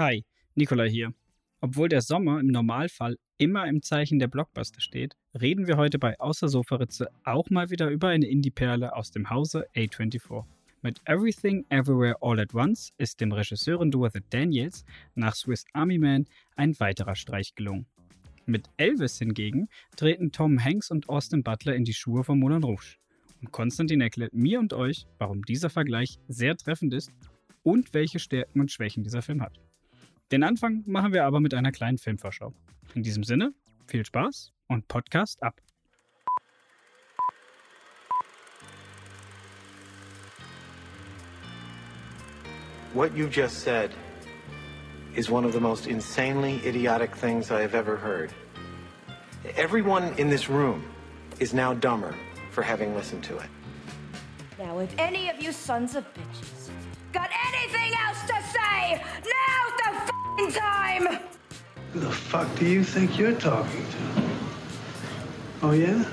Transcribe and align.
Hi, 0.00 0.24
Nicola 0.54 0.84
hier. 0.84 1.12
Obwohl 1.60 1.90
der 1.90 2.00
Sommer 2.00 2.40
im 2.40 2.46
Normalfall 2.46 3.18
immer 3.36 3.68
im 3.68 3.82
Zeichen 3.82 4.18
der 4.18 4.28
Blockbuster 4.28 4.80
steht, 4.80 5.14
reden 5.38 5.66
wir 5.66 5.76
heute 5.76 5.98
bei 5.98 6.18
Außer 6.18 6.48
Sofaritze 6.48 7.10
auch 7.24 7.50
mal 7.50 7.68
wieder 7.68 7.90
über 7.90 8.08
eine 8.08 8.26
Indie-Perle 8.26 8.96
aus 8.96 9.10
dem 9.10 9.28
Hause 9.28 9.66
A24. 9.76 10.46
Mit 10.80 11.02
Everything 11.04 11.66
Everywhere 11.68 12.16
All 12.22 12.40
at 12.40 12.54
Once 12.54 12.94
ist 12.96 13.20
dem 13.20 13.30
Regisseurenduo 13.30 14.08
The 14.08 14.22
Daniels 14.30 14.86
nach 15.16 15.34
Swiss 15.34 15.66
Army 15.74 15.98
Man 15.98 16.24
ein 16.56 16.80
weiterer 16.80 17.14
Streich 17.14 17.54
gelungen. 17.54 17.84
Mit 18.46 18.70
Elvis 18.78 19.18
hingegen 19.18 19.68
treten 19.98 20.32
Tom 20.32 20.64
Hanks 20.64 20.90
und 20.90 21.10
Austin 21.10 21.42
Butler 21.42 21.74
in 21.74 21.84
die 21.84 21.92
Schuhe 21.92 22.24
von 22.24 22.38
Moulin 22.38 22.64
Rouge. 22.64 22.96
Und 23.42 23.52
Konstantin 23.52 24.00
erklärt 24.00 24.32
mir 24.32 24.60
und 24.60 24.72
euch, 24.72 25.04
warum 25.18 25.42
dieser 25.42 25.68
Vergleich 25.68 26.18
sehr 26.26 26.56
treffend 26.56 26.94
ist 26.94 27.12
und 27.62 27.92
welche 27.92 28.18
Stärken 28.18 28.60
und 28.60 28.72
Schwächen 28.72 29.04
dieser 29.04 29.20
Film 29.20 29.42
hat. 29.42 29.60
Den 30.32 30.44
Anfang 30.44 30.84
machen 30.86 31.12
wir 31.12 31.24
aber 31.24 31.40
mit 31.40 31.54
einer 31.54 31.72
kleinen 31.72 31.98
Filmvorschau. 31.98 32.54
In 32.94 33.02
diesem 33.02 33.24
Sinne, 33.24 33.52
viel 33.88 34.04
Spaß 34.04 34.52
und 34.68 34.86
Podcast 34.86 35.42
ab. 35.42 35.60
What 42.94 43.12
you 43.16 43.26
just 43.26 43.64
said 43.64 43.90
is 45.16 45.28
one 45.28 45.44
of 45.44 45.52
the 45.52 45.60
most 45.60 45.88
insanely 45.88 46.60
idiotic 46.64 47.16
things 47.16 47.50
I 47.50 47.60
have 47.62 47.74
ever 47.74 47.96
heard. 47.96 48.32
Everyone 49.56 50.12
in 50.16 50.30
this 50.30 50.48
room 50.48 50.84
is 51.40 51.52
now 51.52 51.74
dumber 51.74 52.14
for 52.52 52.62
having 52.62 52.94
listened 52.94 53.24
to 53.24 53.36
it. 53.38 53.48
Now, 54.58 54.78
if 54.78 54.94
any 54.96 55.28
of 55.28 55.42
you 55.42 55.50
sons 55.50 55.96
of 55.96 56.04
bitches 56.14 56.70
got 57.12 57.30
anything 57.48 57.92
else 58.06 58.20
to 58.28 58.34
say, 58.52 59.02
f***ing 60.50 60.60
time! 60.60 61.18
Who 61.92 62.00
the 62.00 62.10
fuck 62.10 62.48
do 62.58 62.66
you 62.66 62.84
think 62.84 63.18
you're 63.18 63.38
talking 63.38 63.84
to? 63.84 64.22
Oh 65.62 65.72
yeah? 65.72 66.04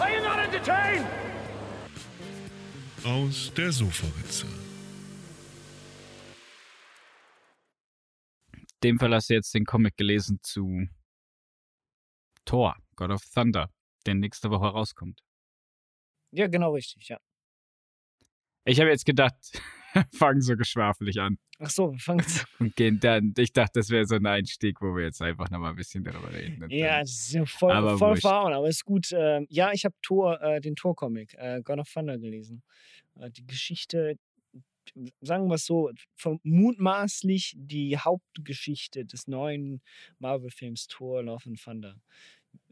Are 0.00 0.10
you 0.10 0.22
not 0.22 0.38
entertained? 0.38 1.06
Aus 3.04 3.52
der 3.54 3.72
Sofaritze. 3.72 4.46
Dem 8.82 8.98
Fall 8.98 9.14
hast 9.14 9.28
du 9.28 9.34
jetzt 9.34 9.52
den 9.54 9.64
Comic 9.66 9.96
gelesen 9.96 10.38
zu 10.42 10.88
Thor, 12.46 12.76
God 12.96 13.10
of 13.10 13.22
Thunder, 13.34 13.70
der 14.06 14.14
nächste 14.14 14.50
Woche 14.50 14.66
rauskommt. 14.66 15.20
Ja, 16.32 16.46
genau 16.46 16.72
richtig, 16.74 17.08
ja. 17.08 17.18
Ich 18.64 18.80
habe 18.80 18.90
jetzt 18.90 19.04
gedacht, 19.04 19.34
fangen 20.12 20.40
so 20.40 20.56
geschwafelig 20.56 21.20
an 21.20 21.38
Ach 21.62 21.68
so, 21.68 21.92
wir 21.92 21.98
fangen 21.98 22.20
jetzt. 22.20 22.46
und 22.58 22.74
gehen 22.74 22.98
dann. 23.00 23.34
Ich 23.36 23.52
dachte, 23.52 23.80
das 23.80 23.90
wäre 23.90 24.06
so 24.06 24.14
ein 24.14 24.26
Einstieg, 24.26 24.80
wo 24.80 24.96
wir 24.96 25.04
jetzt 25.04 25.20
einfach 25.20 25.50
nochmal 25.50 25.70
ein 25.70 25.76
bisschen 25.76 26.02
darüber 26.02 26.32
reden. 26.32 26.64
Ja, 26.70 27.00
das 27.00 27.10
ist 27.10 27.32
ja 27.34 27.44
voll, 27.44 27.72
Aber 27.72 27.98
voll 27.98 28.16
verhauen, 28.16 28.54
aber 28.54 28.66
ist 28.66 28.84
gut. 28.84 29.08
Ähm, 29.12 29.46
ja, 29.50 29.70
ich 29.72 29.84
habe 29.84 29.94
Tor, 30.00 30.40
äh, 30.40 30.60
den 30.60 30.74
Tor-Comic, 30.74 31.34
äh, 31.34 31.60
God 31.62 31.80
of 31.80 31.92
Thunder 31.92 32.18
gelesen. 32.18 32.62
Äh, 33.16 33.30
die 33.30 33.46
Geschichte, 33.46 34.16
sagen 35.20 35.48
wir 35.48 35.56
es 35.56 35.66
so, 35.66 35.90
mutmaßlich 36.42 37.54
die 37.58 37.98
Hauptgeschichte 37.98 39.04
des 39.04 39.28
neuen 39.28 39.82
Marvel-Films 40.18 40.86
Thor 40.86 41.22
Love 41.22 41.44
and 41.46 41.62
Thunder. 41.62 42.00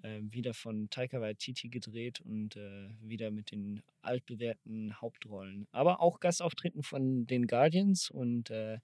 Äh, 0.02 0.20
wieder 0.22 0.54
von 0.54 0.88
Taika 0.90 1.20
Waititi 1.20 1.68
gedreht 1.68 2.20
und 2.20 2.56
äh, 2.56 2.88
wieder 3.00 3.30
mit 3.30 3.50
den 3.50 3.82
altbewährten 4.00 5.00
Hauptrollen. 5.00 5.66
Aber 5.72 6.00
auch 6.00 6.20
Gastauftritten 6.20 6.82
von 6.84 7.26
den 7.26 7.48
Guardians 7.48 8.08
und 8.08 8.50
äh, 8.50 8.78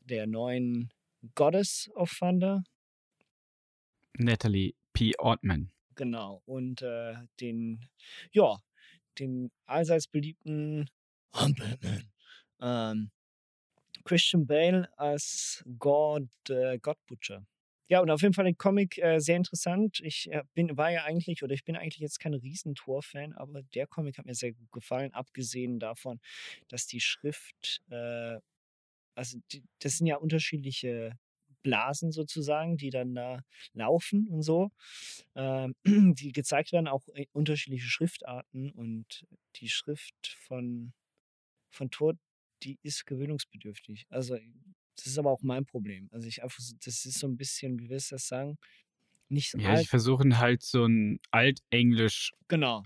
der 0.00 0.26
neuen 0.26 0.90
Goddess 1.36 1.88
of 1.94 2.12
Thunder. 2.18 2.64
Natalie 4.18 4.74
P. 4.92 5.12
Ortman. 5.18 5.70
Genau. 5.94 6.42
Und 6.46 6.82
äh, 6.82 7.14
den, 7.40 7.86
ja, 8.32 8.58
den 9.18 9.52
allseits 9.66 10.08
beliebten 10.08 10.90
Batman. 11.32 12.10
Ähm, 12.60 13.10
Christian 14.04 14.46
Bale 14.46 14.88
als 14.98 15.64
God, 15.78 16.28
äh, 16.48 16.78
God 16.78 16.98
Butcher. 17.06 17.46
Ja, 17.88 18.00
und 18.00 18.10
auf 18.10 18.22
jeden 18.22 18.34
Fall 18.34 18.44
der 18.44 18.54
Comic 18.54 18.98
äh, 18.98 19.20
sehr 19.20 19.36
interessant. 19.36 20.00
Ich 20.00 20.30
äh, 20.32 20.42
bin, 20.54 20.76
war 20.76 20.90
ja 20.90 21.04
eigentlich, 21.04 21.42
oder 21.44 21.54
ich 21.54 21.64
bin 21.64 21.76
eigentlich 21.76 21.98
jetzt 22.00 22.18
kein 22.18 22.34
Riesentor-Fan, 22.34 23.32
aber 23.34 23.62
der 23.74 23.86
Comic 23.86 24.18
hat 24.18 24.26
mir 24.26 24.34
sehr 24.34 24.52
gut 24.52 24.70
gefallen, 24.72 25.12
abgesehen 25.14 25.78
davon, 25.78 26.20
dass 26.68 26.86
die 26.86 27.00
Schrift, 27.00 27.82
äh, 27.90 28.38
also 29.14 29.38
die, 29.52 29.64
das 29.80 29.98
sind 29.98 30.06
ja 30.08 30.16
unterschiedliche 30.16 31.18
Blasen 31.62 32.12
sozusagen, 32.12 32.76
die 32.76 32.90
dann 32.90 33.14
da 33.14 33.40
laufen 33.72 34.28
und 34.28 34.42
so 34.42 34.70
ähm, 35.34 35.74
die 36.14 36.32
gezeigt 36.32 36.72
werden, 36.72 36.88
auch 36.88 37.06
äh, 37.14 37.26
unterschiedliche 37.32 37.88
Schriftarten 37.88 38.70
und 38.72 39.26
die 39.56 39.68
Schrift 39.68 40.36
von, 40.40 40.92
von 41.70 41.90
Thor, 41.90 42.14
die 42.62 42.78
ist 42.82 43.06
gewöhnungsbedürftig. 43.06 44.06
Also 44.10 44.36
das 44.96 45.06
ist 45.06 45.18
aber 45.18 45.30
auch 45.30 45.42
mein 45.42 45.64
Problem. 45.66 46.08
Also 46.12 46.26
ich 46.26 46.42
einfach, 46.42 46.58
das 46.84 47.04
ist 47.04 47.18
so 47.18 47.26
ein 47.26 47.36
bisschen, 47.36 47.78
wie 47.78 47.88
willst 47.88 48.10
du 48.10 48.16
das 48.16 48.26
sagen? 48.28 48.56
Nicht 49.28 49.50
so 49.50 49.58
Ja, 49.58 49.70
alt. 49.70 49.82
ich 49.82 49.88
versuche 49.88 50.38
halt 50.38 50.62
so 50.62 50.84
ein 50.84 51.18
Altenglisch 51.30 52.32
Genau. 52.48 52.82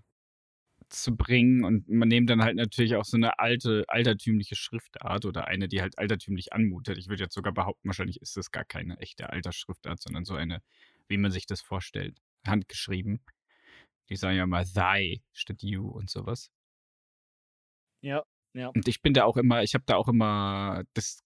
zu 0.89 1.17
bringen 1.17 1.65
und 1.65 1.89
man 1.89 2.09
nimmt 2.09 2.31
dann 2.31 2.43
halt 2.43 2.57
natürlich 2.57 2.97
auch 2.97 3.05
so 3.05 3.17
eine 3.17 3.39
alte, 3.39 3.85
altertümliche 3.89 4.57
Schriftart 4.57 5.25
oder 5.25 5.47
eine, 5.47 5.69
die 5.69 5.81
halt 5.83 5.99
altertümlich 5.99 6.53
anmutet. 6.53 6.99
Ich 6.99 7.09
würde 7.09 7.23
jetzt 7.25 7.35
sogar 7.35 7.53
behaupten, 7.53 7.89
wahrscheinlich 7.89 8.21
ist 8.21 8.37
das 8.37 8.51
gar 8.51 8.65
keine 8.65 8.99
echte 8.99 9.31
Altersschriftart, 9.31 10.01
sondern 10.03 10.25
so 10.25 10.35
eine, 10.35 10.63
wie 11.09 11.19
man 11.19 11.31
sich 11.31 11.47
das 11.47 11.61
vorstellt, 11.61 12.19
handgeschrieben. 12.47 13.21
Die 14.09 14.17
sagen 14.17 14.37
ja 14.37 14.47
mal 14.47 14.65
thy 14.65 15.23
statt 15.33 15.63
you 15.63 15.89
und 15.89 16.11
sowas. 16.11 16.51
Ja, 18.03 18.25
ja. 18.55 18.69
Und 18.69 18.89
ich 18.89 19.03
bin 19.03 19.13
da 19.15 19.25
auch 19.25 19.37
immer, 19.37 19.63
ich 19.63 19.75
habe 19.75 19.85
da 19.87 19.97
auch 19.97 20.09
immer 20.09 20.83
das 20.95 21.23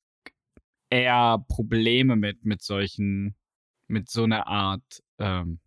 eher 0.95 1.45
Probleme 1.49 2.15
mit, 2.17 2.45
mit 2.45 2.63
solchen, 2.63 3.35
mit 3.89 4.09
so 4.09 4.25
einer 4.25 4.47
Art, 4.47 5.03
ähm, 5.19 5.61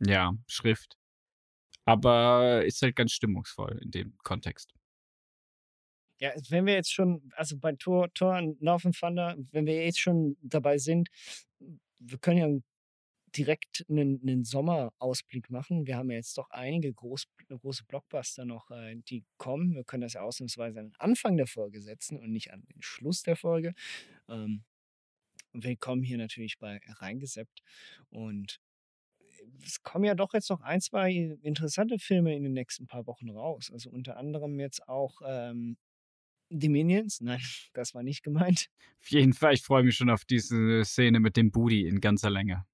ja, 0.00 0.34
Schrift. 0.46 0.98
Aber 1.86 2.64
ist 2.64 2.82
halt 2.82 2.96
ganz 2.96 3.12
stimmungsvoll 3.12 3.80
in 3.82 3.90
dem 3.90 4.18
Kontext. 4.18 4.74
Ja, 6.20 6.30
wenn 6.48 6.66
wir 6.66 6.74
jetzt 6.74 6.92
schon, 6.92 7.32
also 7.34 7.58
bei 7.58 7.72
Tor, 7.72 8.12
Tor 8.14 8.36
und 8.36 8.62
and 8.66 8.96
Thunder, 8.96 9.36
wenn 9.50 9.66
wir 9.66 9.84
jetzt 9.84 9.98
schon 10.00 10.36
dabei 10.42 10.78
sind, 10.78 11.08
wir 11.98 12.18
können 12.18 12.38
ja 12.38 12.48
direkt 13.36 13.84
einen, 13.88 14.20
einen 14.22 14.44
Sommerausblick 14.44 15.50
machen. 15.50 15.86
Wir 15.86 15.96
haben 15.96 16.10
ja 16.10 16.16
jetzt 16.16 16.38
doch 16.38 16.50
einige 16.50 16.92
groß, 16.92 17.26
große 17.48 17.84
Blockbuster 17.84 18.44
noch, 18.44 18.70
äh, 18.70 18.96
die 19.08 19.24
kommen. 19.36 19.74
Wir 19.74 19.84
können 19.84 20.02
das 20.02 20.14
ja 20.14 20.22
ausnahmsweise 20.22 20.80
an 20.80 20.86
den 20.90 21.00
Anfang 21.00 21.36
der 21.36 21.46
Folge 21.46 21.80
setzen 21.80 22.18
und 22.18 22.30
nicht 22.30 22.52
an 22.52 22.62
den 22.62 22.82
Schluss 22.82 23.22
der 23.22 23.36
Folge. 23.36 23.74
Ähm, 24.28 24.64
wir 25.52 25.76
kommen 25.76 26.02
hier 26.02 26.18
natürlich 26.18 26.58
bei 26.58 26.80
reingeseppt 26.86 27.62
und 28.10 28.60
es 29.64 29.82
kommen 29.82 30.04
ja 30.04 30.14
doch 30.14 30.32
jetzt 30.34 30.50
noch 30.50 30.60
ein, 30.62 30.80
zwei 30.80 31.12
interessante 31.42 31.98
Filme 31.98 32.34
in 32.34 32.42
den 32.42 32.52
nächsten 32.52 32.86
paar 32.86 33.06
Wochen 33.06 33.30
raus. 33.30 33.70
Also 33.72 33.90
unter 33.90 34.16
anderem 34.16 34.58
jetzt 34.58 34.88
auch 34.88 35.20
ähm, 35.24 35.76
die 36.50 36.68
Minions. 36.68 37.20
Nein, 37.20 37.40
das 37.74 37.94
war 37.94 38.02
nicht 38.02 38.22
gemeint. 38.22 38.68
Auf 39.00 39.10
jeden 39.10 39.32
Fall, 39.32 39.54
ich 39.54 39.62
freue 39.62 39.84
mich 39.84 39.96
schon 39.96 40.10
auf 40.10 40.24
diese 40.24 40.84
Szene 40.84 41.20
mit 41.20 41.36
dem 41.36 41.50
Booty 41.50 41.86
in 41.86 42.00
ganzer 42.00 42.30
Länge. 42.30 42.66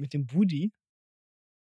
Mit 0.00 0.12
dem 0.14 0.26
Booty. 0.26 0.72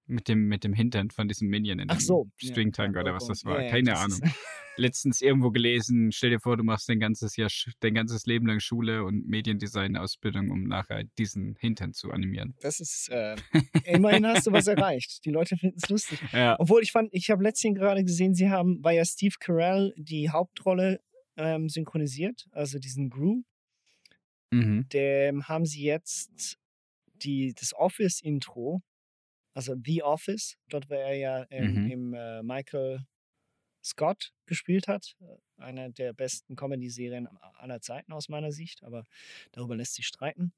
Mit 0.08 0.28
dem, 0.28 0.46
mit 0.46 0.62
dem 0.62 0.72
Hintern 0.72 1.10
von 1.10 1.26
diesem 1.26 1.48
Minion 1.48 1.80
in 1.80 1.90
Ach 1.90 1.98
so. 1.98 2.30
ja, 2.40 2.50
Stringtank 2.50 2.94
ja, 2.94 3.00
oder 3.02 3.12
oh 3.12 3.16
was 3.16 3.26
das 3.26 3.44
war. 3.44 3.58
Ja, 3.58 3.64
ja, 3.64 3.70
Keine 3.70 3.90
das 3.90 4.00
Ahnung. 4.00 4.20
Letztens 4.78 5.22
irgendwo 5.22 5.50
gelesen, 5.50 6.12
stell 6.12 6.30
dir 6.30 6.38
vor, 6.38 6.56
du 6.58 6.62
machst 6.62 6.88
dein 6.88 7.00
ganzes 7.00 7.34
Jahr, 7.36 7.48
dein 7.80 7.94
ganzes 7.94 8.26
Leben 8.26 8.46
lang 8.46 8.60
Schule 8.60 9.04
und 9.04 9.26
Mediendesign-Ausbildung, 9.26 10.50
um 10.50 10.64
nachher 10.64 11.04
diesen 11.18 11.56
Hintern 11.58 11.94
zu 11.94 12.10
animieren. 12.10 12.54
Das 12.60 12.78
ist, 12.78 13.08
äh, 13.08 13.36
immerhin 13.84 14.26
hast 14.26 14.46
du 14.46 14.52
was 14.52 14.66
erreicht. 14.66 15.24
Die 15.24 15.30
Leute 15.30 15.56
finden 15.56 15.78
es 15.82 15.88
lustig. 15.88 16.20
Ja. 16.32 16.56
Obwohl 16.60 16.82
ich 16.82 16.92
fand, 16.92 17.08
ich 17.12 17.30
habe 17.30 17.42
letztens 17.42 17.78
gerade 17.78 18.04
gesehen, 18.04 18.34
sie 18.34 18.50
haben, 18.50 18.84
weil 18.84 18.96
ja 18.96 19.04
Steve 19.06 19.34
Carell 19.40 19.94
die 19.96 20.28
Hauptrolle 20.30 21.00
ähm, 21.36 21.68
synchronisiert, 21.70 22.46
also 22.52 22.78
diesen 22.78 23.08
Gru, 23.10 23.42
Mhm. 24.52 24.88
dem 24.92 25.48
haben 25.48 25.64
sie 25.66 25.82
jetzt 25.82 26.56
die, 27.22 27.54
das 27.54 27.74
Office-Intro, 27.74 28.82
also 29.54 29.74
The 29.84 30.02
Office, 30.02 30.56
dort 30.68 30.90
wo 30.90 30.94
er 30.94 31.14
ja 31.16 31.42
im, 31.44 31.86
Mhm. 31.86 31.90
im 31.90 32.14
äh, 32.14 32.42
Michael 32.42 33.06
Scott 33.84 34.32
gespielt 34.46 34.88
hat, 34.88 35.14
äh, 35.20 35.36
einer 35.62 35.90
der 35.90 36.12
besten 36.12 36.56
Comedy-Serien 36.56 37.28
aller 37.54 37.80
Zeiten 37.80 38.12
aus 38.12 38.28
meiner 38.28 38.52
Sicht, 38.52 38.82
aber 38.84 39.04
darüber 39.52 39.76
lässt 39.76 39.94
sich 39.94 40.06
streiten. 40.06 40.52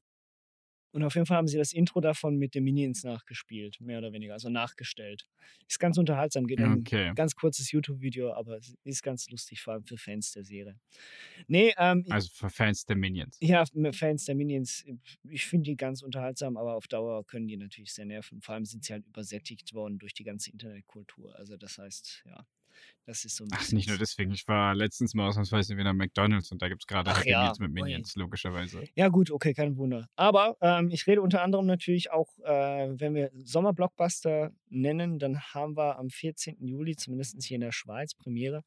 Und 0.93 1.03
auf 1.05 1.15
jeden 1.15 1.27
Fall 1.27 1.37
haben 1.37 1.49
sie 1.49 1.59
das 1.59 1.73
Intro 1.73 2.01
davon 2.01 2.37
mit 2.37 2.55
den 2.55 2.65
Minions 2.65 3.05
nachgespielt, 3.05 3.81
mehr 3.81 3.99
oder 3.99 4.13
weniger, 4.13 4.35
also 4.35 4.49
nachgestellt. 4.51 5.27
Ist 5.69 5.79
ganz 5.81 5.99
unterhaltsam, 5.99 6.47
geht 6.47 6.61
ein 6.61 6.89
Okay. 6.89 7.13
ganz 7.15 7.35
kurzes 7.35 7.71
YouTube-Video, 7.73 8.33
aber 8.33 8.59
es 8.59 8.75
ist 8.85 9.03
ganz 9.03 9.29
lustig, 9.31 9.61
vor 9.63 9.75
allem 9.75 9.85
für 9.85 9.99
Fans 9.99 10.33
der 10.33 10.45
Serie. 10.45 10.79
Nee, 11.49 11.75
ähm, 11.79 12.05
Also 12.09 12.29
für 12.31 12.51
Fans 12.51 12.85
der 12.85 12.97
Minions. 12.97 13.41
ja, 13.41 13.65
Fans 13.93 14.25
der 14.25 14.35
Minions, 14.35 14.85
ich 15.29 15.47
finde 15.47 15.65
die 15.71 15.77
ganz 15.77 16.03
unterhaltsam, 16.03 16.57
aber 16.57 16.75
auf 16.75 16.89
Dauer 16.89 17.25
können 17.27 17.47
die 17.47 17.57
natürlich 17.57 17.93
sehr 17.95 18.05
nerven. 18.07 18.41
Vor 18.43 18.55
allem 18.57 18.65
sind 18.65 18.85
sie 18.85 18.93
halt 18.93 19.07
übersättigt 19.07 19.75
worden 19.75 19.99
durch 19.99 20.13
die 20.15 20.25
ganze 20.25 20.51
Internetkultur. 20.51 21.37
Also 21.37 21.57
das 21.57 21.79
heißt, 21.79 22.25
ja, 22.27 22.45
das 23.05 23.25
ist 23.25 23.37
so 23.37 23.45
ein 23.45 23.51
Ach, 23.53 23.59
bisschen 23.59 23.77
nicht 23.77 23.89
nur 23.89 23.97
deswegen. 23.97 24.33
Ich 24.33 24.47
war 24.49 24.75
letztens 24.75 25.15
mal 25.15 25.29
ausnahmsweise 25.29 25.77
wieder 25.77 25.95
McDonalds 25.95 26.53
und 26.53 26.61
da 26.61 26.69
gibt 26.69 26.83
es 26.83 26.87
gerade 26.87 27.11
Ach 27.11 27.19
Happy 27.19 27.31
ja, 27.31 27.45
Meals 27.45 27.59
mit 27.59 27.71
ui. 27.71 27.75
Minions, 27.75 28.15
logischerweise. 28.17 28.85
Ja, 28.95 29.09
gut, 29.09 29.31
okay, 29.31 29.55
kein 29.55 29.77
Wunder. 29.77 30.09
Aber 30.15 30.57
ähm, 30.61 30.91
ich 30.91 31.07
rede 31.07 31.23
unter 31.23 31.43
anderem 31.43 31.67
natürlich 31.67 32.11
auch, 32.11 32.39
äh, 32.41 32.89
wenn 33.01 33.15
wir 33.15 33.31
Sommerblockbuster 33.35 34.53
nennen, 34.69 35.19
dann 35.19 35.41
haben 35.41 35.77
wir 35.77 35.99
am 35.99 36.11
14. 36.11 36.67
Juli, 36.67 36.97
zumindest 36.97 37.43
hier 37.43 37.55
in 37.55 37.63
der 37.63 37.73
Schweiz, 37.73 38.15
Premiere. 38.15 38.63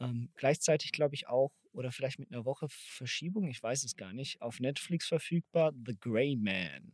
Ähm, 0.00 0.30
gleichzeitig, 0.36 0.92
glaube 0.92 1.14
ich, 1.14 1.28
auch, 1.28 1.52
oder 1.72 1.92
vielleicht 1.92 2.18
mit 2.18 2.32
einer 2.32 2.44
Woche 2.44 2.68
Verschiebung, 2.70 3.48
ich 3.48 3.62
weiß 3.62 3.84
es 3.84 3.96
gar 3.96 4.12
nicht, 4.12 4.40
auf 4.40 4.60
Netflix 4.60 5.08
verfügbar, 5.08 5.72
The 5.86 5.96
Grey 6.00 6.36
Man. 6.36 6.92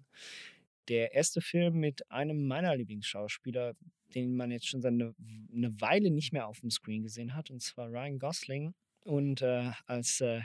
Der 0.88 1.14
erste 1.14 1.40
Film 1.40 1.76
mit 1.76 2.10
einem 2.10 2.46
meiner 2.46 2.76
Lieblingsschauspieler, 2.76 3.74
den 4.14 4.36
man 4.36 4.50
jetzt 4.50 4.68
schon 4.68 4.82
seit 4.82 4.92
eine, 4.92 5.14
eine 5.52 5.80
Weile 5.80 6.10
nicht 6.10 6.32
mehr 6.32 6.46
auf 6.46 6.60
dem 6.60 6.70
Screen 6.70 7.02
gesehen 7.02 7.34
hat, 7.34 7.50
und 7.50 7.62
zwar 7.62 7.88
Ryan 7.88 8.18
Gosling. 8.18 8.74
Und 9.04 9.42
äh, 9.42 9.72
als 9.86 10.20
äh, 10.20 10.42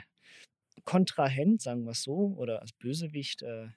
Kontrahent, 0.84 1.62
sagen 1.62 1.84
wir 1.84 1.92
es 1.92 2.02
so, 2.02 2.34
oder 2.36 2.60
als 2.60 2.72
Bösewicht, 2.72 3.42
äh, 3.42 3.68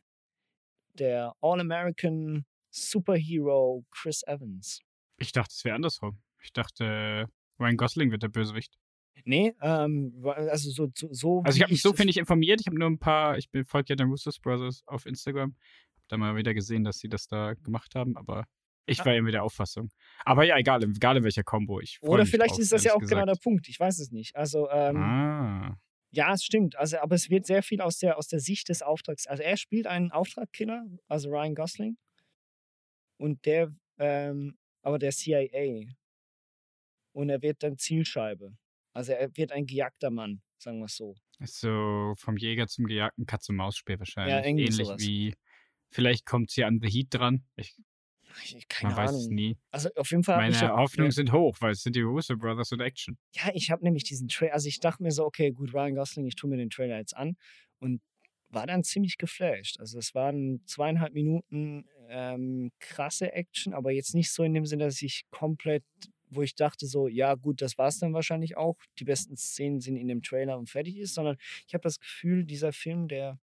der 0.94 1.34
All-American 1.42 2.46
Superhero 2.70 3.86
Chris 3.92 4.24
Evans. 4.24 4.82
Ich 5.18 5.32
dachte, 5.32 5.52
es 5.52 5.64
wäre 5.64 5.76
andersrum. 5.76 6.20
Ich 6.42 6.54
dachte, 6.54 7.30
Ryan 7.60 7.78
Gosling 7.78 8.12
wird 8.12 8.24
der 8.24 8.30
Bösewicht. 8.30 8.78
Nee, 9.26 9.54
ähm, 9.62 10.14
also 10.26 10.72
so, 10.72 10.92
so, 10.96 11.14
so 11.14 11.44
Also 11.44 11.56
ich 11.56 11.62
habe 11.62 11.72
mich 11.72 11.82
so, 11.82 11.94
finde 11.94 12.12
ich, 12.12 12.18
informiert. 12.18 12.62
Ich 12.62 12.68
habe 12.68 12.78
nur 12.78 12.90
ein 12.90 13.00
paar, 13.00 13.38
ich 13.38 13.48
folge 13.66 13.90
ja 13.90 13.96
den 13.96 14.10
Russos 14.10 14.40
Brothers 14.40 14.84
auf 14.88 15.06
Instagram. 15.06 15.56
Hab 15.96 16.08
da 16.10 16.18
mal 16.18 16.36
wieder 16.36 16.54
gesehen, 16.54 16.84
dass 16.84 16.98
sie 16.98 17.10
das 17.10 17.28
da 17.28 17.54
gemacht 17.54 17.96
haben, 17.96 18.18
aber 18.18 18.46
ich 18.86 19.00
war 19.06 19.14
irgendwie 19.14 19.32
der 19.32 19.44
Auffassung. 19.44 19.90
Aber 20.26 20.44
ja, 20.44 20.58
egal, 20.58 20.84
egal 20.84 21.18
in 21.18 21.24
welcher 21.24 21.44
Combo. 21.44 21.80
Ich 21.80 22.00
Oder 22.02 22.26
vielleicht 22.26 22.52
drauf, 22.52 22.60
ist 22.60 22.72
das 22.72 22.84
ja 22.84 22.92
auch 22.92 22.98
ehrlich 22.98 23.10
genau 23.10 23.22
der 23.26 23.34
gesagt. 23.34 23.44
Punkt. 23.44 23.70
Ich 23.70 23.80
weiß 23.80 24.00
es 24.00 24.12
nicht. 24.12 24.36
Also, 24.36 24.70
ähm, 24.70 24.98
Ah. 24.98 25.78
ja, 26.12 26.34
es 26.34 26.44
stimmt. 26.44 26.76
Also, 26.78 26.98
aber 27.00 27.16
es 27.16 27.30
wird 27.30 27.46
sehr 27.46 27.64
viel 27.64 27.82
aus 27.82 27.98
der, 28.00 28.18
aus 28.18 28.28
der 28.28 28.40
Sicht 28.40 28.70
des 28.70 28.82
Auftrags. 28.82 29.26
Also, 29.28 29.44
er 29.44 29.58
spielt 29.58 29.88
einen 29.88 30.12
Auftragskiller, 30.12 30.86
also 31.08 31.30
Ryan 31.30 31.56
Gosling. 31.56 31.98
Und 33.18 33.46
der, 33.46 33.74
ähm, 34.00 34.58
aber 34.82 35.00
der 35.00 35.12
CIA. 35.12 35.86
Und 37.14 37.30
er 37.30 37.42
wird 37.42 37.64
dann 37.64 37.78
Zielscheibe. 37.78 38.56
Also, 38.94 39.14
er 39.14 39.30
wird 39.38 39.52
ein 39.52 39.66
gejagter 39.66 40.10
Mann, 40.10 40.42
sagen 40.58 40.80
wir 40.80 40.86
es 40.86 40.96
so. 40.98 41.16
So 41.46 42.14
vom 42.18 42.38
Jäger 42.38 42.68
zum 42.68 42.86
gejagten 42.86 43.26
Katz-und-Maus-Spiel 43.26 44.00
wahrscheinlich. 44.00 44.46
irgendwie 44.46 44.66
Ähnlich 44.66 44.88
sowas. 44.88 45.02
wie, 45.02 45.36
vielleicht 45.90 46.26
kommt 46.26 46.52
sie 46.52 46.64
an 46.64 46.80
The 46.82 46.88
Heat 46.90 47.08
dran. 47.12 47.46
Ich, 47.56 47.76
keine 48.70 48.94
man 48.94 49.04
weiß 49.04 49.10
Ahnung. 49.10 49.22
es 49.22 49.28
nie. 49.30 49.58
Also, 49.72 49.90
auf 49.96 50.10
jeden 50.12 50.24
Fall. 50.24 50.38
Meine 50.38 50.76
Hoffnungen 50.76 51.12
sind 51.12 51.32
hoch, 51.32 51.58
weil 51.60 51.72
es 51.72 51.84
sind 51.84 51.96
die 51.96 52.02
Russo 52.02 52.36
Brothers 52.36 52.72
und 52.72 52.82
Action. 52.82 53.18
Ja, 53.36 53.52
ich 53.54 53.72
habe 53.72 53.84
nämlich 53.84 54.04
diesen 54.04 54.28
Trailer, 54.28 54.54
also 54.54 54.68
ich 54.68 54.80
dachte 54.80 55.04
mir 55.04 55.12
so, 55.12 55.26
okay, 55.26 55.52
gut, 55.52 55.74
Ryan 55.74 55.96
Gosling, 55.96 56.26
ich 56.26 56.36
tue 56.36 56.50
mir 56.50 56.58
den 56.58 56.70
Trailer 56.70 56.98
jetzt 56.98 57.16
an 57.16 57.36
und 57.80 58.02
war 58.50 58.68
dann 58.68 58.84
ziemlich 58.84 59.18
geflasht. 59.18 59.80
Also 59.80 59.98
es 59.98 60.14
waren 60.14 60.62
zweieinhalb 60.66 61.14
Minuten 61.14 61.86
ähm, 62.10 62.72
krasse 62.80 63.34
Action, 63.34 63.74
aber 63.74 63.92
jetzt 63.92 64.14
nicht 64.14 64.32
so 64.32 64.44
in 64.44 64.54
dem 64.54 64.66
Sinne, 64.66 64.86
dass 64.86 65.02
ich 65.02 65.26
komplett, 65.32 65.84
wo 66.30 66.42
ich 66.42 66.56
dachte 66.56 66.86
so, 66.86 67.08
ja 67.08 67.36
gut, 67.36 67.62
das 67.62 67.78
war's 67.78 68.00
dann 68.00 68.14
wahrscheinlich 68.14 68.58
auch. 68.58 68.78
Die 69.00 69.06
besten 69.06 69.38
Szenen 69.38 69.80
sind 69.80 69.98
in 69.98 70.08
dem 70.08 70.22
Trailer 70.22 70.58
und 70.58 70.70
fertig 70.70 70.98
ist, 70.98 71.16
sondern 71.16 71.38
ich 71.68 71.74
habe 71.74 71.82
das 71.82 72.00
Gefühl, 72.00 72.46
dieser 72.46 72.74
Film, 72.74 73.08
der 73.08 73.40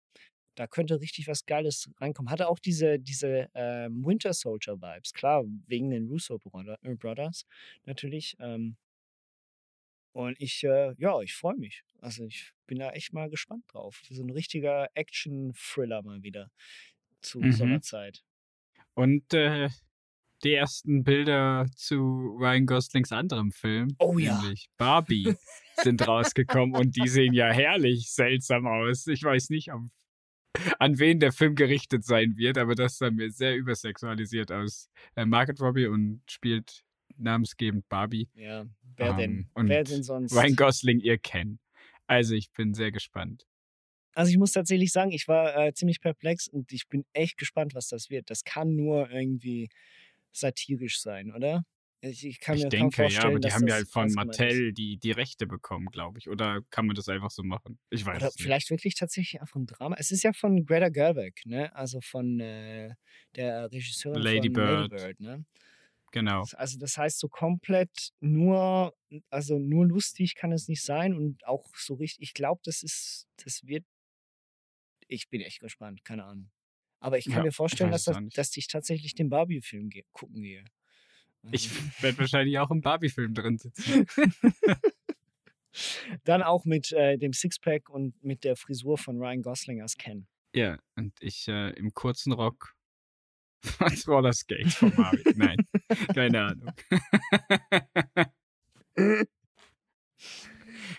da 0.56 0.67
könnte 0.67 1.00
richtig 1.00 1.29
was 1.29 1.47
Geiles 1.47 1.88
reinkommen. 2.00 2.31
Hatte 2.31 2.49
auch 2.49 2.58
diese, 2.58 2.99
diese 2.99 3.50
ähm, 3.55 4.05
Winter 4.05 4.32
Soldier 4.35 4.81
Vibes, 4.81 5.12
klar, 5.12 5.44
wegen 5.67 5.91
den 5.91 6.08
Russo 6.08 6.41
äh, 6.82 6.94
Brothers 6.97 7.47
natürlich. 7.85 8.37
Ähm, 8.41 8.76
und 10.12 10.41
ich, 10.41 10.64
äh, 10.64 10.94
ja, 10.99 11.20
ich 11.20 11.35
freue 11.35 11.56
mich. 11.56 11.82
Also 12.00 12.25
ich 12.25 12.53
bin 12.67 12.79
da 12.79 12.91
echt 12.91 13.12
mal 13.12 13.29
gespannt 13.29 13.64
drauf. 13.69 14.03
So 14.08 14.23
ein 14.23 14.31
richtiger 14.31 14.88
Action-Thriller 14.94 16.03
mal 16.03 16.23
wieder 16.23 16.50
zu 17.20 17.41
Mhm. 17.41 17.50
Sommerzeit. 17.50 18.25
Und 18.94 19.32
äh, 19.35 19.69
die 20.44 20.55
ersten 20.55 21.05
Bilder 21.05 21.67
zu 21.76 22.37
Ryan 22.38 22.67
Goslings 22.67 23.12
anderem 23.12 23.52
Film, 23.52 23.99
Oh 23.99 24.19
ja. 24.19 24.41
nämlich 24.41 24.69
Barbie, 24.76 25.37
sind 25.76 26.06
rausgekommen 26.06 26.75
und 26.75 26.97
die 26.97 27.09
sehen 27.09 27.35
ja 27.35 27.50
herrlich 27.52 28.11
seltsam 28.12 28.67
aus. 28.67 29.06
Ich 29.06 29.23
weiß 29.23 29.50
nicht, 29.50 29.73
ob, 29.73 29.82
an 30.79 30.99
wen 30.99 31.20
der 31.20 31.32
Film 31.32 31.55
gerichtet 31.55 32.05
sein 32.05 32.37
wird, 32.37 32.58
aber 32.58 32.75
das 32.75 32.99
sah 32.99 33.11
mir 33.11 33.31
sehr 33.31 33.56
übersexualisiert 33.56 34.53
aus. 34.53 34.88
Äh, 35.14 35.26
Margaret 35.26 35.61
Robbie 35.61 35.87
und 35.87 36.23
spielt 36.29 36.82
namensgebend 37.17 37.88
Barbie. 37.88 38.29
Ja, 38.35 38.67
wer 38.97 39.14
denn? 39.14 39.31
Ähm, 39.31 39.50
und 39.55 39.69
Wer 39.69 39.85
denn 39.85 40.03
sonst? 40.03 40.35
Ryan 40.35 40.56
Gosling, 40.56 41.00
ihr 41.00 41.19
kennt. 41.19 41.61
Also 42.06 42.35
ich 42.35 42.53
bin 42.53 42.75
sehr 42.75 42.93
gespannt. 42.93 43.47
Also 44.14 44.31
ich 44.31 44.38
muss 44.38 44.53
tatsächlich 44.53 44.93
sagen, 44.93 45.11
ich 45.11 45.29
war 45.29 45.56
äh, 45.56 45.75
ziemlich 45.75 46.00
perplex 46.00 46.49
und 46.49 46.73
ich 46.73 46.88
bin 46.88 47.05
echt 47.12 47.37
gespannt, 47.37 47.75
was 47.75 47.88
das 47.88 48.09
wird. 48.09 48.31
Das 48.31 48.44
kann 48.44 48.75
nur 48.75 49.11
irgendwie 49.11 49.69
satirisch 50.32 51.00
sein, 51.00 51.32
oder? 51.32 51.64
Ich, 52.01 52.25
ich 52.25 52.41
kann 52.41 52.59
ich 52.59 52.69
mir 52.71 52.71
denke, 52.71 53.07
ja, 53.09 53.25
vorstellen, 53.25 53.27
aber 53.27 53.41
die 53.41 53.53
haben 53.53 53.67
ja 53.67 53.75
halt 53.75 53.89
von 53.91 54.13
ist. 54.13 54.13
Mattel 54.13 54.73
die, 54.73 54.99
die 54.99 55.11
Rechte 55.13 55.47
bekommen, 55.47 55.87
glaube 55.87 56.19
ich. 56.19 56.29
Oder 56.29 56.63
kann 56.71 56.87
man 56.87 56.95
das 56.97 57.09
einfach 57.09 57.31
so 57.31 57.43
machen? 57.43 57.79
Ich 57.91 58.05
weiß 58.07 58.23
Oder 58.23 58.31
es 58.31 58.39
nicht. 58.39 58.55
vielleicht 58.55 58.71
wirklich 58.71 58.95
tatsächlich 58.95 59.41
einfach 59.41 59.57
ein 59.57 59.67
Drama. 59.67 59.97
Es 59.99 60.11
ist 60.13 60.23
ja 60.23 60.33
von 60.33 60.65
Greta 60.65 60.89
Gerwig, 60.91 61.43
ne? 61.45 61.75
Also 61.75 62.01
von 62.01 62.39
äh, 62.41 62.95
der 63.35 63.71
Regisseurin 63.73 64.25
Lady 64.25 64.49
von 64.49 64.51
Bird. 64.51 64.65
Lady 64.65 64.87
Bird, 64.87 65.19
ne? 65.21 65.45
Genau. 66.13 66.51
Also 66.55 66.79
das 66.79 66.97
heißt 66.97 67.19
so 67.19 67.29
komplett 67.29 68.11
nur, 68.21 68.95
also 69.31 69.59
nur 69.59 69.87
lustig 69.87 70.35
kann 70.35 70.53
es 70.53 70.69
nicht 70.69 70.83
sein 70.85 71.15
und 71.15 71.47
auch 71.47 71.75
so 71.77 71.95
richtig, 71.95 72.23
ich 72.23 72.35
glaube, 72.35 72.61
das 72.65 72.83
ist, 72.83 73.27
das 73.45 73.65
wird, 73.67 73.85
ich 75.09 75.29
bin 75.29 75.41
echt 75.41 75.61
gespannt, 75.61 76.05
keine 76.05 76.25
Ahnung. 76.25 76.51
Aber 77.01 77.19
ich 77.19 77.29
kann 77.29 77.43
Ja, 77.43 77.45
mir 77.45 77.53
vorstellen, 77.53 77.91
dass, 77.91 78.05
das, 78.05 78.17
auch 78.17 78.21
dass 78.35 78.57
ich 78.57 78.69
tatsächlich 78.69 79.15
den 79.15 79.29
Barbie-Film 79.29 79.91
gucken 80.13 80.43
gehe. 80.43 80.65
Ich 81.53 81.71
werde 82.03 82.19
wahrscheinlich 82.19 82.59
auch 82.59 82.71
im 82.71 82.81
Barbie-Film 82.81 83.35
drin 83.35 83.59
sitzen. 83.59 84.07
Dann 86.25 86.43
auch 86.43 86.65
mit 86.65 86.93
äh, 86.93 87.19
dem 87.19 87.33
Sixpack 87.33 87.89
und 87.91 88.23
mit 88.25 88.45
der 88.45 88.57
Frisur 88.57 88.97
von 88.97 89.19
Ryan 89.19 89.43
Gosling 89.43 89.83
als 89.83 89.97
Ken. 89.97 90.27
ja, 90.55 90.79
und 90.97 91.13
ich 91.21 91.47
äh, 91.49 91.71
im 91.71 91.93
kurzen 91.93 92.33
Rock 92.33 92.75
als 93.79 94.09
Roller 94.09 94.33
Skate 94.33 94.73
von 94.73 94.93
Mario. 94.97 95.23
Nein, 95.35 95.59
keine 96.15 96.47
Ahnung. 96.47 96.73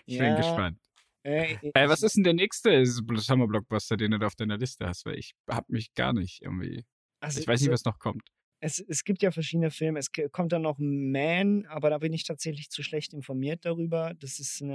ich 0.05 0.17
bin 0.17 0.27
Ja, 0.27 0.35
gespannt. 0.35 0.79
Äh, 1.23 1.55
Äh, 1.73 1.89
was 1.89 2.03
ist 2.03 2.15
denn 2.15 2.23
der 2.23 2.33
nächste 2.33 2.85
Summer-Blockbuster, 2.85 3.97
den 3.97 4.11
du 4.11 4.19
da 4.19 4.27
auf 4.27 4.35
deiner 4.35 4.57
Liste 4.57 4.87
hast? 4.87 5.05
Weil 5.05 5.17
ich 5.17 5.33
hab 5.49 5.67
mich 5.69 5.93
gar 5.93 6.13
nicht 6.13 6.41
irgendwie. 6.41 6.85
also 7.19 7.39
Ich 7.39 7.47
weiß 7.47 7.59
nicht, 7.61 7.67
so- 7.67 7.73
was 7.73 7.83
noch 7.85 7.99
kommt. 7.99 8.23
Es, 8.59 8.79
es 8.79 9.03
gibt 9.03 9.21
ja 9.21 9.31
verschiedene 9.31 9.71
Filme. 9.71 9.99
Es 9.99 10.11
kommt 10.31 10.51
dann 10.51 10.63
noch 10.63 10.77
Man, 10.79 11.65
aber 11.67 11.89
da 11.89 11.97
bin 11.99 12.13
ich 12.13 12.23
tatsächlich 12.23 12.69
zu 12.69 12.83
schlecht 12.83 13.13
informiert 13.13 13.65
darüber. 13.65 14.13
Das 14.19 14.39
ist 14.39 14.61
ein, 14.61 14.71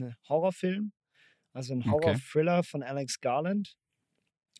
ein 0.00 0.16
Horrorfilm, 0.28 0.92
also 1.54 1.74
ein 1.74 1.88
Okay. 1.88 1.90
Horror-Thriller 1.90 2.64
von 2.64 2.82
Alex 2.84 3.20
Garland. 3.20 3.76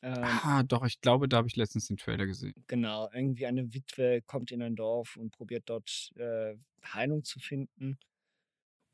Ähm, 0.02 0.42
Ah, 0.42 0.62
doch, 0.62 0.84
ich 0.86 1.00
glaube, 1.02 1.28
da 1.28 1.36
habe 1.38 1.48
ich 1.48 1.56
letztens 1.56 1.86
den 1.88 1.96
Trailer 1.98 2.26
gesehen. 2.26 2.54
genau, 2.66 3.10
irgendwie 3.12 3.46
eine 3.46 3.72
Witwe 3.74 4.22
kommt 4.22 4.52
in 4.52 4.62
ein 4.62 4.76
Dorf 4.76 5.16
und 5.16 5.30
probiert 5.30 5.64
dort 5.66 6.10
äh, 6.16 6.56
Heilung 6.84 7.24
zu 7.24 7.38
finden. 7.40 7.98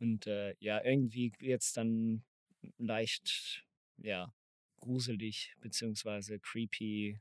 Und 0.00 0.26
äh, 0.26 0.56
ja, 0.60 0.82
irgendwie 0.84 1.32
jetzt 1.40 1.76
dann 1.76 2.24
leicht, 2.78 3.66
ja, 3.98 4.34
gruselig, 4.80 5.54
beziehungsweise 5.60 6.38
creepy, 6.40 7.20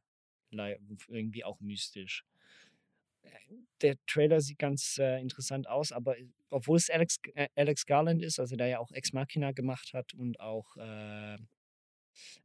irgendwie 0.52 1.44
auch 1.44 1.60
mystisch. 1.62 2.26
Äh, 3.26 3.56
Der 3.82 3.96
Trailer 4.08 4.40
sieht 4.42 4.60
ganz 4.60 4.98
äh, 4.98 5.20
interessant 5.20 5.68
aus, 5.68 5.92
aber 5.92 6.16
obwohl 6.50 6.78
es 6.78 6.90
Alex, 6.90 7.18
äh, 7.34 7.48
Alex 7.56 7.86
Garland 7.86 8.22
ist, 8.24 8.40
also 8.40 8.56
der 8.56 8.68
ja 8.68 8.80
auch 8.80 8.92
Ex 8.92 9.12
Machina 9.14 9.52
gemacht 9.52 9.94
hat 9.94 10.14
und 10.14 10.40
auch 10.40 10.78
äh, 10.78 11.38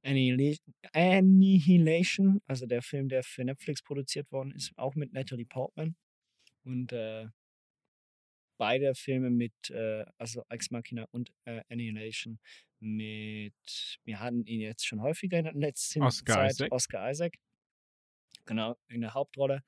Annihila- 0.03 0.59
Annihilation, 0.93 2.41
also 2.47 2.67
der 2.67 2.83
Film, 2.83 3.09
der 3.09 3.23
für 3.23 3.45
Netflix 3.45 3.83
produziert 3.83 4.31
worden 4.33 4.53
ist, 4.53 4.73
auch 4.77 4.97
mit 4.97 5.13
Natalie 5.13 5.47
Portman. 5.47 5.95
Und 6.65 6.93
äh, 6.93 7.29
beide 8.59 8.95
Filme 8.95 9.31
mit, 9.31 9.53
äh, 9.71 10.05
also 10.19 10.45
Ex 10.49 10.71
Machina 10.71 11.07
und 11.13 11.33
äh, 11.45 11.63
Annihilation 11.69 12.41
mit, 12.81 13.99
wir 14.05 14.21
hatten 14.21 14.45
ihn 14.47 14.61
jetzt 14.61 14.87
schon 14.87 15.01
häufiger 15.01 15.39
in 15.39 15.45
der 15.45 15.55
letzten 15.55 16.03
Oscar 16.03 16.35
Zeit, 16.35 16.51
Isaac. 16.53 16.73
Oscar 16.73 17.11
Isaac. 17.11 17.39
Genau, 18.47 18.77
in 18.89 19.03
der 19.03 19.15
Hauptrolle. 19.15 19.63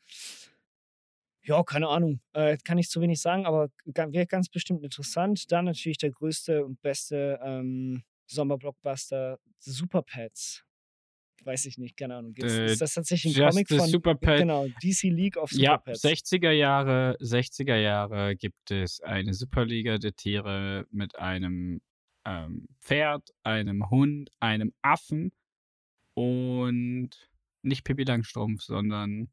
Ja, 1.44 1.62
keine 1.64 1.88
Ahnung. 1.88 2.20
Äh, 2.34 2.56
kann 2.64 2.78
ich 2.78 2.88
zu 2.88 3.00
wenig 3.00 3.20
sagen, 3.20 3.46
aber 3.46 3.68
wäre 3.84 4.26
ganz 4.26 4.48
bestimmt 4.48 4.84
interessant. 4.84 5.50
Dann 5.50 5.64
natürlich 5.64 5.98
der 5.98 6.10
größte 6.10 6.64
und 6.64 6.80
beste 6.82 7.40
ähm, 7.42 8.02
Sommerblockbuster, 8.26 9.38
Super 9.58 10.02
Pets. 10.02 10.64
Weiß 11.44 11.66
ich 11.66 11.76
nicht, 11.78 11.96
keine 11.96 12.14
Ahnung. 12.16 12.34
Gibt's, 12.34 12.52
Äh, 12.54 12.66
ist 12.66 12.80
das 12.80 12.94
tatsächlich 12.94 13.36
ein 13.40 13.48
Comic 13.50 13.68
von 13.68 13.88
Super 13.88 14.14
Pet. 14.14 14.38
genau, 14.38 14.68
DC 14.80 15.02
League 15.10 15.36
of 15.36 15.50
Super 15.50 15.62
Ja, 15.64 15.78
Pets? 15.78 16.04
60er 16.04 16.52
Jahre, 16.52 17.16
60er 17.20 17.76
Jahre 17.76 18.36
gibt 18.36 18.70
es 18.70 19.00
eine 19.00 19.34
Superliga 19.34 19.98
der 19.98 20.14
Tiere 20.14 20.86
mit 20.92 21.18
einem 21.18 21.80
ähm, 22.24 22.68
Pferd, 22.80 23.30
einem 23.42 23.90
Hund, 23.90 24.30
einem 24.38 24.72
Affen 24.82 25.32
und 26.14 27.10
nicht 27.62 27.84
Pippi 27.84 28.04
Langstrumpf, 28.04 28.62
sondern 28.62 29.28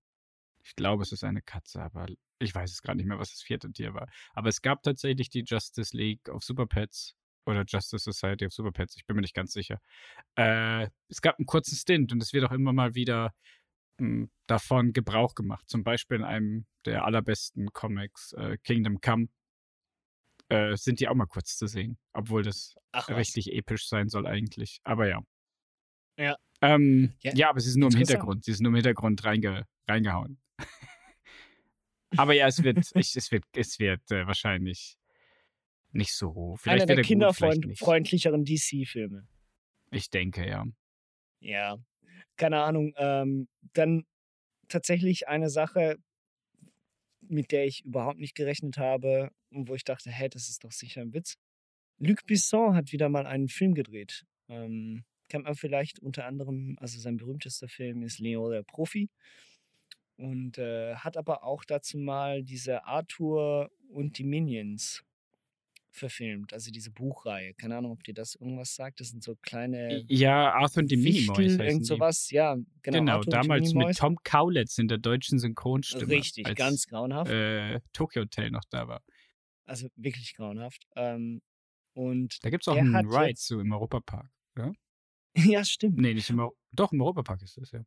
ich 0.70 0.76
glaube, 0.76 1.02
es 1.02 1.12
ist 1.12 1.24
eine 1.24 1.42
Katze, 1.42 1.82
aber 1.82 2.06
ich 2.38 2.54
weiß 2.54 2.72
es 2.72 2.84
gerade 2.84 2.98
nicht 2.98 3.08
mehr, 3.08 3.18
was 3.18 3.32
das 3.32 3.42
vierte 3.42 3.72
Tier 3.72 3.96
war. 3.96 4.08
Aber 4.34 4.50
es 4.50 4.62
gab 4.62 4.84
tatsächlich 4.84 5.30
die 5.30 5.44
Justice 5.44 5.98
League 5.98 6.30
of 6.30 6.44
Super 6.44 6.68
Pets 6.68 7.16
oder 7.48 7.64
Justice 7.68 8.04
Society 8.04 8.46
of 8.46 8.54
Super 8.54 8.72
Pets, 8.72 8.96
ich 8.96 9.08
bin 9.08 9.16
mir 9.16 9.24
nicht 9.24 9.34
ganz 9.34 9.52
sicher. 9.52 9.82
Äh, 10.36 10.88
es 11.08 11.22
gab 11.22 11.40
einen 11.40 11.48
kurzen 11.48 11.76
Stint 11.76 12.12
und 12.12 12.22
es 12.22 12.34
wird 12.34 12.46
auch 12.46 12.52
immer 12.52 12.72
mal 12.72 12.94
wieder 12.94 13.34
m, 13.98 14.30
davon 14.46 14.94
Gebrauch 14.94 15.34
gemacht. 15.34 15.68
Zum 15.68 15.84
Beispiel 15.84 16.18
in 16.18 16.24
einem 16.24 16.68
der 16.86 17.04
allerbesten 17.04 17.70
Comics, 17.74 18.34
äh, 18.34 18.60
Kingdom 18.64 19.02
Come, 19.02 19.30
äh, 20.50 20.76
sind 20.78 21.00
die 21.00 21.08
auch 21.08 21.16
mal 21.16 21.26
kurz 21.26 21.58
zu 21.58 21.66
sehen. 21.66 21.98
Obwohl 22.14 22.44
das 22.44 22.76
Ach, 22.92 23.10
richtig 23.10 23.52
episch 23.54 23.88
sein 23.88 24.08
soll 24.08 24.28
eigentlich. 24.28 24.82
Aber 24.84 25.08
ja. 25.08 25.22
Ja. 26.16 26.36
Ähm, 26.62 27.16
ja. 27.22 27.34
Ja, 27.34 27.50
aber 27.50 27.60
sie 27.60 27.72
sind 27.72 27.80
nur 27.80 27.92
im. 27.92 27.98
Hintergrund. 27.98 28.46
Sie 28.46 28.54
sind 28.54 28.64
nur 28.64 28.72
im 28.72 28.76
Hintergrund 28.76 29.26
reinge 29.26 29.66
reingehauen. 29.88 30.40
Aber 32.18 32.34
ja, 32.34 32.48
es 32.48 32.64
wird, 32.64 32.78
ich, 32.96 33.16
es 33.16 33.32
wird, 33.32 33.44
es 33.56 33.80
wird 33.80 34.12
äh, 34.12 34.26
wahrscheinlich 34.26 34.98
nicht 35.92 36.14
so. 36.14 36.56
Vielleicht 36.58 36.84
Einer 36.84 36.86
der 36.88 36.98
er 36.98 37.04
kinderfreundlicheren 37.04 38.46
DC-Filme. 38.46 39.28
Ich 39.92 40.10
denke, 40.10 40.48
ja. 40.48 40.66
Ja, 41.40 41.78
keine 42.38 42.62
Ahnung. 42.64 42.94
Ähm, 42.98 43.48
dann 43.74 44.06
tatsächlich 44.68 45.28
eine 45.28 45.50
Sache, 45.50 45.98
mit 47.22 47.52
der 47.52 47.66
ich 47.66 47.86
überhaupt 47.86 48.20
nicht 48.20 48.36
gerechnet 48.36 48.78
habe 48.78 49.32
und 49.52 49.68
wo 49.68 49.76
ich 49.76 49.84
dachte, 49.84 50.12
hä, 50.12 50.30
das 50.30 50.50
ist 50.50 50.64
doch 50.64 50.72
sicher 50.72 51.02
ein 51.02 51.14
Witz. 51.14 51.38
Luc 51.98 52.26
Besson 52.26 52.76
hat 52.76 52.92
wieder 52.92 53.10
mal 53.10 53.26
einen 53.26 53.50
Film 53.50 53.74
gedreht. 53.74 54.26
Ähm, 54.48 55.04
kennt 55.28 55.46
man 55.46 55.56
vielleicht 55.56 56.00
unter 56.00 56.26
anderem, 56.26 56.78
also 56.80 57.00
sein 57.00 57.18
berühmtester 57.18 57.68
Film 57.68 58.04
ist 58.04 58.20
Leo 58.20 58.50
der 58.50 58.64
Profi. 58.64 59.10
Und 60.20 60.58
äh, 60.58 60.96
hat 60.96 61.16
aber 61.16 61.46
auch 61.46 61.64
dazu 61.64 61.98
mal 61.98 62.44
diese 62.44 62.84
Arthur 62.86 63.72
und 63.90 64.18
die 64.18 64.26
Minions 64.26 65.06
verfilmt, 65.92 66.52
also 66.54 66.72
diese 66.72 66.92
Buchreihe. 66.92 67.54
Keine 67.54 67.78
Ahnung, 67.78 67.94
ob 67.94 68.04
dir 68.04 68.14
das 68.14 68.36
irgendwas 68.36 68.76
sagt. 68.76 69.00
Das 69.00 69.10
sind 69.10 69.24
so 69.24 69.36
kleine 69.38 70.04
Ja, 70.10 70.52
Arthur 70.52 70.84
und 70.84 70.92
die 70.92 70.98
Minimoys 70.98 71.56
irgend 71.56 71.82
die. 71.82 71.86
sowas. 71.86 72.30
Ja, 72.32 72.56
genau. 72.82 73.00
Genau, 73.00 73.18
Arthur 73.18 73.32
damals 73.32 73.74
mit. 73.74 73.98
Tom 73.98 74.18
Kaulitz 74.24 74.78
in 74.78 74.90
der 74.90 74.98
deutschen 74.98 75.40
Synchronstimme. 75.40 76.08
Richtig, 76.10 76.46
als, 76.48 76.56
ganz 76.58 76.86
grauenhaft. 76.88 77.32
Äh, 77.32 77.80
Tokyo 77.94 78.24
Hotel 78.24 78.52
noch 78.52 78.66
da 78.70 78.90
war. 78.90 79.02
Also 79.66 79.88
wirklich 79.96 80.36
grauenhaft. 80.36 80.86
Ähm, 80.98 81.42
und 81.94 82.44
Da 82.44 82.50
gibt 82.50 82.64
es 82.64 82.68
auch 82.68 82.76
einen 82.76 82.94
Ride 82.96 83.30
jetzt- 83.30 83.48
so 83.48 83.62
im 83.62 83.72
Europapark. 83.72 84.30
ja, 85.36 85.64
stimmt. 85.64 85.98
Nee, 85.98 86.14
nicht 86.14 86.30
im 86.30 86.50
Doch, 86.74 86.92
im 86.92 87.00
Europapark 87.02 87.42
ist 87.42 87.56
das, 87.58 87.72
ja. 87.72 87.82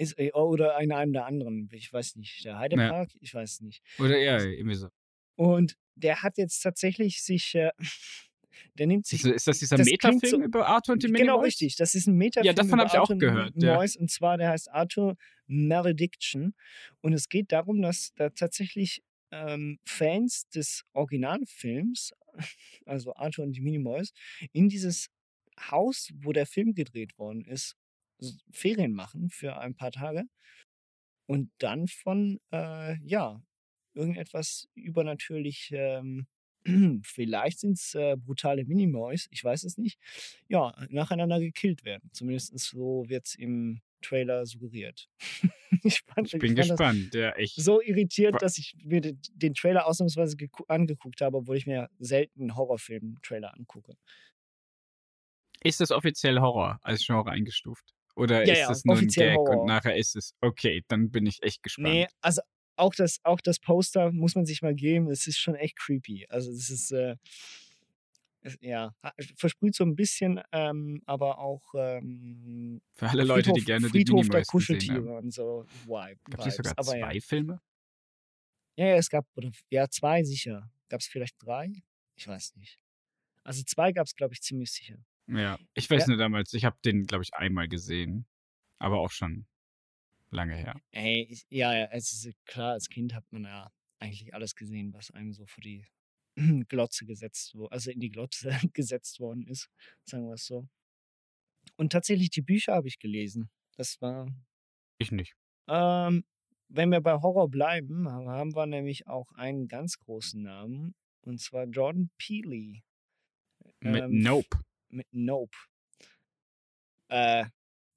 Ist, 0.00 0.18
äh, 0.18 0.32
oder 0.32 0.78
in 0.80 0.92
einem 0.92 1.12
der 1.12 1.26
anderen. 1.26 1.68
Ich 1.72 1.92
weiß 1.92 2.16
nicht. 2.16 2.44
Der 2.44 2.58
Heidepark? 2.58 3.10
Ich 3.20 3.34
weiß 3.34 3.60
nicht. 3.60 3.82
Oder 3.98 4.18
ja, 4.18 4.42
irgendwie 4.42 4.76
so. 4.76 4.88
Und 5.36 5.76
der 5.94 6.22
hat 6.22 6.38
jetzt 6.38 6.60
tatsächlich 6.60 7.22
sich. 7.22 7.54
Äh, 7.54 7.70
der 8.78 8.86
nimmt 8.86 9.06
sich. 9.06 9.24
Ist, 9.24 9.30
ist 9.32 9.46
das 9.46 9.58
dieser 9.58 9.76
das 9.76 9.86
Metafilm 9.86 10.20
so- 10.22 10.42
über 10.42 10.66
Arthur 10.66 10.94
und 10.94 11.02
die 11.02 11.08
Minimoys? 11.08 11.26
Genau, 11.26 11.40
richtig. 11.40 11.76
Das 11.76 11.94
ist 11.94 12.06
ein 12.06 12.16
Metafilm. 12.16 12.54
davon 12.54 12.74
über 12.74 12.82
hab 12.82 12.86
ich 12.88 12.94
auch 12.98 13.00
Arthur 13.02 13.18
gehört, 13.18 13.52
ja. 13.56 13.74
Mois, 13.74 13.96
und 13.96 14.10
zwar, 14.10 14.38
der 14.38 14.50
heißt 14.50 14.70
Arthur 14.70 15.16
Malediction. 15.46 16.54
Und 17.00 17.12
es 17.12 17.28
geht 17.28 17.52
darum, 17.52 17.82
dass 17.82 18.12
da 18.14 18.30
tatsächlich 18.30 19.02
ähm, 19.32 19.78
Fans 19.84 20.48
des 20.48 20.84
Originalfilms, 20.92 22.12
also 22.86 23.14
Arthur 23.14 23.44
und 23.44 23.52
die 23.52 23.60
Minimoys, 23.60 24.12
in 24.52 24.68
dieses 24.68 25.08
Haus, 25.70 26.10
wo 26.14 26.32
der 26.32 26.46
Film 26.46 26.74
gedreht 26.74 27.18
worden 27.18 27.44
ist, 27.44 27.76
Ferien 28.50 28.92
machen 28.92 29.30
für 29.30 29.58
ein 29.58 29.74
paar 29.74 29.92
Tage 29.92 30.24
und 31.26 31.50
dann 31.58 31.86
von, 31.86 32.40
äh, 32.52 32.96
ja, 33.04 33.40
irgendetwas 33.94 34.68
übernatürlich, 34.74 35.70
ähm, 35.72 36.26
vielleicht 37.04 37.60
sind 37.60 37.78
es 37.78 37.94
äh, 37.94 38.16
brutale 38.16 38.64
Minimoys, 38.64 39.28
ich 39.30 39.44
weiß 39.44 39.64
es 39.64 39.78
nicht, 39.78 39.98
ja, 40.48 40.74
nacheinander 40.88 41.40
gekillt 41.40 41.84
werden. 41.84 42.10
Zumindest 42.12 42.58
so 42.58 43.04
wird 43.08 43.26
es 43.26 43.34
im 43.36 43.80
Trailer 44.02 44.46
suggeriert. 44.46 45.08
ich 45.84 46.00
fand, 46.00 46.32
Ich 46.32 46.40
bin 46.40 46.56
das 46.56 46.68
gespannt. 46.68 47.14
Ja, 47.14 47.30
echt. 47.32 47.54
so 47.56 47.80
irritiert, 47.80 48.42
dass 48.42 48.58
ich 48.58 48.74
mir 48.82 49.00
den, 49.00 49.20
den 49.34 49.54
Trailer 49.54 49.86
ausnahmsweise 49.86 50.36
angeguckt 50.68 51.20
habe, 51.20 51.38
obwohl 51.38 51.56
ich 51.56 51.66
mir 51.66 51.88
selten 51.98 52.56
Horrorfilm-Trailer 52.56 53.54
angucke. 53.54 53.96
Ist 55.62 55.80
das 55.80 55.90
offiziell 55.90 56.40
Horror 56.40 56.80
als 56.82 57.06
Genre 57.06 57.30
eingestuft? 57.30 57.94
Oder 58.16 58.44
Ja, 58.44 58.52
ist 58.52 58.58
ja, 58.58 58.68
das 58.68 58.84
nur 58.84 58.96
ein 58.96 59.06
Gag 59.08 59.36
Horror. 59.36 59.60
und 59.62 59.66
nachher 59.66 59.96
ist 59.96 60.16
es 60.16 60.34
okay? 60.40 60.82
Dann 60.88 61.10
bin 61.10 61.26
ich 61.26 61.42
echt 61.42 61.62
gespannt. 61.62 61.86
Nee, 61.94 62.08
also 62.20 62.42
auch 62.76 62.94
das, 62.94 63.18
auch 63.24 63.40
das 63.40 63.58
Poster 63.58 64.10
muss 64.12 64.34
man 64.34 64.46
sich 64.46 64.62
mal 64.62 64.74
geben. 64.74 65.10
Es 65.10 65.26
ist 65.26 65.38
schon 65.38 65.54
echt 65.54 65.76
creepy. 65.76 66.26
Also 66.28 66.50
es 66.50 66.70
ist, 66.70 66.90
äh, 66.92 67.16
es, 68.42 68.56
ja, 68.60 68.94
versprüht 69.36 69.74
so 69.74 69.84
ein 69.84 69.94
bisschen, 69.96 70.40
ähm, 70.52 71.02
aber 71.04 71.38
auch 71.38 71.62
ähm, 71.74 72.80
Für 72.94 73.10
alle 73.10 73.24
Leute, 73.24 73.52
die 73.52 73.60
Friedhof- 73.60 73.66
gerne 73.66 73.86
die 73.86 73.90
Friedhof 73.90 74.28
der 74.28 74.40
gesehen 74.40 74.46
Kuscheltiere 74.50 75.16
und 75.18 75.30
so 75.32 75.66
Vibe, 75.84 76.18
Gab 76.30 76.46
es 76.46 76.56
sogar 76.56 76.72
aber 76.76 76.92
zwei 76.92 77.14
ja. 77.14 77.20
Filme? 77.20 77.60
ja, 78.76 78.86
ja, 78.86 78.94
es 78.96 79.10
gab, 79.10 79.26
oder, 79.36 79.50
ja, 79.68 79.88
zwei 79.90 80.24
sicher. 80.24 80.70
Gab 80.88 81.00
es 81.00 81.06
vielleicht 81.06 81.34
drei? 81.38 81.70
Ich 82.16 82.26
weiß 82.26 82.56
nicht. 82.56 82.78
Also 83.44 83.62
zwei 83.62 83.92
gab 83.92 84.06
es, 84.06 84.14
glaube 84.14 84.32
ich, 84.34 84.40
ziemlich 84.40 84.70
sicher. 84.72 84.96
Ja, 85.30 85.58
ich 85.74 85.88
weiß 85.88 86.02
Ja. 86.02 86.08
nur 86.08 86.16
damals, 86.18 86.52
ich 86.54 86.64
habe 86.64 86.76
den, 86.84 87.04
glaube 87.06 87.22
ich, 87.24 87.34
einmal 87.34 87.68
gesehen. 87.68 88.26
Aber 88.78 89.00
auch 89.00 89.10
schon 89.10 89.46
lange 90.30 90.54
her. 90.56 90.80
Ey, 90.92 91.26
ich, 91.30 91.44
ja, 91.50 91.74
ja, 91.76 91.86
es 91.92 92.12
ist 92.12 92.34
klar, 92.46 92.72
als 92.72 92.88
Kind 92.88 93.14
hat 93.14 93.24
man 93.30 93.44
ja 93.44 93.70
eigentlich 93.98 94.32
alles 94.34 94.54
gesehen, 94.54 94.92
was 94.94 95.10
einem 95.10 95.32
so 95.32 95.44
vor 95.46 95.60
die 95.62 95.86
Glotze 96.68 97.04
gesetzt 97.04 97.54
wurde, 97.54 97.72
also 97.72 97.90
in 97.90 98.00
die 98.00 98.10
Glotze 98.10 98.50
gesetzt 98.72 99.20
worden 99.20 99.46
ist, 99.46 99.68
sagen 100.04 100.26
wir 100.26 100.34
es 100.34 100.46
so. 100.46 100.66
Und 101.76 101.92
tatsächlich 101.92 102.30
die 102.30 102.42
Bücher 102.42 102.74
habe 102.74 102.88
ich 102.88 102.98
gelesen. 102.98 103.50
Das 103.76 104.00
war, 104.00 104.26
Ich 104.98 105.12
nicht. 105.12 105.34
ähm, 105.68 106.24
wenn 106.68 106.90
wir 106.90 107.00
bei 107.00 107.14
Horror 107.20 107.48
bleiben, 107.50 108.08
ha- 108.08 108.24
haben 108.26 108.54
wir 108.54 108.66
nämlich 108.66 109.06
auch 109.08 109.30
einen 109.32 109.68
ganz 109.68 109.98
großen 109.98 110.40
Namen, 110.42 110.94
und 111.22 111.40
zwar 111.40 111.64
Jordan 111.66 112.10
Peele 112.16 112.80
Mit 113.80 114.02
Ähm, 114.04 114.20
Nope. 114.22 114.58
Mit 114.90 115.06
Nope. 115.12 115.56
Äh, 117.08 117.46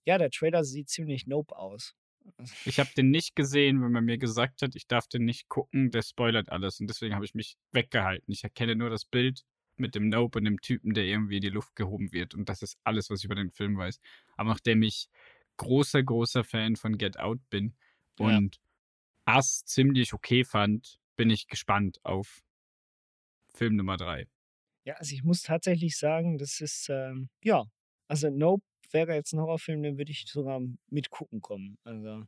ja, 0.05 0.17
der 0.17 0.29
Trailer 0.31 0.63
sieht 0.63 0.89
ziemlich 0.89 1.27
Nope 1.27 1.55
aus. 1.55 1.95
Ich 2.65 2.79
habe 2.79 2.89
den 2.95 3.09
nicht 3.11 3.35
gesehen, 3.35 3.81
wenn 3.81 3.91
man 3.91 4.05
mir 4.05 4.17
gesagt 4.17 4.61
hat, 4.61 4.75
ich 4.75 4.87
darf 4.87 5.07
den 5.07 5.25
nicht 5.25 5.49
gucken, 5.49 5.91
der 5.91 6.01
spoilert 6.01 6.49
alles. 6.49 6.79
Und 6.79 6.87
deswegen 6.87 7.15
habe 7.15 7.25
ich 7.25 7.35
mich 7.35 7.57
weggehalten. 7.71 8.31
Ich 8.31 8.43
erkenne 8.43 8.75
nur 8.75 8.89
das 8.89 9.05
Bild 9.05 9.43
mit 9.75 9.95
dem 9.95 10.07
Nope 10.09 10.39
und 10.39 10.45
dem 10.45 10.61
Typen, 10.61 10.93
der 10.93 11.03
irgendwie 11.05 11.37
in 11.37 11.41
die 11.41 11.49
Luft 11.49 11.75
gehoben 11.75 12.11
wird. 12.11 12.33
Und 12.33 12.47
das 12.47 12.61
ist 12.61 12.77
alles, 12.83 13.09
was 13.09 13.19
ich 13.19 13.25
über 13.25 13.35
den 13.35 13.51
Film 13.51 13.77
weiß. 13.77 13.99
Aber 14.37 14.49
nachdem 14.49 14.83
ich 14.83 15.09
großer, 15.57 16.01
großer 16.01 16.43
Fan 16.43 16.75
von 16.75 16.97
Get 16.97 17.19
Out 17.19 17.39
bin 17.49 17.75
Ja. 18.19 18.27
und 18.27 18.59
Ass 19.25 19.63
ziemlich 19.65 20.13
okay 20.13 20.43
fand, 20.43 20.99
bin 21.15 21.29
ich 21.29 21.47
gespannt 21.47 21.99
auf 22.03 22.41
Film 23.53 23.75
Nummer 23.75 23.97
drei. 23.97 24.27
Ja, 24.85 24.95
also 24.95 25.13
ich 25.15 25.23
muss 25.23 25.41
tatsächlich 25.41 25.97
sagen, 25.97 26.37
das 26.37 26.59
ist, 26.61 26.89
ähm, 26.89 27.29
ja, 27.43 27.65
also 28.07 28.29
Nope 28.29 28.63
wäre 28.91 29.13
jetzt 29.15 29.33
ein 29.33 29.39
Horrorfilm, 29.39 29.81
den 29.81 29.97
würde 29.97 30.11
ich 30.11 30.25
sogar 30.27 30.61
mit 30.89 31.09
gucken 31.09 31.41
kommen. 31.41 31.77
Also, 31.83 32.25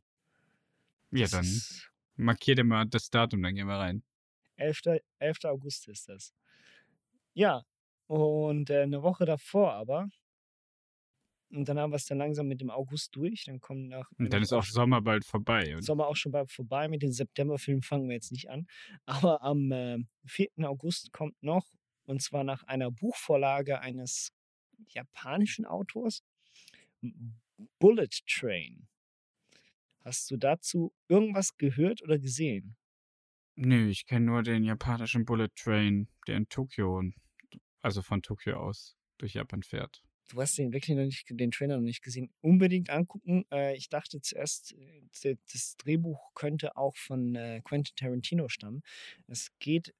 Ja, 1.10 1.26
dann 1.26 1.44
ist 1.44 1.90
markier 2.16 2.54
dir 2.54 2.64
mal 2.64 2.86
das 2.86 3.10
Datum, 3.10 3.42
dann 3.42 3.54
gehen 3.54 3.66
wir 3.66 3.78
rein. 3.78 4.02
11. 4.56 4.82
11. 5.18 5.44
August 5.44 5.88
ist 5.88 6.08
das. 6.08 6.32
Ja, 7.34 7.62
und 8.06 8.70
äh, 8.70 8.82
eine 8.82 9.02
Woche 9.02 9.24
davor 9.26 9.74
aber 9.74 10.08
Und 11.50 11.68
dann 11.68 11.78
haben 11.78 11.90
wir 11.92 11.96
es 11.96 12.06
dann 12.06 12.18
langsam 12.18 12.48
mit 12.48 12.60
dem 12.60 12.70
August 12.70 13.14
durch. 13.14 13.44
Dann 13.44 13.60
kommen 13.60 13.88
nach. 13.88 14.10
Und 14.18 14.32
dann 14.32 14.42
ist 14.42 14.52
auch 14.52 14.64
Sommer 14.64 15.00
bald 15.00 15.24
vorbei. 15.24 15.76
Und 15.76 15.82
Sommer 15.82 16.08
auch 16.08 16.16
schon 16.16 16.32
bald 16.32 16.50
vorbei. 16.50 16.88
Mit 16.88 17.02
den 17.02 17.12
Septemberfilmen 17.12 17.82
fangen 17.82 18.08
wir 18.08 18.14
jetzt 18.14 18.32
nicht 18.32 18.50
an. 18.50 18.66
Aber 19.06 19.42
am 19.42 19.70
äh, 19.70 19.98
4. 20.26 20.48
August 20.64 21.12
kommt 21.12 21.40
noch, 21.42 21.66
und 22.06 22.22
zwar 22.22 22.44
nach 22.44 22.62
einer 22.64 22.90
Buchvorlage 22.90 23.80
eines 23.80 24.32
japanischen 24.88 25.66
Autors, 25.66 26.22
Bullet 27.78 28.08
Train. 28.26 28.88
Hast 30.04 30.30
du 30.30 30.36
dazu 30.36 30.94
irgendwas 31.08 31.56
gehört 31.56 32.02
oder 32.02 32.18
gesehen? 32.18 32.76
Nö, 33.56 33.88
ich 33.88 34.06
kenne 34.06 34.26
nur 34.26 34.42
den 34.42 34.64
japanischen 34.64 35.24
Bullet 35.24 35.48
Train, 35.56 36.08
der 36.26 36.36
in 36.36 36.48
Tokio, 36.48 37.02
also 37.80 38.02
von 38.02 38.22
Tokio 38.22 38.58
aus, 38.58 38.96
durch 39.18 39.34
Japan 39.34 39.62
fährt. 39.62 40.02
Du 40.28 40.40
hast 40.40 40.58
den 40.58 40.72
wirklich 40.72 40.96
noch 40.96 41.04
nicht, 41.04 41.24
den 41.30 41.50
Trailer 41.50 41.76
noch 41.76 41.84
nicht 41.84 42.02
gesehen. 42.02 42.30
Unbedingt 42.40 42.90
angucken. 42.90 43.44
Äh, 43.52 43.76
ich 43.76 43.88
dachte 43.88 44.20
zuerst, 44.20 44.74
äh, 45.22 45.36
das 45.52 45.76
Drehbuch 45.76 46.34
könnte 46.34 46.76
auch 46.76 46.96
von 46.96 47.34
äh, 47.36 47.60
Quentin 47.64 47.94
Tarantino 47.96 48.48
stammen. 48.48 48.82
Es 49.28 49.52
geht, 49.58 49.94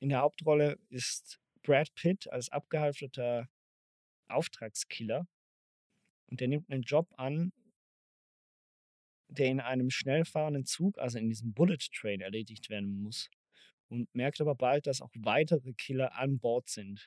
in 0.00 0.08
der 0.08 0.20
Hauptrolle 0.20 0.78
ist 0.88 1.40
Brad 1.62 1.94
Pitt 1.94 2.30
als 2.30 2.50
abgehalfterter 2.50 3.48
Auftragskiller. 4.28 5.26
Und 6.30 6.40
der 6.40 6.48
nimmt 6.48 6.70
einen 6.70 6.82
Job 6.82 7.08
an, 7.16 7.52
der 9.28 9.46
in 9.46 9.60
einem 9.60 9.90
schnell 9.90 10.24
fahrenden 10.24 10.64
Zug, 10.64 10.98
also 10.98 11.18
in 11.18 11.28
diesem 11.28 11.52
Bullet 11.54 11.78
Train, 11.94 12.20
erledigt 12.20 12.70
werden 12.70 13.02
muss. 13.02 13.30
Und 13.88 14.12
merkt 14.14 14.40
aber 14.40 14.54
bald, 14.54 14.86
dass 14.86 15.00
auch 15.00 15.10
weitere 15.14 15.72
Killer 15.74 16.16
an 16.16 16.38
Bord 16.38 16.68
sind. 16.68 17.06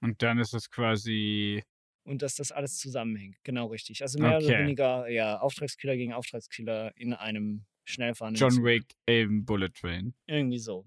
Und 0.00 0.22
dann 0.22 0.38
ist 0.38 0.54
es 0.54 0.70
quasi. 0.70 1.62
Und 2.04 2.22
dass 2.22 2.36
das 2.36 2.52
alles 2.52 2.78
zusammenhängt. 2.78 3.36
Genau 3.44 3.66
richtig. 3.66 4.02
Also 4.02 4.18
mehr 4.18 4.36
Okay. 4.36 4.46
oder 4.46 4.58
weniger, 4.60 5.08
ja, 5.08 5.38
Auftragskiller 5.40 5.96
gegen 5.96 6.12
Auftragskiller 6.12 6.96
in 6.96 7.12
einem 7.12 7.66
schnell 7.84 8.14
fahrenden 8.14 8.40
John 8.40 8.50
Zug. 8.52 8.64
Wick 8.64 8.94
im 9.06 9.44
Bullet 9.44 9.70
Train. 9.70 10.14
Irgendwie 10.26 10.58
so. 10.58 10.86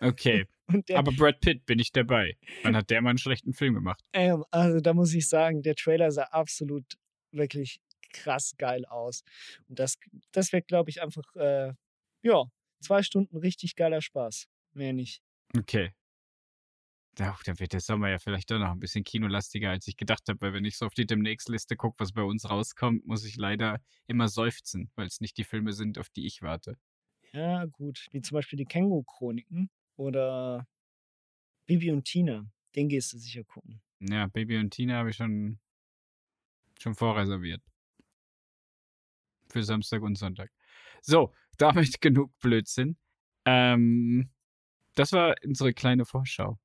Okay, 0.00 0.46
der, 0.88 0.98
aber 0.98 1.12
Brad 1.12 1.40
Pitt 1.40 1.66
bin 1.66 1.78
ich 1.78 1.92
dabei. 1.92 2.36
Wann 2.62 2.76
hat 2.76 2.90
der 2.90 3.02
mal 3.02 3.10
einen 3.10 3.18
schlechten 3.18 3.52
Film 3.52 3.74
gemacht? 3.74 4.02
ähm, 4.12 4.44
also 4.50 4.80
da 4.80 4.94
muss 4.94 5.12
ich 5.14 5.28
sagen, 5.28 5.62
der 5.62 5.74
Trailer 5.74 6.10
sah 6.10 6.24
absolut 6.24 6.96
wirklich 7.32 7.80
krass 8.12 8.54
geil 8.58 8.84
aus. 8.86 9.22
Und 9.68 9.78
das, 9.78 9.98
das 10.32 10.52
wird, 10.52 10.68
glaube 10.68 10.90
ich, 10.90 11.02
einfach, 11.02 11.24
äh, 11.36 11.72
ja, 12.22 12.44
zwei 12.80 13.02
Stunden 13.02 13.36
richtig 13.36 13.76
geiler 13.76 14.00
Spaß. 14.00 14.48
Mehr 14.72 14.92
nicht. 14.92 15.22
Okay. 15.56 15.92
Ja, 17.18 17.36
dann 17.44 17.58
wird 17.58 17.72
der 17.72 17.80
Sommer 17.80 18.08
ja 18.08 18.18
vielleicht 18.18 18.50
doch 18.50 18.58
noch 18.58 18.70
ein 18.70 18.80
bisschen 18.80 19.04
kinolastiger, 19.04 19.70
als 19.70 19.86
ich 19.88 19.96
gedacht 19.96 20.22
habe, 20.28 20.40
weil 20.40 20.54
wenn 20.54 20.64
ich 20.64 20.78
so 20.78 20.86
auf 20.86 20.94
die 20.94 21.06
Demnächst-Liste 21.06 21.76
gucke, 21.76 21.96
was 21.98 22.12
bei 22.12 22.22
uns 22.22 22.48
rauskommt, 22.48 23.04
muss 23.04 23.24
ich 23.24 23.36
leider 23.36 23.80
immer 24.06 24.28
seufzen, 24.28 24.90
weil 24.94 25.06
es 25.06 25.20
nicht 25.20 25.36
die 25.36 25.44
Filme 25.44 25.72
sind, 25.72 25.98
auf 25.98 26.08
die 26.08 26.26
ich 26.26 26.40
warte. 26.40 26.76
Ja, 27.32 27.64
gut. 27.66 28.06
Wie 28.10 28.20
zum 28.20 28.34
Beispiel 28.34 28.56
die 28.56 28.64
Känguru-Chroniken 28.64 29.70
oder 29.96 30.66
Bibi 31.66 31.92
und 31.92 32.04
Tina. 32.04 32.50
Den 32.74 32.88
gehst 32.88 33.12
du 33.12 33.18
sicher 33.18 33.44
gucken. 33.44 33.80
Ja, 34.00 34.26
Baby 34.28 34.58
und 34.58 34.70
Tina 34.70 34.96
habe 34.96 35.10
ich 35.10 35.16
schon, 35.16 35.58
schon 36.78 36.94
vorreserviert. 36.94 37.62
Für 39.48 39.62
Samstag 39.62 40.02
und 40.02 40.16
Sonntag. 40.16 40.50
So, 41.02 41.34
damit 41.58 42.00
genug 42.00 42.36
Blödsinn. 42.40 42.96
Ähm, 43.44 44.30
das 44.94 45.12
war 45.12 45.34
unsere 45.44 45.74
kleine 45.74 46.04
Vorschau. 46.04 46.58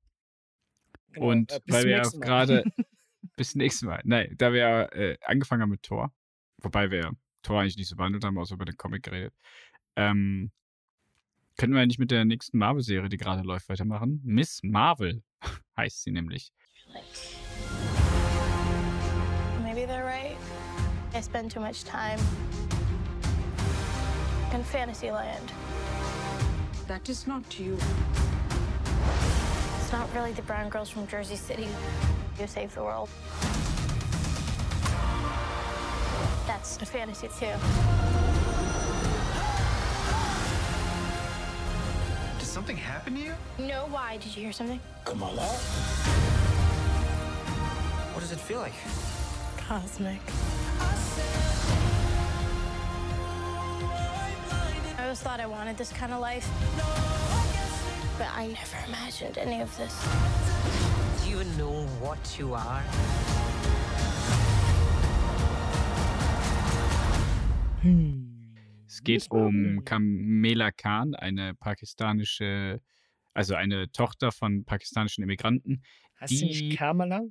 Genau, 1.12 1.30
Und 1.30 1.52
äh, 1.52 1.60
weil 1.66 1.84
wir 1.84 2.02
gerade 2.20 2.64
bis 3.36 3.54
nächstes 3.54 3.86
Mal. 3.86 4.00
Nein, 4.04 4.34
da 4.38 4.52
wir 4.52 4.60
ja, 4.60 4.82
äh, 4.92 5.18
angefangen 5.22 5.62
haben 5.62 5.70
mit 5.70 5.82
Thor, 5.82 6.12
wobei 6.58 6.90
wir 6.90 7.12
Thor 7.42 7.60
eigentlich 7.60 7.76
nicht 7.76 7.88
so 7.88 7.96
behandelt 7.96 8.24
haben, 8.24 8.38
außer 8.38 8.54
über 8.54 8.64
den 8.64 8.76
Comic 8.76 9.02
geredet, 9.04 9.34
ähm, 9.96 10.50
können 11.56 11.74
wir 11.74 11.80
eigentlich 11.80 11.98
mit 11.98 12.10
der 12.10 12.24
nächsten 12.24 12.58
Marvel-Serie, 12.58 13.08
die 13.08 13.16
gerade 13.16 13.42
läuft, 13.42 13.68
weitermachen. 13.68 14.20
Miss 14.24 14.60
Marvel 14.62 15.22
heißt 15.76 16.02
sie 16.02 16.10
nämlich. 16.10 16.52
Maybe 19.62 19.86
they're 19.86 20.04
right. 20.04 20.36
I 21.14 21.20
spend 21.22 21.50
too 21.50 21.60
much 21.60 21.84
time 21.84 22.18
in 24.52 24.62
Fantasyland. 24.62 25.52
That 26.88 27.08
is 27.08 27.26
not 27.26 27.58
you. 27.58 27.76
It's 29.80 29.92
not 29.92 30.08
really 30.14 30.32
the 30.32 30.42
brown 30.42 30.68
girls 30.68 30.90
from 30.90 31.06
Jersey 31.06 31.36
City 31.36 31.68
who 32.38 32.46
save 32.46 32.74
the 32.74 32.82
world. 32.82 33.08
That's 36.46 36.76
a 36.80 36.86
fantasy 36.86 37.28
too. 37.28 38.05
Something 42.56 42.78
happen 42.78 43.14
to 43.14 43.20
you? 43.20 43.34
No, 43.58 43.86
why? 43.90 44.16
Did 44.16 44.34
you 44.34 44.42
hear 44.42 44.50
something? 44.50 44.80
Kamala? 45.04 45.46
What 48.14 48.22
does 48.22 48.32
it 48.32 48.40
feel 48.40 48.60
like? 48.60 48.72
Cosmic. 49.58 50.22
I 54.98 55.02
always 55.02 55.20
thought 55.20 55.38
I 55.38 55.44
wanted 55.44 55.76
this 55.76 55.92
kind 55.92 56.14
of 56.14 56.20
life. 56.20 56.48
But 58.16 58.28
I 58.34 58.46
never 58.46 58.78
imagined 58.88 59.36
any 59.36 59.60
of 59.60 59.76
this. 59.76 59.94
Do 61.22 61.30
you 61.32 61.44
know 61.58 61.86
what 62.00 62.38
you 62.38 62.54
are? 62.54 62.80
Hm. 67.82 68.15
Es 69.08 69.24
geht 69.24 69.30
um 69.30 69.84
Kamela 69.84 70.70
Khan, 70.72 71.14
eine 71.14 71.54
pakistanische, 71.54 72.80
also 73.34 73.54
eine 73.54 73.90
Tochter 73.92 74.32
von 74.32 74.64
pakistanischen 74.64 75.22
Immigranten. 75.22 75.82
Hast 76.16 76.32
du 76.32 76.36
Die- 76.36 76.44
nicht 76.46 76.78
Kamala? 76.78 77.22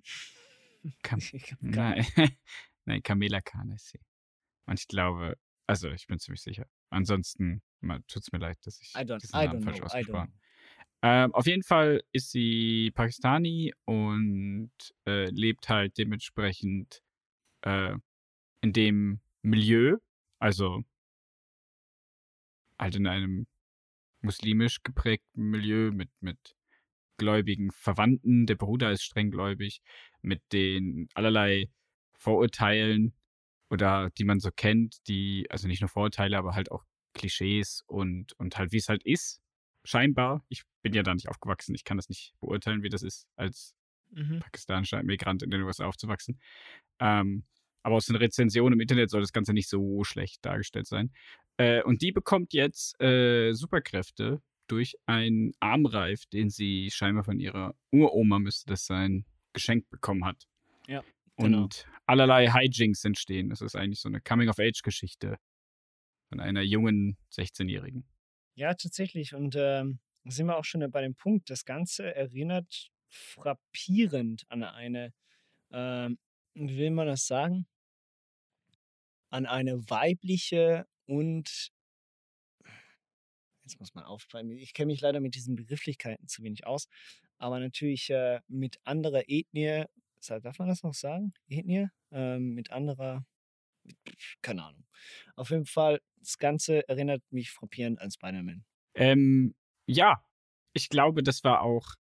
Kam 1.02 1.20
Nein, 1.62 2.06
nein, 2.86 3.02
Kamela 3.04 3.42
Khan 3.42 3.72
ist 3.72 3.90
sie. 3.90 4.00
Und 4.68 4.80
ich 4.80 4.88
glaube, 4.88 5.38
also 5.68 5.90
ich 5.90 6.08
bin 6.08 6.20
ziemlich 6.20 6.42
sicher. 6.42 6.68
Ansonsten 6.90 7.62
tut 8.08 8.22
es 8.24 8.32
mir 8.32 8.40
leid, 8.40 8.58
dass 8.64 8.80
ich 8.82 8.94
I 8.96 9.00
don't, 9.00 9.20
diesen 9.22 9.36
I 9.40 9.46
Namen 9.46 9.60
don't 9.60 9.64
falsch 9.64 9.78
know. 9.78 9.86
Ausgesprochen 9.86 10.28
know. 10.28 10.40
Ähm, 11.02 11.34
auf 11.36 11.46
jeden 11.46 11.62
Fall 11.64 12.02
ist 12.14 12.32
sie 12.32 12.92
Pakistani 12.96 13.74
und 13.86 14.72
äh, 15.08 15.26
lebt 15.30 15.70
halt 15.70 15.98
dementsprechend 15.98 17.02
äh, 17.62 17.96
in 18.62 18.74
dem 18.74 19.20
Milieu, 19.44 19.98
also 20.40 20.84
halt 22.80 22.96
in 22.96 23.08
einem 23.08 23.48
muslimisch 24.22 24.84
geprägten 24.84 25.44
Milieu 25.50 25.92
mit, 25.92 26.10
mit 26.22 26.56
gläubigen 27.18 27.72
Verwandten. 27.72 28.46
Der 28.46 28.56
Bruder 28.56 28.92
ist 28.92 29.04
strenggläubig, 29.04 29.82
mit 30.22 30.42
den 30.52 31.10
allerlei 31.14 31.70
Vorurteilen 32.18 33.14
oder 33.70 34.10
die 34.12 34.24
man 34.26 34.40
so 34.40 34.52
kennt, 34.52 35.08
die, 35.08 35.48
also 35.50 35.68
nicht 35.68 35.82
nur 35.82 35.90
Vorurteile, 35.90 36.38
aber 36.38 36.56
halt 36.56 36.72
auch 36.72 36.86
Klischees 37.14 37.84
und, 37.88 38.34
und 38.40 38.58
halt 38.58 38.72
wie 38.72 38.78
es 38.78 38.90
halt 38.90 39.04
ist, 39.04 39.42
scheinbar. 39.84 40.46
Ich 40.50 40.64
bin 40.82 40.94
ja 40.94 41.04
da 41.04 41.14
nicht 41.14 41.30
aufgewachsen, 41.30 41.76
ich 41.76 41.84
kann 41.84 41.98
das 41.98 42.10
nicht 42.10 42.34
beurteilen, 42.40 42.84
wie 42.84 42.90
das 42.90 43.04
ist, 43.04 43.28
als 43.36 43.76
Mhm. 44.12 44.40
pakistanischer 44.40 45.00
Immigrant 45.00 45.44
in 45.44 45.52
den 45.52 45.64
USA 45.64 45.86
aufzuwachsen. 45.88 46.40
Ähm, 47.00 47.46
aber 47.86 47.98
aus 47.98 48.08
den 48.08 48.16
Rezensionen 48.16 48.74
im 48.74 48.80
Internet 48.82 49.12
soll 49.12 49.22
das 49.22 49.32
Ganze 49.32 49.54
nicht 49.54 49.70
so 49.70 50.04
schlecht 50.04 50.44
dargestellt 50.44 50.88
sein. 50.88 51.12
Äh, 51.58 51.84
und 51.84 52.02
die 52.02 52.12
bekommt 52.12 52.52
jetzt 52.52 53.00
äh, 53.00 53.54
Superkräfte 53.54 54.42
durch 54.66 54.96
einen 55.06 55.54
Armreif, 55.60 56.26
den 56.26 56.50
sie 56.50 56.90
scheinbar 56.90 57.24
von 57.24 57.40
ihrer 57.40 57.76
Uroma, 57.92 58.40
müsste 58.40 58.66
das 58.66 58.88
sein, 58.88 59.24
geschenkt 59.54 59.92
bekommen 59.92 60.26
hat. 60.26 60.48
Ja, 60.88 61.04
Und 61.36 61.52
genau. 61.52 61.70
allerlei 62.08 62.50
Hijinks 62.50 63.06
entstehen. 63.06 63.50
Das 63.50 63.62
ist 63.62 63.76
eigentlich 63.76 64.00
so 64.00 64.10
eine 64.10 64.20
Coming-of-Age-Geschichte 64.20 65.38
von 66.30 66.40
einer 66.40 66.64
jungen 66.64 67.18
16-Jährigen. 67.32 68.04
Ja, 68.56 68.74
tatsächlich. 68.74 69.36
Und 69.36 69.56
ähm, 69.56 70.00
da 70.24 70.32
sind 70.32 70.48
wir 70.48 70.58
auch 70.58 70.66
schon 70.66 70.90
bei 70.90 71.04
dem 71.04 71.14
Punkt. 71.14 71.52
Das 71.52 71.66
Ganze 71.66 72.16
erinnert 72.16 72.90
frappierend 73.10 74.44
an 74.50 74.64
eine, 74.64 75.14
ähm, 75.72 76.18
wie 76.56 76.78
will 76.78 76.90
man 76.90 77.06
das 77.06 77.28
sagen? 77.28 77.68
An 79.30 79.46
eine 79.46 79.90
weibliche 79.90 80.88
und 81.06 81.72
jetzt 83.64 83.80
muss 83.80 83.94
man 83.96 84.04
aufpassen. 84.04 84.52
Ich 84.52 84.74
kenne 84.74 84.88
mich 84.88 85.02
leider 85.02 85.20
mit 85.20 85.36
diesen 85.36 85.56
Begrifflichkeiten 85.56 86.28
zu 86.28 86.44
wenig 86.44 86.66
aus, 86.66 86.88
aber 87.38 87.60
natürlich 87.60 88.10
äh, 88.10 88.40
mit 88.48 88.80
anderer 88.84 89.24
Ethnie, 89.28 89.86
darf 90.28 90.60
man 90.60 90.68
das 90.68 90.84
noch 90.84 90.94
sagen? 90.94 91.34
Ethnie? 91.48 91.88
Ähm, 92.12 92.54
mit 92.54 92.72
anderer, 92.72 93.26
keine 94.42 94.64
Ahnung. 94.64 94.86
Auf 95.36 95.50
jeden 95.50 95.66
Fall, 95.66 96.02
das 96.20 96.38
Ganze 96.38 96.88
erinnert 96.88 97.24
mich 97.32 97.52
frappierend 97.52 98.00
an 98.00 98.12
Spider-Man. 98.12 98.64
Ähm, 98.96 99.56
ja, 99.88 100.24
ich 100.74 100.90
glaube, 100.90 101.24
das 101.24 101.44
war 101.44 101.62
auch 101.62 101.96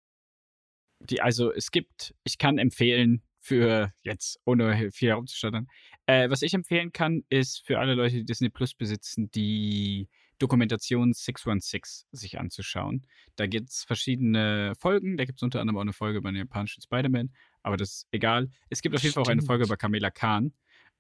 die, 0.99 1.21
also 1.21 1.51
es 1.51 1.71
gibt, 1.71 2.13
ich 2.23 2.38
kann 2.38 2.57
empfehlen, 2.57 3.23
für 3.43 3.91
jetzt, 4.03 4.39
ohne 4.45 4.91
viel 4.91 5.09
herumzustottern. 5.09 5.67
Äh, 6.05 6.29
was 6.29 6.41
ich 6.41 6.53
empfehlen 6.53 6.91
kann, 6.91 7.23
ist 7.29 7.65
für 7.65 7.79
alle 7.79 7.93
Leute, 7.93 8.15
die 8.15 8.25
Disney 8.25 8.49
Plus 8.49 8.73
besitzen, 8.73 9.31
die 9.31 10.09
Dokumentation 10.39 11.13
616 11.13 12.07
sich 12.11 12.39
anzuschauen. 12.39 13.05
Da 13.37 13.47
gibt 13.47 13.69
es 13.69 13.83
verschiedene 13.85 14.73
Folgen. 14.77 15.15
Da 15.15 15.25
gibt 15.25 15.39
es 15.39 15.43
unter 15.43 15.61
anderem 15.61 15.77
auch 15.77 15.81
eine 15.81 15.93
Folge 15.93 16.17
über 16.17 16.31
den 16.31 16.37
japanischen 16.37 16.81
Spider-Man, 16.81 17.31
aber 17.61 17.77
das 17.77 17.89
ist 17.93 18.07
egal. 18.11 18.49
Es 18.69 18.81
gibt 18.81 18.95
auf 18.95 19.03
jeden 19.03 19.13
Fall 19.13 19.23
auch 19.23 19.29
eine 19.29 19.41
Folge 19.41 19.63
über 19.63 19.77
Kamela 19.77 20.11
Khan. 20.11 20.53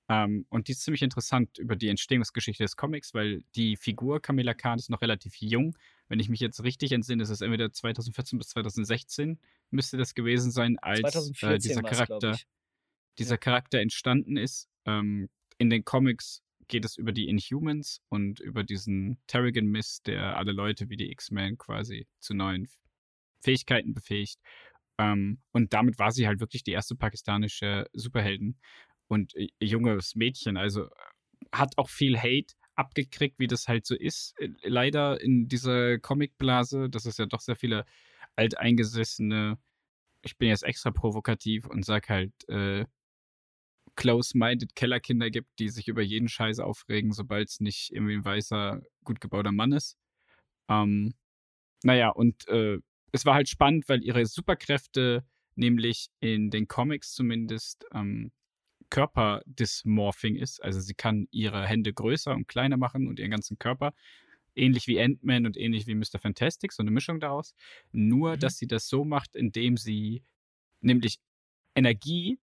Ähm, 0.09 0.45
und 0.49 0.67
die 0.67 0.73
ist 0.73 0.83
ziemlich 0.83 1.01
interessant 1.01 1.57
über 1.57 1.75
die 1.75 1.87
Entstehungsgeschichte 1.87 2.63
des 2.63 2.75
Comics, 2.75 3.13
weil 3.13 3.43
die 3.55 3.77
Figur 3.77 4.21
Kamela 4.21 4.53
Khan 4.53 4.79
ist 4.79 4.89
noch 4.89 5.01
relativ 5.01 5.35
jung. 5.37 5.77
Wenn 6.07 6.19
ich 6.19 6.29
mich 6.29 6.39
jetzt 6.39 6.63
richtig 6.63 6.91
entsinne, 6.91 7.23
ist 7.23 7.29
es 7.29 7.41
entweder 7.41 7.71
2014 7.71 8.37
bis 8.37 8.49
2016 8.49 9.39
müsste 9.71 9.97
das 9.97 10.13
gewesen 10.13 10.51
sein, 10.51 10.77
als 10.79 11.31
äh, 11.41 11.57
dieser 11.57 11.81
Charakter, 11.81 12.37
dieser 13.17 13.35
ja. 13.35 13.37
Charakter 13.37 13.79
entstanden 13.79 14.37
ist. 14.37 14.69
Ähm, 14.85 15.29
in 15.57 15.69
den 15.69 15.85
Comics 15.85 16.41
geht 16.67 16.85
es 16.85 16.97
über 16.97 17.11
die 17.11 17.27
Inhumans 17.27 18.01
und 18.09 18.39
über 18.39 18.63
diesen 18.63 19.17
Terrigan 19.27 19.67
Mist, 19.67 20.07
der 20.07 20.37
alle 20.37 20.51
Leute 20.51 20.89
wie 20.89 20.97
die 20.97 21.11
X-Men 21.11 21.57
quasi 21.57 22.07
zu 22.19 22.33
neuen 22.33 22.67
Fähigkeiten 23.41 23.93
befähigt. 23.93 24.39
Ähm, 24.97 25.41
und 25.51 25.73
damit 25.73 25.99
war 25.99 26.11
sie 26.11 26.27
halt 26.27 26.39
wirklich 26.39 26.63
die 26.63 26.71
erste 26.71 26.95
pakistanische 26.95 27.85
Superheldin 27.93 28.57
und 29.07 29.35
äh, 29.35 29.49
junges 29.61 30.15
Mädchen. 30.15 30.57
Also 30.57 30.89
hat 31.51 31.77
auch 31.77 31.89
viel 31.89 32.17
Hate 32.17 32.53
abgekriegt, 32.75 33.39
wie 33.39 33.47
das 33.47 33.67
halt 33.67 33.85
so 33.85 33.95
ist. 33.95 34.33
Äh, 34.39 34.49
leider 34.63 35.19
in 35.21 35.47
dieser 35.47 35.99
Comicblase, 35.99 36.89
dass 36.89 37.05
es 37.05 37.17
ja 37.17 37.25
doch 37.25 37.41
sehr 37.41 37.55
viele 37.55 37.85
alteingesessene, 38.35 39.57
ich 40.23 40.37
bin 40.37 40.49
jetzt 40.49 40.63
extra 40.63 40.91
provokativ 40.91 41.67
und 41.67 41.85
sag 41.85 42.09
halt, 42.09 42.33
äh, 42.49 42.85
close-minded 43.95 44.75
Kellerkinder 44.75 45.29
gibt, 45.29 45.59
die 45.59 45.69
sich 45.69 45.87
über 45.87 46.01
jeden 46.01 46.29
Scheiß 46.29 46.59
aufregen, 46.59 47.11
sobald 47.11 47.49
es 47.49 47.59
nicht 47.59 47.91
irgendwie 47.91 48.15
ein 48.15 48.25
weißer, 48.25 48.81
gut 49.03 49.21
gebauter 49.21 49.51
Mann 49.51 49.71
ist. 49.71 49.97
Ähm, 50.69 51.13
naja, 51.83 52.09
und 52.09 52.47
äh, 52.47 52.79
es 53.11 53.25
war 53.25 53.35
halt 53.35 53.49
spannend, 53.49 53.87
weil 53.89 54.03
ihre 54.03 54.25
Superkräfte 54.25 55.25
nämlich 55.55 56.09
in 56.19 56.49
den 56.49 56.67
Comics 56.67 57.13
zumindest 57.13 57.85
ähm, 57.93 58.31
Körperdysmorphing 58.89 60.35
ist. 60.35 60.63
Also 60.63 60.79
sie 60.79 60.93
kann 60.93 61.27
ihre 61.31 61.65
Hände 61.65 61.93
größer 61.93 62.33
und 62.33 62.47
kleiner 62.47 62.77
machen 62.77 63.07
und 63.07 63.19
ihren 63.19 63.31
ganzen 63.31 63.59
Körper. 63.59 63.93
Ähnlich 64.55 64.87
wie 64.87 65.01
Ant-Man 65.01 65.45
und 65.45 65.57
ähnlich 65.57 65.87
wie 65.87 65.95
Mr. 65.95 66.19
Fantastic, 66.19 66.71
so 66.71 66.83
eine 66.83 66.91
Mischung 66.91 67.19
daraus. 67.19 67.55
Nur, 67.91 68.35
mhm. 68.35 68.39
dass 68.39 68.57
sie 68.57 68.67
das 68.67 68.87
so 68.87 69.03
macht, 69.03 69.35
indem 69.35 69.77
sie 69.77 70.23
nämlich 70.81 71.19
Energie 71.75 72.39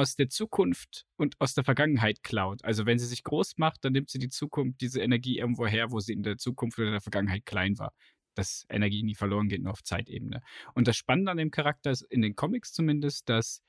aus 0.00 0.16
der 0.16 0.30
Zukunft 0.30 1.06
und 1.16 1.36
aus 1.40 1.54
der 1.54 1.64
Vergangenheit 1.64 2.22
klaut. 2.22 2.64
Also 2.64 2.86
wenn 2.86 2.98
sie 2.98 3.06
sich 3.06 3.22
groß 3.22 3.58
macht, 3.58 3.84
dann 3.84 3.92
nimmt 3.92 4.10
sie 4.10 4.18
die 4.18 4.30
Zukunft, 4.30 4.80
diese 4.80 5.00
Energie 5.00 5.38
irgendwo 5.38 5.66
her, 5.66 5.90
wo 5.90 6.00
sie 6.00 6.14
in 6.14 6.22
der 6.22 6.38
Zukunft 6.38 6.78
oder 6.78 6.88
in 6.88 6.92
der 6.94 7.02
Vergangenheit 7.02 7.44
klein 7.44 7.78
war. 7.78 7.92
Dass 8.34 8.64
Energie 8.70 9.02
nie 9.02 9.14
verloren 9.14 9.48
geht, 9.48 9.62
nur 9.62 9.72
auf 9.72 9.82
Zeitebene. 9.82 10.40
Und 10.74 10.88
das 10.88 10.96
Spannende 10.96 11.30
an 11.30 11.36
dem 11.36 11.50
Charakter 11.50 11.90
ist, 11.90 12.02
in 12.02 12.22
den 12.22 12.34
Comics 12.34 12.72
zumindest, 12.72 13.28
dass 13.28 13.62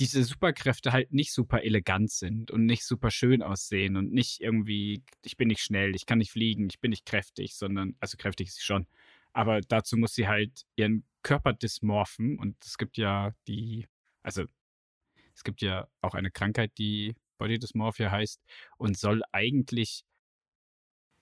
diese 0.00 0.22
Superkräfte 0.24 0.92
halt 0.92 1.12
nicht 1.12 1.32
super 1.32 1.62
elegant 1.62 2.10
sind 2.10 2.50
und 2.50 2.66
nicht 2.66 2.84
super 2.84 3.10
schön 3.10 3.42
aussehen 3.42 3.96
und 3.96 4.12
nicht 4.12 4.40
irgendwie, 4.40 5.02
ich 5.22 5.36
bin 5.36 5.48
nicht 5.48 5.62
schnell, 5.62 5.94
ich 5.94 6.06
kann 6.06 6.18
nicht 6.18 6.32
fliegen, 6.32 6.68
ich 6.68 6.80
bin 6.80 6.90
nicht 6.90 7.06
kräftig, 7.06 7.54
sondern, 7.54 7.96
also 8.00 8.16
kräftig 8.16 8.48
ist 8.48 8.56
sie 8.56 8.64
schon. 8.64 8.86
Aber 9.32 9.60
dazu 9.60 9.96
muss 9.96 10.14
sie 10.14 10.28
halt 10.28 10.62
ihren 10.76 11.04
Körper 11.22 11.52
dysmorphen 11.52 12.38
und 12.38 12.56
es 12.64 12.78
gibt 12.78 12.96
ja 12.96 13.34
die, 13.46 13.86
also 14.22 14.44
es 15.34 15.44
gibt 15.44 15.62
ja 15.62 15.88
auch 16.00 16.14
eine 16.14 16.30
Krankheit, 16.30 16.72
die 16.78 17.14
Body 17.38 17.58
Dysmorphia 17.58 18.10
heißt 18.10 18.40
und 18.78 18.96
soll 18.96 19.22
eigentlich 19.32 20.04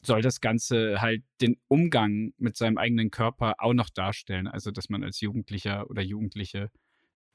soll 0.04 0.20
das 0.20 0.40
Ganze 0.40 1.00
halt 1.00 1.22
den 1.40 1.56
Umgang 1.68 2.32
mit 2.36 2.56
seinem 2.56 2.76
eigenen 2.76 3.10
Körper 3.10 3.54
auch 3.58 3.72
noch 3.72 3.88
darstellen. 3.88 4.48
Also, 4.48 4.72
dass 4.72 4.88
man 4.88 5.04
als 5.04 5.20
Jugendlicher 5.20 5.88
oder 5.88 6.02
Jugendliche 6.02 6.70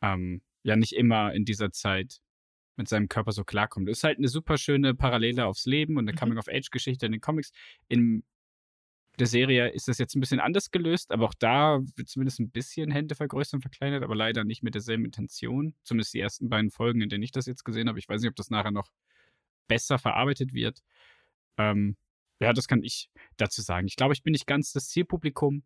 ähm, 0.01 0.41
ja 0.63 0.75
nicht 0.75 0.93
immer 0.93 1.33
in 1.33 1.45
dieser 1.45 1.71
Zeit 1.71 2.19
mit 2.75 2.89
seinem 2.89 3.07
Körper 3.07 3.31
so 3.31 3.43
klarkommt. 3.43 3.87
Das 3.87 3.99
ist 3.99 4.03
halt 4.03 4.17
eine 4.17 4.27
super 4.27 4.57
schöne 4.57 4.93
Parallele 4.93 5.45
aufs 5.45 5.65
Leben 5.65 5.97
und 5.97 6.03
eine 6.03 6.11
mhm. 6.11 6.17
Coming-of-Age-Geschichte 6.17 7.05
in 7.05 7.13
den 7.13 7.21
Comics. 7.21 7.51
Im 7.87 8.23
der 9.19 9.27
Serie 9.27 9.69
ist 9.69 9.87
das 9.87 9.97
jetzt 9.97 10.15
ein 10.15 10.19
bisschen 10.19 10.39
anders 10.39 10.69
gelöst, 10.69 11.11
aber 11.11 11.25
auch 11.25 11.33
da 11.33 11.79
wird 11.95 12.07
zumindest 12.07 12.39
ein 12.39 12.51
bisschen 12.51 12.91
Hände 12.91 13.15
vergrößert 13.15 13.55
und 13.55 13.61
verkleinert, 13.61 14.03
aber 14.03 14.15
leider 14.15 14.43
nicht 14.43 14.63
mit 14.63 14.75
derselben 14.75 15.05
Intention. 15.05 15.73
Zumindest 15.83 16.13
die 16.13 16.19
ersten 16.19 16.49
beiden 16.49 16.69
Folgen, 16.69 17.01
in 17.01 17.09
denen 17.09 17.23
ich 17.23 17.31
das 17.31 17.47
jetzt 17.47 17.63
gesehen 17.63 17.89
habe. 17.89 17.97
Ich 17.99 18.07
weiß 18.07 18.21
nicht, 18.21 18.29
ob 18.29 18.35
das 18.35 18.49
nachher 18.49 18.71
noch 18.71 18.91
besser 19.67 19.97
verarbeitet 19.97 20.53
wird. 20.53 20.83
Ähm, 21.57 21.97
ja, 22.39 22.53
das 22.53 22.67
kann 22.67 22.83
ich 22.83 23.09
dazu 23.37 23.61
sagen. 23.61 23.87
Ich 23.87 23.95
glaube, 23.95 24.13
ich 24.13 24.21
bin 24.21 24.31
nicht 24.31 24.45
ganz 24.45 24.71
das 24.71 24.89
Zielpublikum 24.89 25.63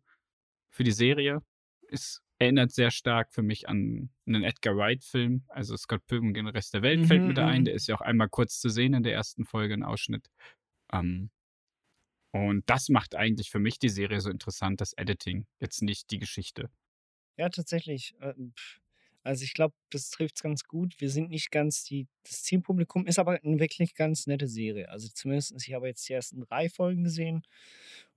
für 0.70 0.84
die 0.84 0.92
Serie. 0.92 1.42
Es 1.88 2.22
erinnert 2.38 2.72
sehr 2.72 2.90
stark 2.90 3.32
für 3.32 3.42
mich 3.42 3.68
an 3.68 4.10
einen 4.26 4.44
Edgar 4.44 4.76
Wright-Film. 4.76 5.44
Also 5.48 5.76
Scott 5.76 6.06
Pilgrim 6.06 6.28
und 6.28 6.34
den 6.34 6.46
Rest 6.46 6.72
der 6.72 6.82
Welt 6.82 7.00
mhm, 7.00 7.04
fällt 7.04 7.22
mir 7.22 7.34
da 7.34 7.46
ein. 7.46 7.60
Mhm. 7.60 7.64
Der 7.66 7.74
ist 7.74 7.86
ja 7.86 7.94
auch 7.94 8.00
einmal 8.00 8.30
kurz 8.30 8.60
zu 8.60 8.70
sehen 8.70 8.94
in 8.94 9.02
der 9.02 9.12
ersten 9.12 9.44
Folge, 9.44 9.74
ein 9.74 9.82
Ausschnitt. 9.82 10.30
Ähm, 10.90 11.30
und 12.32 12.68
das 12.68 12.88
macht 12.88 13.14
eigentlich 13.14 13.50
für 13.50 13.58
mich 13.58 13.78
die 13.78 13.88
Serie 13.88 14.20
so 14.20 14.30
interessant, 14.30 14.80
das 14.80 14.94
Editing, 14.94 15.46
jetzt 15.60 15.82
nicht 15.82 16.10
die 16.10 16.18
Geschichte. 16.18 16.70
Ja, 17.36 17.48
tatsächlich. 17.48 18.14
Äh, 18.20 18.34
also 19.24 19.44
ich 19.44 19.54
glaube, 19.54 19.74
das 19.90 20.10
trifft 20.10 20.36
es 20.36 20.42
ganz 20.42 20.64
gut. 20.64 20.94
Wir 20.98 21.10
sind 21.10 21.30
nicht 21.30 21.50
ganz 21.50 21.84
die, 21.84 22.08
das 22.24 22.42
Zielpublikum, 22.42 23.06
ist 23.06 23.18
aber 23.18 23.40
eine 23.42 23.60
wirklich 23.60 23.94
ganz 23.94 24.26
nette 24.26 24.48
Serie. 24.48 24.88
Also 24.88 25.08
zumindest, 25.08 25.54
ich 25.64 25.74
habe 25.74 25.86
jetzt 25.86 26.08
die 26.08 26.14
ersten 26.14 26.40
drei 26.40 26.68
Folgen 26.68 27.04
gesehen 27.04 27.42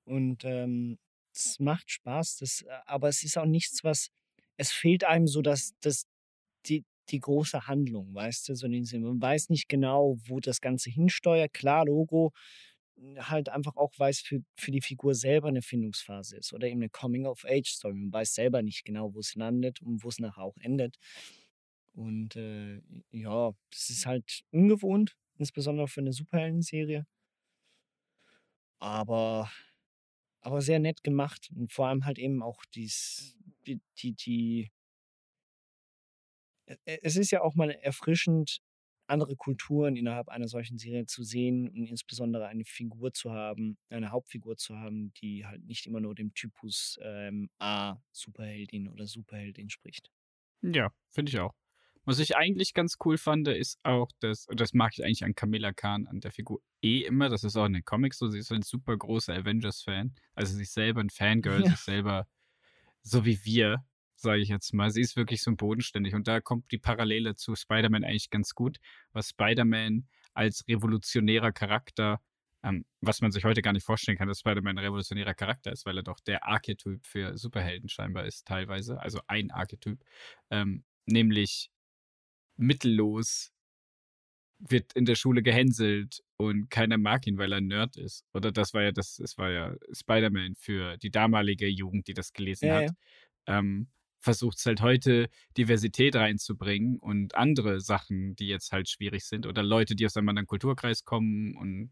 und 0.06 0.44
ähm, 0.46 0.98
es 1.34 1.60
macht 1.60 1.92
Spaß. 1.92 2.38
Das, 2.38 2.62
äh, 2.62 2.70
aber 2.86 3.10
es 3.10 3.24
ist 3.24 3.38
auch 3.38 3.46
nichts, 3.46 3.84
was, 3.84 4.10
es 4.58 4.72
fehlt 4.72 5.04
einem 5.04 5.28
so, 5.28 5.42
dass, 5.42 5.74
dass 5.82 6.06
die, 6.66 6.86
die 7.10 7.20
große 7.20 7.68
Handlung, 7.68 8.14
weißt 8.16 8.50
du, 8.50 8.56
so 8.56 8.66
in 8.66 8.72
den 8.72 8.86
Sinn. 8.86 9.04
Man 9.04 9.22
weiß 9.22 9.50
nicht 9.50 9.70
genau, 9.70 10.18
wo 10.26 10.40
das 10.40 10.60
Ganze 10.62 10.90
hinsteuert. 10.90 11.54
Klar, 11.54 11.86
Logo, 11.86 12.32
halt 13.18 13.50
einfach 13.50 13.76
auch 13.76 13.92
weiß, 13.98 14.22
für, 14.22 14.42
für 14.56 14.72
die 14.72 14.82
Figur 14.82 15.16
selber 15.16 15.50
eine 15.50 15.62
Findungsphase 15.62 16.38
ist 16.38 16.54
oder 16.54 16.68
eben 16.68 16.82
eine 16.82 16.90
Coming-of-Age-Story. 16.90 17.94
Man 17.96 18.14
weiß 18.14 18.34
selber 18.34 18.62
nicht 18.62 18.86
genau, 18.86 19.14
wo 19.14 19.20
es 19.20 19.36
landet 19.36 19.82
und 19.82 20.04
wo 20.04 20.10
es 20.10 20.20
nachher 20.20 20.44
auch 20.44 20.58
endet. 20.58 20.98
Und 21.94 22.36
äh, 22.36 22.82
ja, 23.12 23.52
das 23.72 23.90
ist 23.90 24.06
halt 24.06 24.44
ungewohnt, 24.52 25.16
insbesondere 25.38 25.88
für 25.88 26.02
eine 26.02 26.14
Superhelden-Serie. 26.14 27.06
Aber, 28.80 29.50
aber 30.42 30.62
sehr 30.62 30.80
nett 30.80 31.04
gemacht 31.04 31.50
und 31.56 31.72
vor 31.72 31.88
allem 31.88 32.06
halt 32.06 32.20
eben 32.20 32.44
auch 32.44 32.64
dies, 32.74 33.38
die, 33.66 33.80
die, 33.98 34.14
die. 34.14 34.72
Es 36.86 37.16
ist 37.16 37.32
ja 37.32 37.42
auch 37.42 37.56
mal 37.56 37.72
erfrischend, 37.72 38.60
andere 39.08 39.36
Kulturen 39.36 39.96
innerhalb 39.96 40.30
einer 40.30 40.48
solchen 40.48 40.78
Serie 40.78 41.06
zu 41.06 41.24
sehen 41.24 41.70
und 41.70 41.86
insbesondere 41.86 42.48
eine 42.48 42.66
Figur 42.66 43.14
zu 43.14 43.32
haben, 43.32 43.78
eine 43.90 44.12
Hauptfigur 44.12 44.58
zu 44.58 44.78
haben, 44.78 45.14
die 45.22 45.46
halt 45.46 45.66
nicht 45.66 45.86
immer 45.86 46.00
nur 46.00 46.16
dem 46.16 46.34
Typus 46.34 46.98
ähm, 47.02 47.50
A 47.60 47.98
Superheldin 48.12 48.88
oder 48.88 49.06
Superheldin 49.06 49.70
spricht. 49.70 50.12
Ja, 50.62 50.90
finde 51.12 51.30
ich 51.30 51.40
auch. 51.40 51.54
Was 52.08 52.20
ich 52.20 52.36
eigentlich 52.36 52.74
ganz 52.74 52.98
cool 53.04 53.18
fand, 53.18 53.48
ist 53.48 53.80
auch, 53.82 54.12
dass, 54.20 54.48
und 54.48 54.60
das 54.60 54.74
mag 54.74 54.94
ich 54.94 55.04
eigentlich 55.04 55.24
an 55.24 55.34
Camilla 55.34 55.74
Khan, 55.74 56.06
an 56.06 56.20
der 56.20 56.32
Figur 56.32 56.62
eh 56.82 57.00
immer, 57.00 57.30
das 57.30 57.44
ist 57.44 57.56
auch 57.56 57.66
in 57.66 57.74
den 57.74 57.84
Comics 57.84 58.20
so, 58.20 58.28
sie 58.28 58.38
ist 58.38 58.52
ein 58.52 58.62
super 58.62 58.96
großer 58.96 59.34
Avengers-Fan, 59.34 60.14
also 60.36 60.56
sich 60.56 60.70
selber 60.70 61.02
ein 61.02 61.10
Fangirl, 61.10 61.62
ja. 61.66 61.72
sich 61.72 61.80
selber 61.80 62.28
so 63.02 63.26
wie 63.26 63.44
wir, 63.44 63.84
sage 64.26 64.42
ich 64.42 64.50
jetzt 64.50 64.74
mal. 64.74 64.92
Sie 64.92 65.02
ist 65.02 65.16
wirklich 65.16 65.42
so 65.42 65.56
bodenständig. 65.56 66.14
Und 66.14 66.28
da 66.28 66.42
kommt 66.42 66.72
die 66.72 66.78
Parallele 66.78 67.36
zu 67.36 67.56
Spider-Man 67.56 68.04
eigentlich 68.04 68.30
ganz 68.30 68.54
gut, 68.54 68.78
was 69.14 69.30
Spider-Man 69.30 70.08
als 70.34 70.68
revolutionärer 70.68 71.54
Charakter, 71.54 72.22
ähm, 72.64 72.86
was 73.00 73.22
man 73.22 73.32
sich 73.32 73.46
heute 73.46 73.62
gar 73.62 73.74
nicht 73.74 73.86
vorstellen 73.86 74.18
kann, 74.18 74.28
dass 74.28 74.40
Spider-Man 74.40 74.78
ein 74.78 74.84
revolutionärer 74.84 75.34
Charakter 75.34 75.72
ist, 75.72 75.86
weil 75.86 75.98
er 75.98 76.04
doch 76.04 76.20
der 76.20 76.46
Archetyp 76.46 77.06
für 77.06 77.38
Superhelden 77.38 77.88
scheinbar 77.88 78.26
ist, 78.26 78.46
teilweise. 78.46 79.00
Also 79.00 79.22
ein 79.28 79.52
Archetyp. 79.52 80.04
Ähm, 80.50 80.84
nämlich 81.06 81.70
mittellos, 82.58 83.52
wird 84.60 84.94
in 84.94 85.06
der 85.06 85.16
Schule 85.16 85.44
gehänselt 85.44 86.24
und 86.38 86.70
keiner 86.70 86.98
mag 86.98 87.28
ihn, 87.28 87.38
weil 87.38 87.52
er 87.52 87.58
ein 87.58 87.68
Nerd 87.68 87.98
ist. 87.98 88.26
Oder 88.34 88.52
das 88.52 88.74
war 88.74 88.84
ja 88.84 88.92
das, 88.92 89.20
es 89.20 89.38
war 89.38 89.52
ja 89.52 89.76
Spider-Man 89.92 90.56
für 90.56 90.98
die 90.98 91.12
damalige 91.12 91.68
Jugend, 91.68 92.08
die 92.08 92.14
das 92.14 92.34
gelesen 92.34 92.68
ja, 92.68 92.76
hat. 92.76 92.92
Ja. 93.48 93.60
Ähm, 93.60 93.88
versucht 94.26 94.58
es 94.58 94.66
halt 94.66 94.82
heute 94.82 95.30
Diversität 95.56 96.16
reinzubringen 96.16 96.98
und 96.98 97.36
andere 97.36 97.80
Sachen, 97.80 98.36
die 98.36 98.48
jetzt 98.48 98.72
halt 98.72 98.90
schwierig 98.90 99.26
sind 99.26 99.46
oder 99.46 99.64
Leute, 99.64 99.96
die 99.96 100.06
aus 100.06 100.18
einem 100.18 100.30
anderen 100.30 100.48
Kulturkreis 100.48 101.06
kommen 101.06 101.56
und 101.56 101.92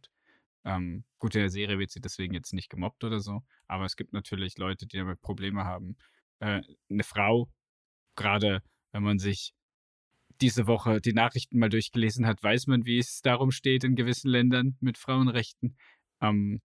ähm, 0.66 1.04
gut, 1.20 1.36
in 1.36 1.42
der 1.42 1.50
Serie 1.50 1.78
wird 1.78 1.92
sie 1.92 2.02
deswegen 2.02 2.34
jetzt 2.34 2.54
nicht 2.54 2.70
gemobbt 2.70 3.04
oder 3.04 3.20
so, 3.20 3.44
aber 3.68 3.86
es 3.86 3.96
gibt 3.96 4.14
natürlich 4.14 4.58
Leute, 4.58 4.88
die 4.88 4.98
damit 4.98 5.22
Probleme 5.22 5.64
haben. 5.64 5.96
Äh, 6.40 6.62
eine 6.90 7.04
Frau, 7.04 7.50
gerade 8.16 8.64
wenn 8.92 9.04
man 9.04 9.20
sich 9.20 9.54
diese 10.42 10.66
Woche 10.66 11.02
die 11.02 11.14
Nachrichten 11.14 11.60
mal 11.60 11.70
durchgelesen 11.70 12.26
hat, 12.26 12.42
weiß 12.42 12.66
man, 12.68 12.86
wie 12.86 12.98
es 12.98 13.22
darum 13.22 13.52
steht 13.52 13.84
in 13.84 13.96
gewissen 13.96 14.30
Ländern 14.30 14.76
mit 14.80 14.98
Frauenrechten. 14.98 15.78
Ähm, 16.20 16.62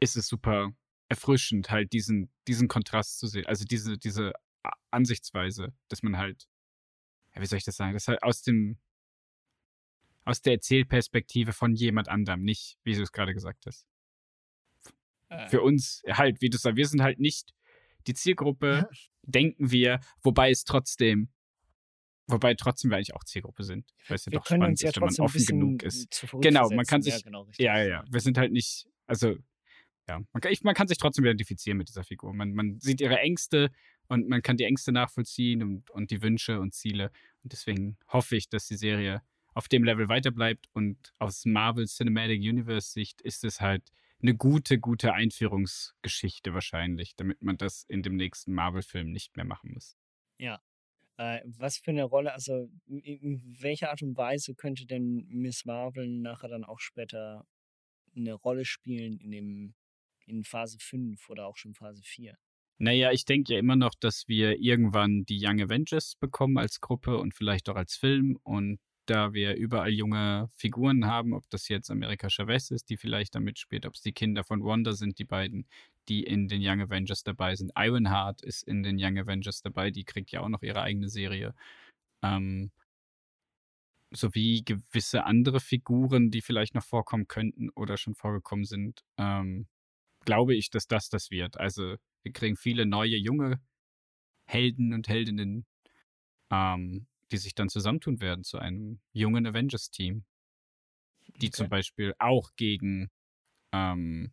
ist 0.00 0.16
es 0.16 0.26
super 0.26 0.72
erfrischend, 1.08 1.70
halt 1.70 1.92
diesen, 1.92 2.30
diesen 2.48 2.68
Kontrast 2.68 3.18
zu 3.18 3.26
sehen. 3.28 3.46
Also 3.46 3.64
diese, 3.64 3.98
diese 3.98 4.32
Ansichtsweise, 4.90 5.72
dass 5.88 6.02
man 6.02 6.16
halt, 6.16 6.48
ja, 7.34 7.42
wie 7.42 7.46
soll 7.46 7.58
ich 7.58 7.64
das 7.64 7.76
sagen, 7.76 7.94
das 7.94 8.08
halt 8.08 8.22
aus 8.22 8.42
dem, 8.42 8.78
aus 10.24 10.42
der 10.42 10.54
Erzählperspektive 10.54 11.52
von 11.52 11.74
jemand 11.74 12.08
anderem, 12.08 12.42
nicht, 12.42 12.78
wie 12.84 12.94
du 12.94 13.02
es 13.02 13.12
gerade 13.12 13.34
gesagt 13.34 13.66
hast. 13.66 13.86
Äh. 15.28 15.48
Für 15.48 15.62
uns 15.62 16.02
halt, 16.08 16.40
wie 16.40 16.50
du 16.50 16.58
sagst, 16.58 16.76
wir 16.76 16.86
sind 16.86 17.02
halt 17.02 17.18
nicht 17.18 17.54
die 18.06 18.14
Zielgruppe, 18.14 18.88
ja. 18.90 18.98
denken 19.22 19.70
wir, 19.70 20.00
wobei 20.22 20.50
es 20.50 20.64
trotzdem 20.64 21.30
Wobei 22.28 22.54
trotzdem 22.54 22.90
wir 22.90 22.98
eigentlich 22.98 23.14
auch 23.14 23.24
Zielgruppe 23.24 23.64
sind. 23.64 23.90
Weil 24.06 24.16
es 24.16 24.26
ja 24.26 24.32
wir 24.32 24.38
doch 24.38 24.46
spannend 24.46 24.80
ja 24.82 24.90
ist, 24.90 24.96
wenn 24.96 25.04
man 25.04 25.14
offen 25.18 25.46
genug 25.46 25.82
ist. 25.82 26.26
Genau, 26.40 26.68
man 26.68 26.84
kann 26.84 27.00
sich. 27.00 27.14
Ja, 27.14 27.20
genau, 27.22 27.46
ja, 27.56 27.82
ja, 27.82 28.04
Wir 28.10 28.20
sind 28.20 28.36
halt 28.36 28.52
nicht, 28.52 28.86
also, 29.06 29.36
ja, 30.06 30.20
man 30.32 30.40
kann, 30.42 30.52
ich, 30.52 30.62
man 30.62 30.74
kann 30.74 30.88
sich 30.88 30.98
trotzdem 30.98 31.24
identifizieren 31.24 31.78
mit 31.78 31.88
dieser 31.88 32.04
Figur. 32.04 32.34
Man, 32.34 32.52
man 32.52 32.78
sieht 32.80 33.00
ihre 33.00 33.18
Ängste 33.18 33.70
und 34.08 34.28
man 34.28 34.42
kann 34.42 34.56
die 34.56 34.64
Ängste 34.64 34.92
nachvollziehen 34.92 35.62
und, 35.62 35.90
und 35.90 36.10
die 36.10 36.22
Wünsche 36.22 36.60
und 36.60 36.74
Ziele. 36.74 37.10
Und 37.42 37.52
deswegen 37.52 37.98
hoffe 38.08 38.36
ich, 38.36 38.48
dass 38.48 38.66
die 38.66 38.76
Serie 38.76 39.22
auf 39.54 39.68
dem 39.68 39.84
Level 39.84 40.08
weiterbleibt. 40.08 40.68
Und 40.72 41.12
aus 41.18 41.44
Marvel 41.44 41.86
Cinematic 41.86 42.40
Universe 42.40 42.90
Sicht 42.90 43.20
ist 43.20 43.44
es 43.44 43.60
halt 43.60 43.90
eine 44.20 44.34
gute, 44.34 44.78
gute 44.78 45.12
Einführungsgeschichte 45.12 46.54
wahrscheinlich, 46.54 47.14
damit 47.16 47.42
man 47.42 47.56
das 47.56 47.84
in 47.84 48.02
dem 48.02 48.16
nächsten 48.16 48.52
Marvel-Film 48.52 49.12
nicht 49.12 49.36
mehr 49.36 49.44
machen 49.44 49.72
muss. 49.74 49.96
Ja, 50.38 50.60
äh, 51.18 51.40
was 51.44 51.78
für 51.78 51.90
eine 51.90 52.04
Rolle, 52.04 52.32
also 52.32 52.70
in, 52.86 53.42
welcher 53.60 53.90
Art 53.90 54.02
und 54.02 54.16
Weise 54.16 54.54
könnte 54.54 54.86
denn 54.86 55.26
Miss 55.28 55.64
Marvel 55.64 56.08
nachher 56.08 56.48
dann 56.48 56.64
auch 56.64 56.80
später 56.80 57.46
eine 58.16 58.34
Rolle 58.34 58.64
spielen 58.64 59.18
in 59.18 59.30
dem 59.30 59.74
in 60.26 60.44
Phase 60.44 60.78
5 60.78 61.30
oder 61.30 61.46
auch 61.46 61.56
schon 61.56 61.74
Phase 61.74 62.02
4? 62.04 62.36
Naja, 62.80 63.10
ich 63.12 63.24
denke 63.24 63.54
ja 63.54 63.58
immer 63.58 63.76
noch, 63.76 63.94
dass 63.98 64.28
wir 64.28 64.60
irgendwann 64.60 65.24
die 65.24 65.40
Young 65.42 65.60
Avengers 65.60 66.14
bekommen 66.14 66.58
als 66.58 66.80
Gruppe 66.80 67.18
und 67.18 67.34
vielleicht 67.34 67.68
auch 67.68 67.76
als 67.76 67.96
Film. 67.96 68.38
Und 68.44 68.78
da 69.06 69.32
wir 69.32 69.56
überall 69.56 69.90
junge 69.90 70.50
Figuren 70.54 71.06
haben, 71.06 71.32
ob 71.32 71.48
das 71.50 71.68
jetzt 71.68 71.90
Amerika 71.90 72.28
Chavez 72.30 72.70
ist, 72.70 72.88
die 72.90 72.96
vielleicht 72.96 73.34
da 73.34 73.40
mitspielt, 73.40 73.86
ob 73.86 73.94
es 73.94 74.02
die 74.02 74.12
Kinder 74.12 74.44
von 74.44 74.62
Wanda 74.62 74.92
sind, 74.92 75.18
die 75.18 75.24
beiden, 75.24 75.66
die 76.08 76.22
in 76.22 76.46
den 76.46 76.60
Young 76.62 76.80
Avengers 76.82 77.24
dabei 77.24 77.56
sind. 77.56 77.72
Ironheart 77.76 78.42
ist 78.42 78.62
in 78.62 78.82
den 78.82 78.96
Young 79.00 79.18
Avengers 79.18 79.62
dabei, 79.62 79.90
die 79.90 80.04
kriegt 80.04 80.30
ja 80.30 80.40
auch 80.40 80.48
noch 80.48 80.62
ihre 80.62 80.82
eigene 80.82 81.08
Serie. 81.08 81.54
Ähm, 82.22 82.70
sowie 84.10 84.62
gewisse 84.64 85.24
andere 85.24 85.60
Figuren, 85.60 86.30
die 86.30 86.40
vielleicht 86.42 86.74
noch 86.74 86.84
vorkommen 86.84 87.28
könnten 87.28 87.70
oder 87.70 87.96
schon 87.96 88.14
vorgekommen 88.14 88.64
sind, 88.64 89.04
ähm, 89.18 89.66
glaube 90.24 90.54
ich, 90.54 90.70
dass 90.70 90.86
das 90.86 91.08
das 91.08 91.30
wird. 91.30 91.58
Also 91.58 91.96
wir 92.22 92.32
kriegen 92.32 92.56
viele 92.56 92.86
neue, 92.86 93.16
junge 93.16 93.60
Helden 94.46 94.94
und 94.94 95.08
Heldinnen, 95.08 95.66
ähm, 96.50 97.06
die 97.30 97.36
sich 97.36 97.54
dann 97.54 97.68
zusammentun 97.68 98.20
werden 98.20 98.44
zu 98.44 98.58
einem 98.58 99.00
jungen 99.12 99.46
Avengers-Team. 99.46 100.24
Die 101.36 101.46
okay. 101.46 101.50
zum 101.50 101.68
Beispiel 101.68 102.14
auch 102.18 102.50
gegen 102.56 103.10
ähm, 103.72 104.32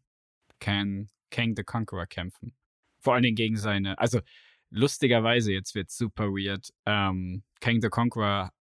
Kang, 0.59 1.09
Kang 1.29 1.55
the 1.55 1.63
Conqueror 1.63 2.07
kämpfen. 2.07 2.55
Vor 2.99 3.13
allen 3.13 3.23
Dingen 3.23 3.35
gegen 3.35 3.57
seine, 3.57 3.99
also 3.99 4.21
lustigerweise, 4.69 5.51
jetzt 5.51 5.75
wird 5.75 5.91
super 5.91 6.29
weird. 6.29 6.69
Ähm, 6.85 7.43
Kang 7.59 7.81
the 7.81 7.89
Conqueror 7.89 8.51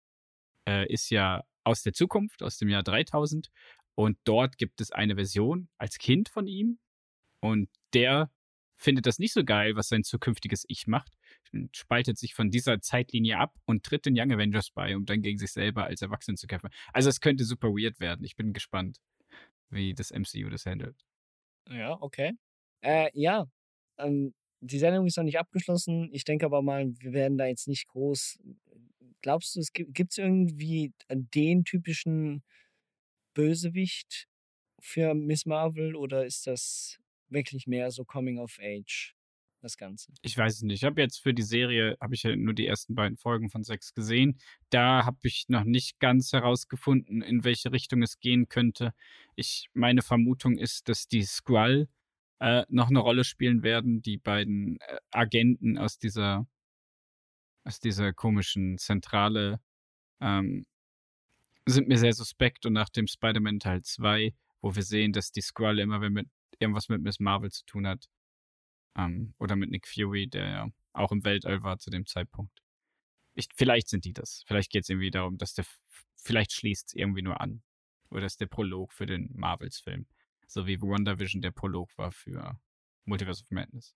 äh, 0.67 0.91
ist 0.91 1.09
ja 1.09 1.43
aus 1.63 1.81
der 1.81 1.93
Zukunft, 1.93 2.43
aus 2.43 2.57
dem 2.57 2.69
Jahr 2.69 2.83
3000. 2.83 3.49
Und 3.95 4.17
dort 4.25 4.57
gibt 4.57 4.81
es 4.81 4.91
eine 4.91 5.15
Version 5.15 5.69
als 5.77 5.97
Kind 5.97 6.29
von 6.29 6.47
ihm. 6.47 6.79
Und 7.39 7.69
der 7.93 8.29
findet 8.77 9.05
das 9.05 9.19
nicht 9.19 9.33
so 9.33 9.43
geil, 9.43 9.75
was 9.75 9.89
sein 9.89 10.03
zukünftiges 10.03 10.65
Ich 10.67 10.87
macht, 10.87 11.13
spaltet 11.71 12.17
sich 12.17 12.33
von 12.33 12.49
dieser 12.49 12.81
Zeitlinie 12.81 13.37
ab 13.37 13.55
und 13.65 13.83
tritt 13.83 14.05
den 14.05 14.15
Young 14.17 14.31
Avengers 14.31 14.71
bei, 14.71 14.95
um 14.95 15.05
dann 15.05 15.21
gegen 15.21 15.37
sich 15.37 15.51
selber 15.51 15.85
als 15.85 16.01
Erwachsenen 16.01 16.37
zu 16.37 16.47
kämpfen. 16.47 16.69
Also 16.93 17.09
es 17.09 17.19
könnte 17.19 17.45
super 17.45 17.69
weird 17.69 17.99
werden. 17.99 18.25
Ich 18.25 18.35
bin 18.35 18.53
gespannt, 18.53 18.99
wie 19.69 19.93
das 19.93 20.11
MCU 20.11 20.49
das 20.49 20.65
handelt. 20.65 21.05
Ja, 21.69 21.97
okay. 22.01 22.33
Äh, 22.81 23.09
ja, 23.13 23.45
ähm, 23.97 24.33
die 24.61 24.79
Sendung 24.79 25.05
ist 25.05 25.17
noch 25.17 25.23
nicht 25.23 25.39
abgeschlossen. 25.39 26.09
Ich 26.11 26.23
denke 26.23 26.45
aber 26.45 26.61
mal, 26.61 26.91
wir 26.99 27.13
werden 27.13 27.37
da 27.37 27.45
jetzt 27.45 27.67
nicht 27.67 27.87
groß. 27.87 28.39
Glaubst 29.21 29.55
du, 29.55 29.59
es 29.59 29.71
gibt 29.73 30.11
es 30.11 30.17
irgendwie 30.17 30.93
den 31.09 31.63
typischen 31.63 32.43
Bösewicht 33.33 34.27
für 34.79 35.13
Miss 35.13 35.45
Marvel 35.45 35.95
oder 35.95 36.25
ist 36.25 36.47
das 36.47 36.99
wirklich 37.35 37.67
mehr 37.67 37.91
so 37.91 38.03
Coming 38.03 38.39
of 38.39 38.57
Age? 38.59 39.15
das 39.65 39.77
Ganze? 39.77 40.13
Ich 40.21 40.37
weiß 40.37 40.55
es 40.55 40.61
nicht. 40.61 40.81
Ich 40.81 40.83
habe 40.85 41.01
jetzt 41.01 41.21
für 41.21 41.33
die 41.33 41.41
Serie, 41.41 41.97
habe 41.99 42.15
ich 42.15 42.23
ja 42.23 42.35
nur 42.35 42.53
die 42.53 42.67
ersten 42.67 42.95
beiden 42.95 43.17
Folgen 43.17 43.49
von 43.49 43.63
sechs 43.63 43.93
gesehen. 43.93 44.39
Da 44.69 45.05
habe 45.05 45.17
ich 45.23 45.45
noch 45.49 45.63
nicht 45.65 45.99
ganz 45.99 46.31
herausgefunden, 46.31 47.21
in 47.21 47.43
welche 47.43 47.71
Richtung 47.71 48.01
es 48.01 48.19
gehen 48.19 48.47
könnte. 48.47 48.93
Ich, 49.35 49.69
meine 49.73 50.01
Vermutung 50.01 50.57
ist, 50.57 50.87
dass 50.87 51.07
die 51.07 51.23
Skrull 51.23 51.89
äh, 52.39 52.63
noch 52.69 52.89
eine 52.89 52.99
Rolle 52.99 53.23
spielen 53.23 53.63
werden, 53.63 54.01
die 54.01 54.17
beiden 54.17 54.77
äh, 54.81 54.97
Agenten 55.11 55.77
aus 55.77 55.97
dieser, 55.97 56.47
aus 57.63 57.79
dieser 57.79 58.13
komischen 58.13 58.77
Zentrale 58.77 59.59
ähm, 60.21 60.65
sind 61.67 61.87
mir 61.87 61.97
sehr 61.97 62.13
suspekt 62.13 62.65
und 62.65 62.73
nach 62.73 62.89
dem 62.89 63.07
Spider-Man 63.07 63.59
Teil 63.59 63.81
2, 63.81 64.33
wo 64.61 64.75
wir 64.75 64.83
sehen, 64.83 65.13
dass 65.13 65.31
die 65.31 65.41
Skrull 65.41 65.79
immer, 65.79 65.99
wenn 66.01 66.13
mit 66.13 66.27
irgendwas 66.59 66.89
mit 66.89 67.01
Miss 67.01 67.19
Marvel 67.19 67.51
zu 67.51 67.65
tun 67.65 67.87
hat, 67.87 68.09
ähm, 68.95 69.33
oder 69.37 69.55
mit 69.55 69.69
Nick 69.69 69.87
Fury, 69.87 70.27
der 70.27 70.47
ja 70.47 70.67
auch 70.93 71.11
im 71.11 71.23
Weltall 71.23 71.63
war 71.63 71.77
zu 71.77 71.89
dem 71.89 72.05
Zeitpunkt. 72.05 72.61
Ich, 73.33 73.47
vielleicht 73.53 73.89
sind 73.89 74.05
die 74.05 74.13
das. 74.13 74.43
Vielleicht 74.47 74.71
geht 74.71 74.83
es 74.83 74.89
irgendwie 74.89 75.11
darum, 75.11 75.37
dass 75.37 75.53
der, 75.53 75.65
vielleicht 76.15 76.53
schließt 76.53 76.87
es 76.89 76.93
irgendwie 76.93 77.21
nur 77.21 77.41
an. 77.41 77.61
Oder 78.09 78.25
ist 78.25 78.39
der 78.39 78.47
Prolog 78.47 78.93
für 78.93 79.05
den 79.05 79.29
Marvels-Film. 79.35 80.07
So 80.47 80.67
wie 80.67 80.81
WandaVision 80.81 81.41
der 81.41 81.51
Prolog 81.51 81.89
war 81.97 82.11
für 82.11 82.57
Multiverse 83.03 83.43
of 83.43 83.51
Madness. 83.51 83.95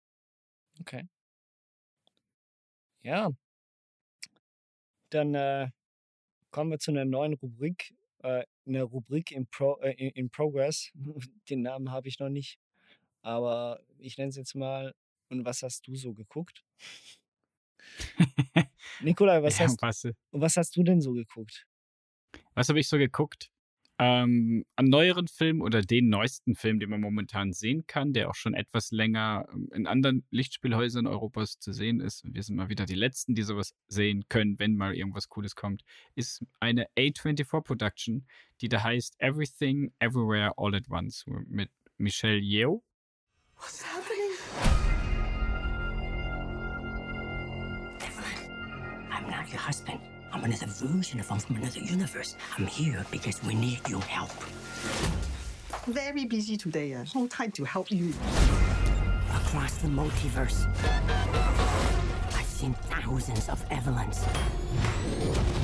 Okay. 0.82 1.08
Ja. 3.02 3.30
Dann 5.10 5.34
äh, 5.36 5.70
kommen 6.52 6.72
wir 6.72 6.80
zu 6.80 6.92
einer 6.92 7.06
neuen 7.06 7.34
Rubrik. 7.34 7.96
Äh, 8.20 8.44
eine 8.66 8.84
Rubrik 8.84 9.32
in, 9.32 9.48
Pro, 9.48 9.78
äh, 9.82 9.92
in 10.10 10.30
Progress. 10.30 10.92
Den 11.50 11.62
Namen 11.62 11.92
habe 11.92 12.08
ich 12.08 12.20
noch 12.20 12.30
nicht. 12.30 12.60
Aber 13.22 13.82
ich 13.98 14.18
nenne 14.18 14.30
es 14.30 14.36
jetzt 14.36 14.56
mal, 14.56 14.94
und 15.30 15.46
was 15.46 15.64
hast 15.64 15.88
du 15.88 15.96
so 15.96 16.14
geguckt? 16.14 16.64
Nikolai, 19.02 19.42
was, 19.42 19.58
ja, 19.58 19.66
hast, 19.66 19.82
was, 19.82 20.08
was 20.32 20.58
hast 20.58 20.76
du 20.76 20.84
denn 20.84 21.02
so 21.02 21.14
geguckt? 21.14 21.68
Was 22.54 22.70
habe 22.70 22.80
ich 22.80 22.88
so 22.88 22.98
geguckt? 22.98 23.52
Ähm, 24.02 24.64
an 24.78 24.86
neueren 24.86 25.28
Film 25.28 25.62
oder 25.62 25.82
den 25.82 26.08
neuesten 26.08 26.56
Film, 26.56 26.80
den 26.80 26.90
man 26.90 27.02
momentan 27.02 27.52
sehen 27.52 27.86
kann, 27.86 28.14
der 28.14 28.30
auch 28.30 28.36
schon 28.36 28.54
etwas 28.54 28.92
länger 28.92 29.46
ähm, 29.52 29.70
in 29.74 29.88
anderen 29.88 30.26
Lichtspielhäusern 30.32 31.06
Europas 31.06 31.60
zu 31.60 31.74
sehen 31.74 32.00
ist, 32.00 32.24
wir 32.24 32.42
sind 32.42 32.56
mal 32.56 32.70
wieder 32.70 32.86
die 32.86 32.96
Letzten, 32.96 33.36
die 33.36 33.44
sowas 33.44 33.74
sehen 33.90 34.24
können, 34.30 34.58
wenn 34.58 34.76
mal 34.76 34.96
irgendwas 34.96 35.28
Cooles 35.28 35.56
kommt, 35.56 35.84
ist 36.16 36.46
eine 36.62 36.88
A24 36.98 37.62
Production, 37.62 38.26
die 38.62 38.70
da 38.70 38.84
heißt 38.84 39.16
Everything 39.20 39.92
Everywhere 40.00 40.54
All 40.56 40.74
at 40.76 40.90
Once 40.90 41.26
mit 41.48 41.70
Michelle 41.98 42.40
Yeoh 42.40 42.82
What's 43.60 43.82
happening? 43.82 44.32
Evelyn, 48.00 49.10
I'm 49.12 49.30
not 49.30 49.52
your 49.52 49.60
husband. 49.60 50.00
I'm 50.32 50.44
another 50.44 50.68
version 50.68 51.20
of 51.20 51.28
him 51.28 51.40
from 51.40 51.56
another 51.58 51.80
universe. 51.80 52.36
I'm 52.58 52.68
here 52.68 53.06
because 53.12 53.44
we 53.44 53.56
need 53.56 53.80
your 53.90 54.02
help. 54.02 54.32
Very 55.88 56.26
busy 56.26 56.56
today. 56.56 56.94
Uh, 56.94 57.06
no 57.16 57.28
time 57.28 57.52
to 57.54 57.64
help 57.66 57.92
you. 57.92 58.14
Across 59.34 59.78
the 59.80 59.88
multiverse, 59.88 60.68
I've 62.36 62.46
seen 62.46 62.74
thousands 62.74 63.50
of 63.50 63.68
Evelyns. 63.70 64.24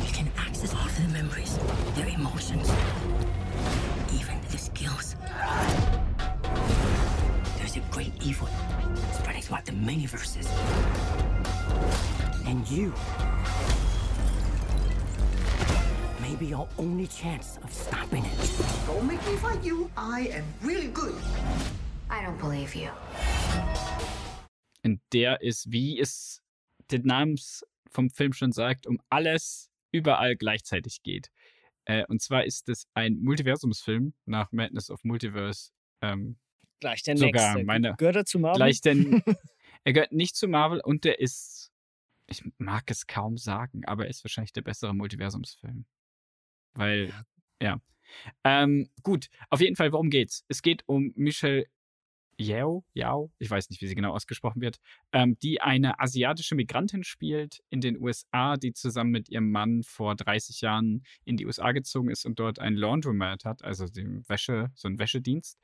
You 0.06 0.14
can 0.14 0.32
access 0.38 0.74
all 0.74 0.88
their 0.98 1.10
memories, 1.10 1.60
their 1.96 2.08
emotions, 2.08 2.72
even 4.14 4.40
their 4.50 4.58
skills 4.58 5.16
There's 7.58 7.76
a 7.78 7.82
great 7.92 8.14
evil 8.24 8.50
spreading 9.14 9.42
throughout 9.42 9.66
the 9.66 9.74
many 9.74 10.08
verses. 10.08 10.48
And 12.48 12.68
you 12.70 12.94
may 16.28 16.36
be 16.36 16.56
our 16.56 16.68
only 16.78 17.08
chance 17.08 17.60
of 17.64 17.72
stopping 17.72 18.26
it. 18.26 18.38
Don't 18.88 19.06
make 19.06 19.24
me 19.28 19.36
fight 19.38 19.64
you. 19.64 19.90
I 19.96 20.30
am 20.34 20.46
really 20.64 20.88
good. 20.88 21.14
I 22.10 22.26
don't 22.26 22.40
believe 22.40 22.74
you. 22.76 22.90
Und 24.84 25.02
der 25.14 25.42
ist, 25.42 25.72
wie 25.72 26.00
es 26.00 26.42
den 26.92 27.04
Namens 27.04 27.64
vom 27.92 28.10
Film 28.10 28.34
schon 28.34 28.52
sagt, 28.52 28.88
um 28.88 29.00
alles 29.10 29.70
überall 29.92 30.36
gleichzeitig 30.36 31.04
geht. 31.04 31.30
Äh, 31.86 32.06
und 32.08 32.22
zwar 32.22 32.46
ist 32.46 32.70
es 32.70 32.88
ein 32.96 33.20
Multiversumsfilm 33.22 34.14
nach 34.26 34.52
Madness 34.52 34.90
of 34.90 35.04
Multiverse. 35.04 35.72
Ähm, 36.02 36.38
Gleich 36.80 37.04
der 37.04 37.18
sogar 37.18 37.54
nächste. 37.54 37.66
meine, 37.66 37.96
Gehört 37.98 38.16
er 38.16 38.26
zu 38.26 38.40
Marvel? 38.40 38.58
Gleich 38.58 38.82
denn, 38.82 39.22
er 39.84 39.94
gehört 39.94 40.12
nicht 40.12 40.36
zu 40.36 40.48
Marvel 40.48 40.82
und 40.82 41.04
der 41.04 41.20
ist, 41.20 41.72
ich 42.28 42.44
mag 42.58 42.90
es 42.90 43.06
kaum 43.06 43.38
sagen, 43.38 43.86
aber 43.86 44.06
er 44.06 44.10
ist 44.10 44.24
wahrscheinlich 44.24 44.54
der 44.54 44.64
bessere 44.64 44.94
Multiversumsfilm. 44.96 45.86
Weil, 46.76 47.14
ja. 47.62 47.80
Ähm, 48.44 48.90
gut, 49.04 49.28
auf 49.50 49.62
jeden 49.62 49.76
Fall, 49.76 49.92
worum 49.92 50.10
geht's? 50.10 50.46
Es 50.48 50.62
geht 50.62 50.84
um 50.86 51.12
Michelle 51.16 51.66
Yao, 52.38 52.84
Yao, 52.94 53.32
ich 53.40 53.50
weiß 53.50 53.70
nicht, 53.70 53.82
wie 53.82 53.88
sie 53.88 53.96
genau 53.96 54.14
ausgesprochen 54.14 54.62
wird, 54.62 54.80
ähm, 55.14 55.38
die 55.40 55.62
eine 55.62 56.00
asiatische 56.00 56.56
Migrantin 56.56 57.04
spielt 57.04 57.64
in 57.70 57.80
den 57.80 57.98
USA, 58.02 58.58
die 58.58 58.74
zusammen 58.74 59.12
mit 59.12 59.30
ihrem 59.30 59.52
Mann 59.52 59.84
vor 59.84 60.16
30 60.16 60.60
Jahren 60.62 61.04
in 61.24 61.38
die 61.38 61.46
USA 61.46 61.72
gezogen 61.72 62.10
ist 62.10 62.26
und 62.26 62.40
dort 62.40 62.60
ein 62.60 62.76
Laundromat 62.76 63.46
hat, 63.46 63.64
also 63.64 63.88
den 63.88 64.28
Wäsche, 64.28 64.72
so 64.76 64.88
einen 64.88 65.00
Wäschedienst, 65.00 65.60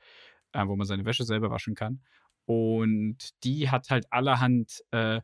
äh, 0.52 0.66
wo 0.66 0.76
man 0.76 0.86
seine 0.86 1.04
Wäsche 1.04 1.24
selber 1.24 1.50
waschen 1.50 1.74
kann. 1.74 2.00
Und 2.46 3.30
die 3.44 3.70
hat 3.70 3.90
halt 3.90 4.10
allerhand 4.10 4.82
äh, 4.92 5.20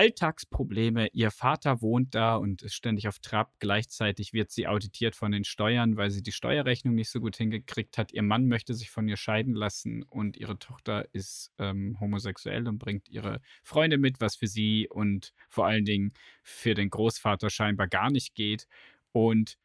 Alltagsprobleme. 0.00 1.08
Ihr 1.12 1.30
Vater 1.30 1.82
wohnt 1.82 2.14
da 2.14 2.36
und 2.36 2.62
ist 2.62 2.72
ständig 2.72 3.06
auf 3.06 3.18
Trab. 3.18 3.52
Gleichzeitig 3.58 4.32
wird 4.32 4.50
sie 4.50 4.66
auditiert 4.66 5.14
von 5.14 5.30
den 5.30 5.44
Steuern, 5.44 5.98
weil 5.98 6.10
sie 6.10 6.22
die 6.22 6.32
Steuerrechnung 6.32 6.94
nicht 6.94 7.10
so 7.10 7.20
gut 7.20 7.36
hingekriegt 7.36 7.98
hat. 7.98 8.10
Ihr 8.10 8.22
Mann 8.22 8.48
möchte 8.48 8.72
sich 8.72 8.88
von 8.88 9.06
ihr 9.08 9.18
scheiden 9.18 9.52
lassen 9.52 10.02
und 10.04 10.38
ihre 10.38 10.58
Tochter 10.58 11.06
ist 11.12 11.52
ähm, 11.58 11.98
homosexuell 12.00 12.66
und 12.66 12.78
bringt 12.78 13.10
ihre 13.10 13.42
Freunde 13.62 13.98
mit, 13.98 14.22
was 14.22 14.36
für 14.36 14.46
sie 14.46 14.88
und 14.88 15.34
vor 15.50 15.66
allen 15.66 15.84
Dingen 15.84 16.14
für 16.42 16.72
den 16.72 16.88
Großvater 16.88 17.50
scheinbar 17.50 17.86
gar 17.86 18.10
nicht 18.10 18.34
geht. 18.34 18.68
Und 19.12 19.58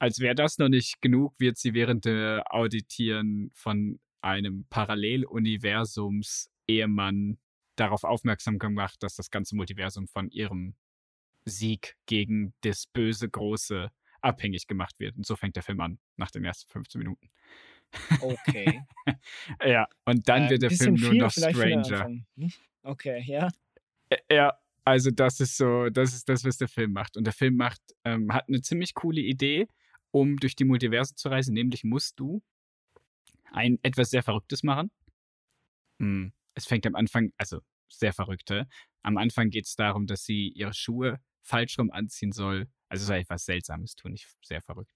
als 0.00 0.18
wäre 0.18 0.34
das 0.34 0.58
noch 0.58 0.68
nicht 0.68 1.00
genug, 1.00 1.38
wird 1.38 1.58
sie 1.58 1.74
während 1.74 2.06
der 2.06 2.42
Auditieren 2.52 3.52
von 3.54 4.00
einem 4.20 4.66
Paralleluniversums 4.68 6.50
Ehemann 6.66 7.38
darauf 7.76 8.04
aufmerksam 8.04 8.58
gemacht, 8.58 9.02
dass 9.02 9.14
das 9.16 9.30
ganze 9.30 9.56
Multiversum 9.56 10.08
von 10.08 10.30
ihrem 10.30 10.74
Sieg 11.44 11.96
gegen 12.06 12.54
das 12.62 12.86
böse 12.86 13.28
Große 13.28 13.90
abhängig 14.20 14.66
gemacht 14.66 14.98
wird. 14.98 15.16
Und 15.16 15.26
so 15.26 15.36
fängt 15.36 15.56
der 15.56 15.62
Film 15.62 15.80
an, 15.80 15.98
nach 16.16 16.30
den 16.30 16.44
ersten 16.44 16.70
15 16.70 16.98
Minuten. 16.98 17.30
Okay. 18.20 18.82
ja, 19.64 19.86
und 20.04 20.28
dann 20.28 20.44
Äh, 20.44 20.50
wird 20.50 20.62
der 20.62 20.70
Film 20.70 20.94
nur 20.94 21.14
noch 21.14 21.30
stranger. 21.30 22.10
Nicht? 22.34 22.60
Okay, 22.82 23.22
ja. 23.26 23.48
Ja, 24.30 24.58
also 24.84 25.10
das 25.10 25.40
ist 25.40 25.56
so, 25.56 25.88
das 25.90 26.14
ist 26.14 26.28
das, 26.28 26.44
was 26.44 26.58
der 26.58 26.68
Film 26.68 26.92
macht. 26.92 27.16
Und 27.16 27.24
der 27.24 27.32
Film 27.32 27.56
macht, 27.56 27.80
ähm, 28.04 28.32
hat 28.32 28.48
eine 28.48 28.60
ziemlich 28.60 28.94
coole 28.94 29.20
Idee, 29.20 29.68
um 30.10 30.36
durch 30.36 30.56
die 30.56 30.64
Multiverse 30.64 31.14
zu 31.14 31.28
reisen, 31.28 31.54
nämlich 31.54 31.84
musst 31.84 32.18
du 32.18 32.42
ein 33.52 33.78
etwas 33.82 34.10
sehr 34.10 34.22
Verrücktes 34.22 34.62
machen. 34.62 34.90
Hm, 36.00 36.32
Es 36.56 36.66
fängt 36.66 36.86
am 36.86 36.96
Anfang, 36.96 37.32
also 37.36 37.60
sehr 37.88 38.12
verrückte. 38.12 38.66
Am 39.02 39.18
Anfang 39.18 39.50
geht 39.50 39.66
es 39.66 39.76
darum, 39.76 40.06
dass 40.06 40.24
sie 40.24 40.48
ihre 40.48 40.74
Schuhe 40.74 41.20
falsch 41.42 41.78
rum 41.78 41.92
anziehen 41.92 42.32
soll. 42.32 42.66
Also 42.88 43.04
soll 43.04 43.18
etwas 43.18 43.44
Seltsames 43.44 43.94
tun, 43.94 44.12
nicht 44.12 44.26
sehr 44.42 44.62
verrückt. 44.62 44.92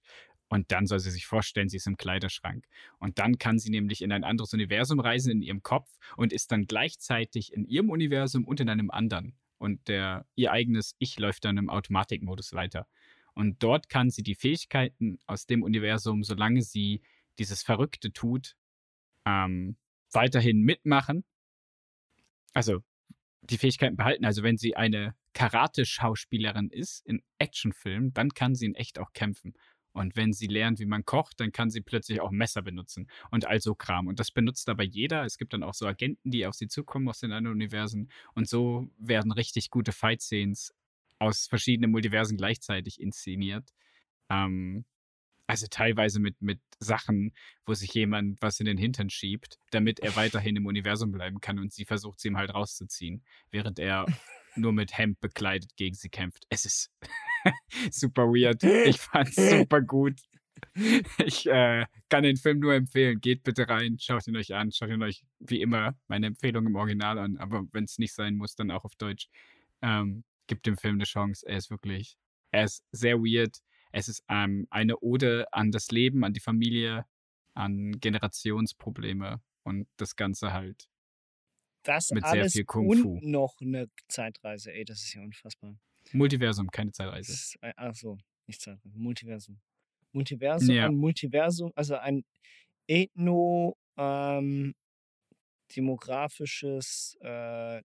Und 0.49 0.73
dann 0.73 0.87
soll 0.87 0.99
sie 0.99 1.13
sich 1.13 1.27
vorstellen, 1.27 1.69
sie 1.69 1.77
ist 1.77 1.87
im 1.87 1.97
Kleiderschrank. 1.97 2.67
Und 2.99 3.21
dann 3.21 3.39
kann 3.39 3.61
sie 3.61 3.71
nämlich 3.71 4.03
in 4.03 4.11
ein 4.11 4.25
anderes 4.25 4.53
Universum 4.53 4.99
reisen 4.99 5.31
in 5.31 5.43
ihrem 5.43 5.63
Kopf 5.63 5.89
und 6.17 6.33
ist 6.33 6.51
dann 6.51 6.67
gleichzeitig 6.67 7.53
in 7.53 7.67
ihrem 7.67 7.89
Universum 7.91 8.45
und 8.45 8.59
in 8.59 8.69
einem 8.69 8.91
anderen. 8.91 9.37
Und 9.59 9.87
der, 9.87 10.27
ihr 10.35 10.51
eigenes 10.51 10.97
Ich 10.99 11.19
läuft 11.19 11.45
dann 11.45 11.57
im 11.57 11.71
Automatikmodus 11.71 12.53
weiter. 12.53 12.89
Und 13.35 13.63
dort 13.63 13.89
kann 13.89 14.11
sie 14.11 14.25
die 14.25 14.35
Fähigkeiten 14.35 15.19
aus 15.27 15.47
dem 15.47 15.63
Universum, 15.63 16.25
solange 16.25 16.63
sie 16.63 17.03
dieses 17.39 17.63
Verrückte 17.63 18.13
tut, 18.13 18.57
ähm, 19.25 19.77
weiterhin 20.13 20.63
mitmachen. 20.63 21.25
Also 22.53 22.83
die 23.43 23.59
Fähigkeiten 23.59 23.97
behalten. 23.97 24.25
Also 24.25 24.43
wenn 24.43 24.57
sie 24.57 24.77
eine 24.77 25.15
Karate-Schauspielerin 25.35 26.71
ist 26.71 27.05
in 27.07 27.23
Actionfilmen, 27.39 28.13
dann 28.13 28.31
kann 28.31 28.55
sie 28.55 28.67
in 28.67 28.75
echt 28.75 28.99
auch 28.99 29.13
kämpfen. 29.13 29.55
Und 29.93 30.15
wenn 30.15 30.33
sie 30.33 30.47
lernt, 30.47 30.79
wie 30.79 30.87
man 30.87 31.05
kocht, 31.05 31.41
dann 31.41 31.51
kann 31.51 31.71
sie 31.71 31.81
plötzlich 31.81 32.21
auch 32.21 32.31
Messer 32.31 32.63
benutzen 32.63 33.09
und 33.31 33.47
all 33.47 33.61
so 33.61 33.75
Kram. 33.75 34.07
Und 34.07 34.21
das 34.21 34.31
benutzt 34.31 34.69
aber 34.69 34.85
jeder. 34.85 35.25
Es 35.25 35.37
gibt 35.37 35.53
dann 35.53 35.65
auch 35.65 35.75
so 35.75 35.87
Agenten, 35.87 36.31
die 36.31 36.47
auf 36.47 36.55
sie 36.55 36.69
zukommen 36.69 37.09
aus 37.09 37.21
den 37.21 37.33
anderen 37.33 37.57
Universen. 37.57 38.11
Und 38.35 38.49
so 38.49 38.89
werden 38.99 39.33
richtig 39.33 39.71
gute 39.71 39.93
Fight-Scenes 39.93 40.73
aus 41.19 41.47
verschiedenen 41.47 41.91
Multiversen 41.91 42.37
gleichzeitig 42.37 43.01
inszeniert. 43.01 43.75
Ähm, 44.29 44.85
also 45.51 45.67
teilweise 45.69 46.21
mit, 46.21 46.41
mit 46.41 46.61
Sachen, 46.79 47.33
wo 47.67 47.75
sich 47.75 47.93
jemand 47.93 48.41
was 48.41 48.61
in 48.61 48.67
den 48.67 48.79
Hintern 48.79 49.11
schiebt, 49.11 49.59
damit 49.73 49.99
er 49.99 50.15
weiterhin 50.15 50.55
im 50.55 50.67
Universum 50.67 51.11
bleiben 51.11 51.41
kann 51.41 51.59
und 51.59 51.73
sie 51.73 51.85
versucht, 51.85 52.21
sie 52.21 52.29
ihm 52.29 52.37
halt 52.37 52.55
rauszuziehen, 52.55 53.25
während 53.51 53.81
er 53.81 54.07
nur 54.55 54.73
mit 54.73 54.97
Hemd 54.97 55.19
bekleidet 55.21 55.77
gegen 55.77 55.97
sie 55.97 56.09
kämpft. 56.09 56.45
Es 56.51 56.65
ist 56.65 56.93
super 57.91 58.27
weird. 58.27 58.63
Ich 58.63 59.01
fand's 59.01 59.35
super 59.35 59.81
gut. 59.81 60.21
Ich 61.25 61.47
äh, 61.47 61.85
kann 62.09 62.23
den 62.23 62.37
Film 62.37 62.61
nur 62.61 62.75
empfehlen. 62.75 63.21
Geht 63.21 63.43
bitte 63.43 63.69
rein, 63.69 63.99
schaut 63.99 64.29
ihn 64.29 64.37
euch 64.37 64.55
an, 64.55 64.71
schaut 64.71 64.91
ihn 64.91 65.03
euch 65.03 65.25
wie 65.41 65.63
immer 65.63 65.99
meine 66.07 66.29
Empfehlung 66.29 66.65
im 66.65 66.77
Original 66.77 67.19
an, 67.19 67.39
aber 67.39 67.65
wenn 67.73 67.85
es 67.85 67.99
nicht 67.99 68.15
sein 68.15 68.37
muss, 68.37 68.55
dann 68.55 68.71
auch 68.71 68.85
auf 68.85 68.95
Deutsch. 68.95 69.29
Ähm, 69.83 70.23
gibt 70.47 70.67
dem 70.67 70.77
Film 70.77 70.95
eine 70.95 71.05
Chance. 71.05 71.45
Er 71.49 71.57
ist 71.57 71.71
wirklich, 71.71 72.17
er 72.53 72.65
ist 72.65 72.85
sehr 72.93 73.19
weird. 73.19 73.59
Es 73.93 74.09
ist 74.09 74.23
ähm, 74.29 74.67
eine 74.71 74.99
Ode 75.01 75.47
an 75.53 75.71
das 75.73 75.91
Leben, 75.91 76.25
an 76.25 76.33
die 76.33 76.41
Familie, 76.41 77.07
an 77.55 77.99
Generationsprobleme 78.01 79.41
und 79.65 79.89
das 79.97 80.17
Ganze 80.17 80.53
halt 80.53 80.89
Das 81.83 82.11
mit 82.11 82.23
sehr 82.25 82.31
alles 82.43 82.53
viel 82.53 82.65
Kung 82.65 82.93
Fu. 82.95 83.13
und 83.15 83.25
noch 83.25 83.57
eine 83.61 83.89
Zeitreise. 84.09 84.73
Ey, 84.73 84.85
das 84.85 85.03
ist 85.03 85.15
ja 85.15 85.23
unfassbar. 85.23 85.77
Multiversum, 86.13 86.71
keine 86.71 86.93
Zeitreise. 86.93 87.33
Ist, 87.33 87.57
äh, 87.63 87.73
ach 87.77 87.95
so, 87.95 88.19
nicht 88.47 88.61
Zeitreise. 88.61 88.99
Multiversum. 88.99 89.61
Multiversum, 90.13 90.75
Ja. 90.75 90.87
ein 90.87 90.97
Multiversum, 90.97 91.73
also 91.75 91.97
ein 91.97 92.25
ethno 92.89 93.77
ähm, 93.97 94.75
demografisches 95.77 97.17
äh, 97.21 97.83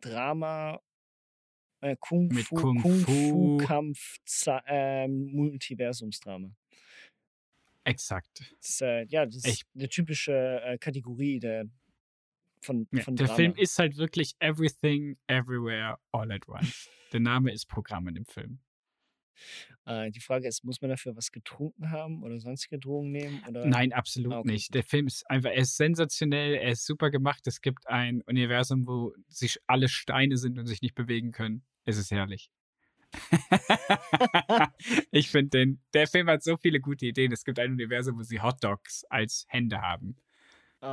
Drama, 0.00 0.80
äh, 1.80 1.96
Kung 1.98 2.28
Mit 2.28 2.46
Fu, 2.46 2.54
Kung 2.56 2.80
Kung 2.80 3.00
Fu. 3.00 3.12
Fu 3.12 3.56
Kampf, 3.58 4.16
ähm, 4.66 5.32
Multiversumsdrama. 5.32 6.50
Exakt. 7.84 8.40
Das 8.60 8.68
ist, 8.68 8.82
äh, 8.82 9.04
ja, 9.04 9.24
das 9.26 9.36
ist 9.36 9.46
Echt. 9.46 9.66
eine 9.74 9.88
typische 9.88 10.60
äh, 10.64 10.76
Kategorie 10.78 11.38
der, 11.38 11.66
von, 12.60 12.88
Ja, 12.90 13.02
von 13.02 13.14
der. 13.14 13.28
Film 13.28 13.54
ist 13.54 13.78
halt 13.78 13.96
wirklich 13.96 14.34
Everything, 14.40 15.16
Everywhere, 15.28 15.98
All 16.12 16.30
at 16.32 16.48
Once. 16.48 16.88
Der 17.12 17.20
Name 17.20 17.52
ist 17.52 17.66
Programm 17.66 18.08
in 18.08 18.16
dem 18.16 18.26
Film. 18.26 18.58
Äh, 19.84 20.10
die 20.10 20.20
Frage 20.20 20.48
ist, 20.48 20.64
muss 20.64 20.80
man 20.80 20.90
dafür 20.90 21.16
was 21.16 21.32
getrunken 21.32 21.90
haben 21.90 22.22
oder 22.22 22.38
sonstige 22.40 22.78
Drogen 22.78 23.10
nehmen? 23.12 23.40
Oder? 23.48 23.66
Nein, 23.66 23.92
absolut 23.92 24.32
Ah, 24.32 24.38
okay, 24.40 24.52
nicht. 24.52 24.74
Der 24.74 24.82
Film 24.82 25.06
ist 25.06 25.28
einfach, 25.30 25.50
er 25.50 25.56
ist 25.62 25.76
sensationell, 25.76 26.54
er 26.54 26.72
ist 26.72 26.84
super 26.86 27.10
gemacht. 27.10 27.46
Es 27.46 27.60
gibt 27.60 27.86
ein 27.88 28.22
Universum, 28.22 28.86
wo 28.86 29.14
sich 29.28 29.58
alle 29.66 29.88
Steine 29.88 30.36
sind 30.36 30.58
und 30.58 30.66
sich 30.66 30.82
nicht 30.82 30.94
bewegen 30.94 31.32
können. 31.32 31.64
Es 31.84 31.96
ist 31.98 32.10
herrlich. 32.10 32.50
ich 35.10 35.30
finde 35.30 35.50
den, 35.50 35.80
der 35.94 36.06
Film 36.06 36.28
hat 36.28 36.42
so 36.42 36.56
viele 36.56 36.80
gute 36.80 37.06
Ideen. 37.06 37.32
Es 37.32 37.44
gibt 37.44 37.58
ein 37.58 37.72
Universum, 37.72 38.18
wo 38.18 38.22
sie 38.22 38.40
Hotdogs 38.40 39.04
als 39.04 39.46
Hände 39.48 39.80
haben. 39.80 40.16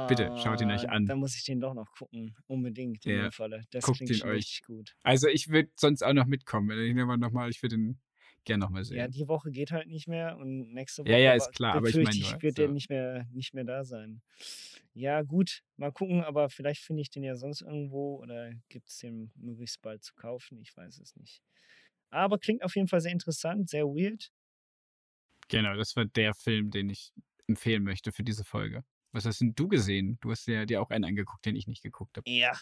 Bitte, 0.07 0.31
schaut 0.41 0.61
ihn 0.61 0.71
euch 0.71 0.89
Ah, 0.89 0.93
an. 0.93 1.05
Dann 1.05 1.19
muss 1.19 1.35
ich 1.35 1.43
den 1.43 1.59
doch 1.59 1.73
noch 1.73 1.91
gucken. 1.91 2.35
Unbedingt 2.47 3.05
in 3.05 3.15
Ja, 3.15 3.23
dem 3.23 3.31
Falle. 3.31 3.63
Das 3.71 3.83
guckt 3.83 3.97
klingt 3.97 4.11
ihn 4.11 4.23
euch. 4.23 4.61
gut. 4.65 4.95
Also 5.03 5.27
ich 5.27 5.49
würde 5.49 5.69
sonst 5.75 6.01
auch 6.03 6.13
noch 6.13 6.25
mitkommen. 6.25 6.69
Wenn 6.69 6.79
ich 6.79 6.95
nochmal, 6.95 7.17
noch 7.17 7.31
mal, 7.31 7.49
ich 7.49 7.61
würde 7.61 7.75
ihn 7.75 7.99
gerne 8.45 8.63
nochmal 8.63 8.83
sehen. 8.83 8.97
Ja, 8.99 9.07
die 9.07 9.27
Woche 9.27 9.51
geht 9.51 9.71
halt 9.71 9.87
nicht 9.87 10.07
mehr 10.07 10.37
und 10.37 10.73
nächste 10.73 11.03
Woche 11.03 11.11
Ja, 11.11 11.17
ja, 11.17 11.33
ist 11.33 11.51
klar, 11.53 11.75
aber 11.75 11.89
ich 11.89 11.95
meine 11.95 12.19
nur, 12.19 12.41
wird 12.41 12.57
der 12.57 12.67
so. 12.67 12.73
nicht 12.73 12.89
mehr, 12.89 13.25
nicht 13.31 13.53
mehr 13.53 13.63
da 13.63 13.83
sein. 13.83 14.21
Ja, 14.93 15.21
gut, 15.23 15.63
mal 15.77 15.91
gucken, 15.91 16.23
aber 16.23 16.49
vielleicht 16.49 16.81
finde 16.83 17.01
ich 17.01 17.09
den 17.09 17.23
ja 17.23 17.35
sonst 17.35 17.61
irgendwo 17.61 18.17
oder 18.21 18.51
gibt 18.69 18.89
es 18.89 18.99
den 18.99 19.31
möglichst 19.35 19.81
bald 19.81 20.03
zu 20.03 20.13
kaufen. 20.15 20.61
Ich 20.61 20.75
weiß 20.75 20.99
es 20.99 21.15
nicht. 21.15 21.41
Aber 22.09 22.39
klingt 22.39 22.63
auf 22.63 22.75
jeden 22.75 22.87
Fall 22.87 23.01
sehr 23.01 23.11
interessant, 23.11 23.69
sehr 23.69 23.85
weird. 23.85 24.31
Genau, 25.49 25.75
das 25.75 25.95
war 25.95 26.05
der 26.05 26.33
Film, 26.33 26.71
den 26.71 26.89
ich 26.89 27.13
empfehlen 27.47 27.83
möchte 27.83 28.11
für 28.11 28.23
diese 28.23 28.43
Folge. 28.43 28.83
Was 29.11 29.25
hast 29.25 29.41
denn 29.41 29.53
du 29.55 29.67
gesehen? 29.67 30.17
Du 30.21 30.31
hast 30.31 30.47
ja 30.47 30.65
dir 30.65 30.81
auch 30.81 30.89
einen 30.89 31.03
angeguckt, 31.05 31.45
den 31.45 31.55
ich 31.55 31.67
nicht 31.67 31.83
geguckt 31.83 32.17
habe. 32.17 32.25
Ja. 32.25 32.53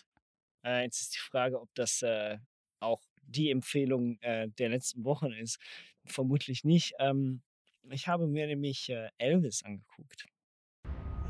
Äh, 0.66 0.84
jetzt 0.84 1.02
ist 1.02 1.16
die 1.16 1.20
Frage, 1.20 1.62
ob 1.62 1.70
das 1.76 2.02
äh, 2.04 2.38
auch 2.80 3.02
die 3.22 3.50
Empfehlung 3.50 4.18
äh, 4.22 4.50
der 4.50 4.70
letzten 4.70 5.04
Wochen 5.06 5.32
ist. 5.32 5.60
Vermutlich 6.06 6.64
nicht. 6.64 6.94
Ähm, 7.00 7.42
ich 7.90 8.08
habe 8.08 8.28
mir 8.28 8.48
nämlich 8.48 8.90
äh, 8.90 9.10
Elvis 9.18 9.64
angeguckt. 9.64 10.28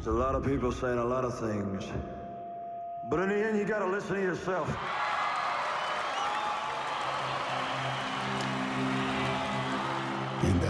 There's 0.04 0.08
a 0.08 0.12
lot 0.12 0.36
of 0.36 0.44
people 0.44 0.72
saying 0.72 0.98
a 0.98 1.04
lot 1.04 1.24
of 1.24 1.38
things. 1.40 1.86
But 3.10 3.20
in 3.20 3.30
the 3.30 3.36
end, 3.36 3.60
you 3.60 3.66
gotta 3.66 3.86
listen 3.86 4.16
to 4.16 4.22
yourself. 4.22 4.68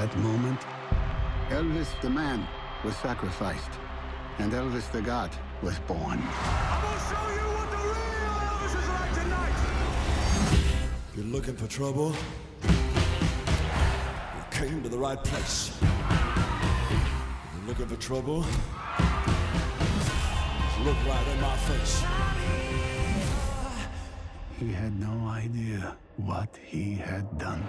that 0.02 0.18
moment, 0.18 0.60
Elvis 1.50 1.90
the 2.02 2.10
man 2.10 2.48
was 2.84 2.96
sacrificed, 2.98 3.70
and 4.40 4.52
Elvis 4.52 4.90
the 4.92 5.02
God 5.02 5.30
was 5.62 5.78
born. 5.80 6.20
I'm 6.20 6.82
gonna 6.82 7.00
show 7.10 7.26
you 7.38 7.48
what 7.56 7.70
the 7.72 7.81
looking 11.32 11.56
for 11.56 11.68
trouble? 11.68 12.14
You 12.64 14.44
came 14.52 14.84
to 14.84 14.90
the 14.90 14.98
right 14.98 15.24
place. 15.24 15.72
You're 17.56 17.68
looking 17.68 17.88
for 17.88 17.96
trouble? 17.96 18.40
Look 20.84 20.98
right 21.08 21.28
in 21.34 21.42
my 21.42 21.56
face. 21.70 22.04
He 24.60 24.74
had 24.74 25.00
no 25.00 25.30
idea 25.30 25.96
what 26.18 26.60
he 26.66 26.96
had 26.96 27.38
done. 27.38 27.64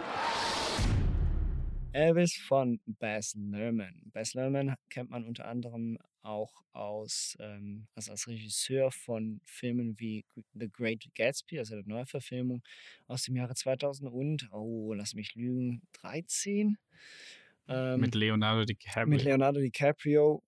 Elvis 1.94 2.32
von 2.48 2.80
Baz 3.00 3.36
Luhrmann. 3.36 3.94
Baz 4.12 4.34
Luhrmann 4.34 4.74
kennt 4.90 5.10
man 5.10 5.24
unter 5.24 5.46
anderem 5.46 5.98
auch 6.22 6.62
aus, 6.72 7.36
ähm, 7.40 7.86
also 7.94 8.12
als 8.12 8.26
Regisseur 8.28 8.90
von 8.92 9.40
Filmen 9.44 9.98
wie 9.98 10.24
The 10.54 10.68
Great 10.70 11.04
Gatsby, 11.14 11.58
also 11.58 11.74
der 11.74 11.84
Neuverfilmung 11.86 12.62
aus 13.06 13.24
dem 13.24 13.36
Jahre 13.36 13.54
2000 13.54 14.10
und, 14.10 14.48
oh, 14.52 14.94
lass 14.94 15.14
mich 15.14 15.34
lügen, 15.34 15.82
13. 15.94 16.78
Ähm, 17.68 18.00
Mit 18.00 18.14
Leonardo 18.14 18.64
DiCaprio. 18.64 19.06
mit 19.06 19.22
Leonardo 19.24 19.60
DiCaprio 19.60 20.42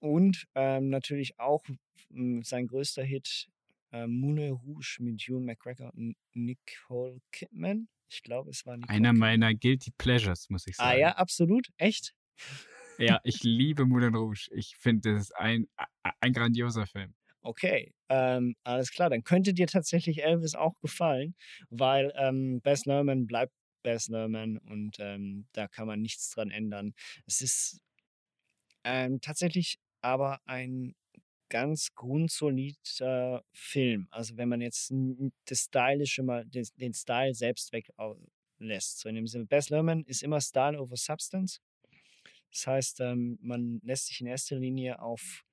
und 0.00 0.46
ähm, 0.54 0.88
natürlich 0.88 1.38
auch 1.38 1.64
m, 2.10 2.42
sein 2.42 2.66
größter 2.66 3.02
Hit 3.02 3.48
ähm, 3.92 4.18
Moulin 4.20 4.52
Rouge 4.52 4.98
mit 5.00 5.20
Hugh 5.22 5.40
McGregor 5.40 5.92
und 5.94 6.16
Nicole 6.34 7.20
Kidman. 7.32 7.88
Ich 8.08 8.22
glaube, 8.22 8.50
es 8.50 8.64
war 8.66 8.76
Nicole 8.76 8.90
Einer 8.94 9.10
Kidman. 9.10 9.18
meiner 9.18 9.54
Guilty 9.54 9.90
Pleasures, 9.98 10.48
muss 10.50 10.66
ich 10.66 10.76
sagen. 10.76 10.90
Ah 10.90 10.94
ja, 10.98 11.12
absolut. 11.16 11.68
Echt? 11.76 12.14
Ja, 13.00 13.20
ich 13.24 13.42
liebe 13.42 13.86
Moulin 13.86 14.14
Rouge. 14.14 14.48
Ich 14.52 14.76
finde, 14.76 15.12
das 15.12 15.22
ist 15.22 15.36
ein, 15.36 15.68
ein 16.20 16.32
grandioser 16.32 16.86
Film. 16.86 17.14
Okay, 17.42 17.94
ähm, 18.10 18.54
alles 18.64 18.90
klar. 18.90 19.08
Dann 19.08 19.24
könnte 19.24 19.54
dir 19.54 19.66
tatsächlich 19.66 20.22
Elvis 20.22 20.54
auch 20.54 20.78
gefallen, 20.80 21.34
weil 21.70 22.12
ähm, 22.16 22.60
Baz 22.60 22.84
Luhrmann 22.84 23.26
bleibt 23.26 23.54
Baz 23.82 24.08
Luhrmann 24.08 24.58
und 24.58 24.96
ähm, 24.98 25.46
da 25.52 25.66
kann 25.66 25.86
man 25.86 26.02
nichts 26.02 26.30
dran 26.30 26.50
ändern. 26.50 26.92
Es 27.26 27.40
ist 27.40 27.80
ähm, 28.84 29.20
tatsächlich 29.20 29.78
aber 30.02 30.40
ein 30.44 30.94
ganz 31.48 31.94
grundsolider 31.94 33.42
Film. 33.52 34.06
Also 34.10 34.36
wenn 34.36 34.48
man 34.48 34.60
jetzt 34.60 34.92
das 35.46 35.60
Stylische 35.60 36.22
mal, 36.22 36.44
den, 36.44 36.66
den 36.76 36.94
Style 36.94 37.34
selbst 37.34 37.72
weglässt. 37.72 39.00
So 39.00 39.08
in 39.08 39.14
dem 39.14 39.26
Sinne, 39.26 39.46
Baz 39.46 39.70
Luhrmann 39.70 40.04
ist 40.04 40.22
immer 40.22 40.40
Style 40.40 40.80
over 40.80 40.96
Substance. 40.96 41.60
Das 42.52 42.66
heißt, 42.66 43.00
ähm, 43.00 43.38
man 43.40 43.80
lässt 43.84 44.06
sich 44.06 44.20
in 44.20 44.26
erster 44.26 44.56
Linie 44.56 45.00
auf 45.00 45.44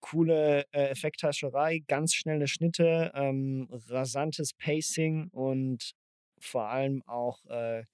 coole 0.00 0.64
äh, 0.72 0.88
Effekthascherei, 0.88 1.80
ganz 1.86 2.14
schnelle 2.14 2.48
Schnitte, 2.48 3.12
ähm, 3.14 3.68
rasantes 3.88 4.54
Pacing 4.54 5.28
und 5.28 5.92
vor 6.38 6.68
allem 6.68 7.02
auch, 7.06 7.44
äh, 7.46 7.84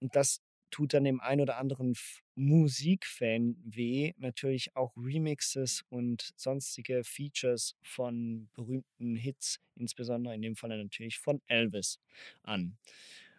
das 0.00 0.40
tut 0.70 0.94
dann 0.94 1.04
dem 1.04 1.20
ein 1.20 1.40
oder 1.40 1.56
anderen 1.56 1.94
Musikfan 2.36 3.56
weh, 3.64 4.12
natürlich 4.18 4.76
auch 4.76 4.96
Remixes 4.96 5.82
und 5.88 6.32
sonstige 6.36 7.02
Features 7.04 7.74
von 7.82 8.48
berühmten 8.54 9.16
Hits, 9.16 9.58
insbesondere 9.76 10.34
in 10.34 10.42
dem 10.42 10.56
Fall 10.56 10.70
natürlich 10.70 11.18
von 11.18 11.42
Elvis 11.46 11.98
an. 12.42 12.78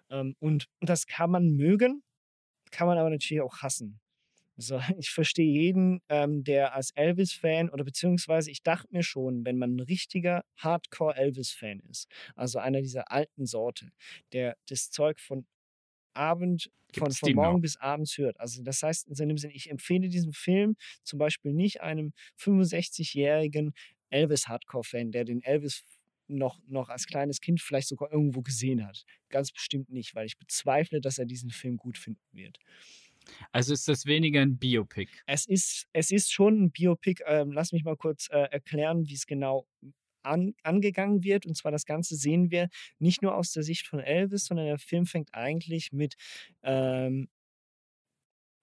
Ähm, 0.09 0.35
und 0.39 0.67
das 0.81 1.07
kann 1.07 1.31
man 1.31 1.51
mögen, 1.55 2.03
kann 2.71 2.87
man 2.87 2.97
aber 2.97 3.09
natürlich 3.09 3.41
auch 3.41 3.57
hassen. 3.57 3.99
So, 4.57 4.79
ich 4.97 5.09
verstehe 5.11 5.51
jeden, 5.51 6.01
ähm, 6.09 6.43
der 6.43 6.75
als 6.75 6.91
Elvis-Fan 6.91 7.69
oder 7.69 7.83
beziehungsweise 7.83 8.51
ich 8.51 8.63
dachte 8.63 8.87
mir 8.91 9.03
schon, 9.03 9.45
wenn 9.45 9.57
man 9.57 9.75
ein 9.75 9.79
richtiger 9.81 10.43
Hardcore-Elvis-Fan 10.57 11.81
ist, 11.89 12.07
also 12.35 12.59
einer 12.59 12.81
dieser 12.81 13.11
alten 13.11 13.45
Sorte, 13.45 13.91
der 14.33 14.57
das 14.69 14.91
Zeug 14.91 15.19
von 15.19 15.45
Abend, 16.13 16.71
von, 16.93 17.05
Gibt's 17.05 17.19
von 17.19 17.33
morgen 17.33 17.55
noch? 17.55 17.61
bis 17.61 17.77
abends 17.77 18.17
hört. 18.17 18.39
Also 18.39 18.63
das 18.63 18.83
heißt, 18.83 19.07
in 19.07 19.15
seinem 19.15 19.37
Sinne, 19.37 19.53
ich 19.53 19.69
empfehle 19.69 20.09
diesen 20.09 20.33
Film 20.33 20.75
zum 21.03 21.19
Beispiel 21.19 21.53
nicht 21.53 21.81
einem 21.81 22.13
65-jährigen 22.37 23.73
Elvis-Hardcore-Fan, 24.09 25.11
der 25.11 25.23
den 25.25 25.41
Elvis 25.41 25.83
noch, 26.37 26.59
noch 26.67 26.89
als 26.89 27.05
kleines 27.05 27.41
Kind 27.41 27.61
vielleicht 27.61 27.87
sogar 27.87 28.11
irgendwo 28.11 28.41
gesehen 28.41 28.85
hat. 28.85 29.05
Ganz 29.29 29.51
bestimmt 29.51 29.89
nicht, 29.89 30.15
weil 30.15 30.25
ich 30.25 30.37
bezweifle, 30.37 31.01
dass 31.01 31.17
er 31.17 31.25
diesen 31.25 31.51
Film 31.51 31.77
gut 31.77 31.97
finden 31.97 32.21
wird. 32.31 32.57
Also 33.51 33.73
ist 33.73 33.87
das 33.87 34.05
weniger 34.05 34.41
ein 34.41 34.57
Biopic. 34.57 35.11
Es 35.25 35.45
ist, 35.45 35.87
es 35.93 36.11
ist 36.11 36.33
schon 36.33 36.63
ein 36.63 36.71
Biopic. 36.71 37.23
Ähm, 37.25 37.51
lass 37.51 37.71
mich 37.71 37.83
mal 37.83 37.97
kurz 37.97 38.27
äh, 38.31 38.47
erklären, 38.51 39.07
wie 39.07 39.13
es 39.13 39.27
genau 39.27 39.67
an, 40.23 40.53
angegangen 40.63 41.23
wird. 41.23 41.45
Und 41.45 41.55
zwar 41.55 41.71
das 41.71 41.85
Ganze 41.85 42.15
sehen 42.15 42.51
wir 42.51 42.69
nicht 42.99 43.21
nur 43.21 43.35
aus 43.35 43.51
der 43.51 43.63
Sicht 43.63 43.87
von 43.87 43.99
Elvis, 43.99 44.45
sondern 44.45 44.65
der 44.65 44.79
Film 44.79 45.05
fängt 45.05 45.33
eigentlich 45.33 45.91
mit. 45.91 46.15
Ähm, 46.63 47.29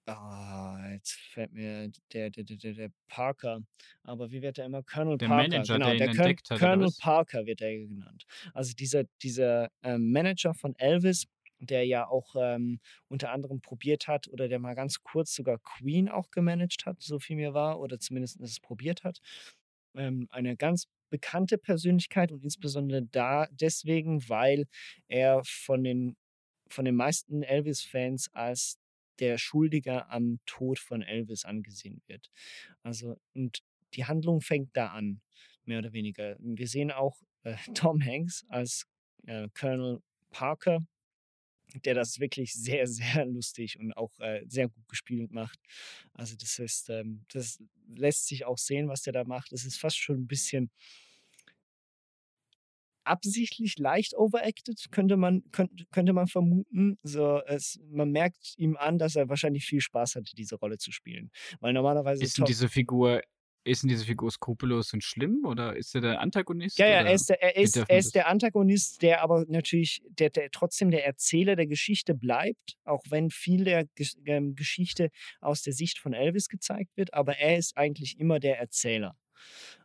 ah, 0.09 0.90
jetzt 0.92 1.12
fällt 1.12 1.52
mir 1.52 1.90
der, 2.12 2.30
der, 2.30 2.44
der, 2.44 2.56
der, 2.56 2.90
Parker. 3.09 3.62
Aber 4.04 4.30
wie 4.30 4.42
wird 4.42 4.59
er 4.59 4.66
immer? 4.66 4.82
Colonel 4.82 5.18
Der 5.18 5.26
Parker. 5.26 5.48
Manager, 5.48 5.74
genau, 5.74 5.86
der 5.88 5.96
der 5.96 6.06
Col- 6.09 6.16
entdeckt 6.16 6.50
hat, 6.50 6.59
Colonel? 6.59 6.90
Parker 7.00 7.46
wird 7.46 7.61
er 7.61 7.76
genannt. 7.76 8.24
Also 8.54 8.74
dieser, 8.74 9.04
dieser 9.22 9.70
ähm, 9.82 10.11
Manager 10.12 10.54
von 10.54 10.74
Elvis, 10.76 11.26
der 11.61 11.84
ja 11.86 12.06
auch 12.06 12.34
ähm, 12.36 12.80
unter 13.09 13.32
anderem 13.32 13.61
probiert 13.61 14.06
hat 14.09 14.28
oder 14.28 14.48
der 14.48 14.59
mal 14.59 14.74
ganz 14.74 15.02
kurz 15.02 15.34
sogar 15.34 15.59
Queen 15.59 16.09
auch 16.09 16.30
gemanagt 16.30 16.86
hat, 16.86 17.02
so 17.02 17.18
viel 17.18 17.36
mir 17.36 17.54
war, 17.54 17.80
oder 17.80 17.98
zumindest 17.98 18.40
es 18.40 18.61
probiert 18.61 19.04
hat. 19.04 19.18
Ähm, 19.94 20.28
eine 20.30 20.56
ganz 20.56 20.86
bekannte 21.11 21.59
Persönlichkeit 21.59 22.32
und 22.32 22.44
insbesondere 22.44 23.02
da 23.02 23.46
deswegen, 23.50 24.28
weil 24.28 24.66
er 25.09 25.42
von 25.44 25.82
den, 25.82 26.16
von 26.68 26.84
den 26.84 26.94
meisten 26.94 27.42
Elvis-Fans 27.42 28.28
als 28.34 28.78
der 29.20 29.38
Schuldiger 29.38 30.10
am 30.10 30.38
Tod 30.46 30.78
von 30.78 31.02
Elvis 31.02 31.44
angesehen 31.44 32.02
wird. 32.06 32.30
Also, 32.82 33.18
und 33.34 33.62
die 33.94 34.04
Handlung 34.04 34.40
fängt 34.40 34.76
da 34.76 34.88
an, 34.88 35.20
mehr 35.64 35.78
oder 35.78 35.92
weniger. 35.92 36.36
Wir 36.40 36.68
sehen 36.68 36.90
auch 36.90 37.16
äh, 37.42 37.56
Tom 37.74 38.04
Hanks 38.04 38.44
als 38.48 38.86
äh, 39.26 39.48
Colonel 39.54 40.02
Parker, 40.30 40.86
der 41.84 41.94
das 41.94 42.18
wirklich 42.18 42.54
sehr, 42.54 42.86
sehr 42.86 43.26
lustig 43.26 43.78
und 43.78 43.92
auch 43.92 44.18
äh, 44.20 44.44
sehr 44.46 44.68
gut 44.68 44.88
gespielt 44.88 45.32
macht. 45.32 45.58
Also 46.14 46.36
das 46.36 46.58
ist, 46.58 46.88
ähm, 46.90 47.24
das 47.32 47.62
lässt 47.94 48.26
sich 48.26 48.44
auch 48.44 48.58
sehen, 48.58 48.88
was 48.88 49.02
der 49.02 49.12
da 49.12 49.24
macht. 49.24 49.52
Es 49.52 49.64
ist 49.64 49.78
fast 49.78 49.98
schon 49.98 50.20
ein 50.22 50.26
bisschen 50.26 50.70
absichtlich 53.09 53.78
leicht 53.78 54.16
overacted, 54.16 54.90
könnte 54.90 55.16
man, 55.16 55.42
könnte, 55.52 55.84
könnte 55.90 56.12
man 56.12 56.26
vermuten. 56.26 56.98
So, 57.02 57.40
es, 57.46 57.78
man 57.90 58.11
merkt 58.11 58.54
ihm 58.56 58.76
an, 58.76 58.98
dass 58.98 59.16
er 59.16 59.28
wahrscheinlich 59.28 59.64
viel 59.64 59.80
Spaß 59.80 60.16
hatte, 60.16 60.34
diese 60.36 60.56
Rolle 60.56 60.78
zu 60.78 60.92
spielen. 60.92 61.30
Weil 61.61 61.72
normalerweise 61.72 62.22
Ist 62.22 62.38
denn 62.38 62.44
diese 62.44 62.68
Figur, 62.68 63.22
ist 63.64 63.82
denn 63.82 63.88
diese 63.88 64.04
Figur 64.04 64.30
skrupellos 64.30 64.92
und 64.92 65.04
schlimm 65.04 65.44
oder 65.44 65.76
ist 65.76 65.94
er 65.94 66.00
der 66.00 66.20
Antagonist? 66.20 66.78
Ja, 66.78 66.86
ja, 66.86 67.02
er 67.02 67.12
ist, 67.12 67.28
der, 67.28 67.42
er, 67.42 67.56
ist, 67.56 67.76
er 67.76 67.98
ist 67.98 68.14
der 68.14 68.28
Antagonist, 68.28 69.02
der 69.02 69.22
aber 69.22 69.44
natürlich, 69.48 70.02
der, 70.09 70.30
der 70.30 70.50
trotzdem 70.50 70.90
der 70.90 71.06
Erzähler 71.06 71.56
der 71.56 71.66
Geschichte 71.66 72.14
bleibt, 72.14 72.76
auch 72.84 73.02
wenn 73.11 73.30
viel 73.30 73.64
der 73.64 73.86
ähm, 74.24 74.54
Geschichte 74.54 75.11
aus 75.40 75.62
der 75.62 75.72
Sicht 75.72 75.98
von 75.98 76.12
Elvis 76.12 76.48
gezeigt 76.48 76.96
wird, 76.96 77.14
aber 77.14 77.38
er 77.38 77.59
ist 77.59 77.76
eigentlich 77.76 78.18
immer 78.18 78.40
der 78.40 78.59
Erzähler. 78.59 79.16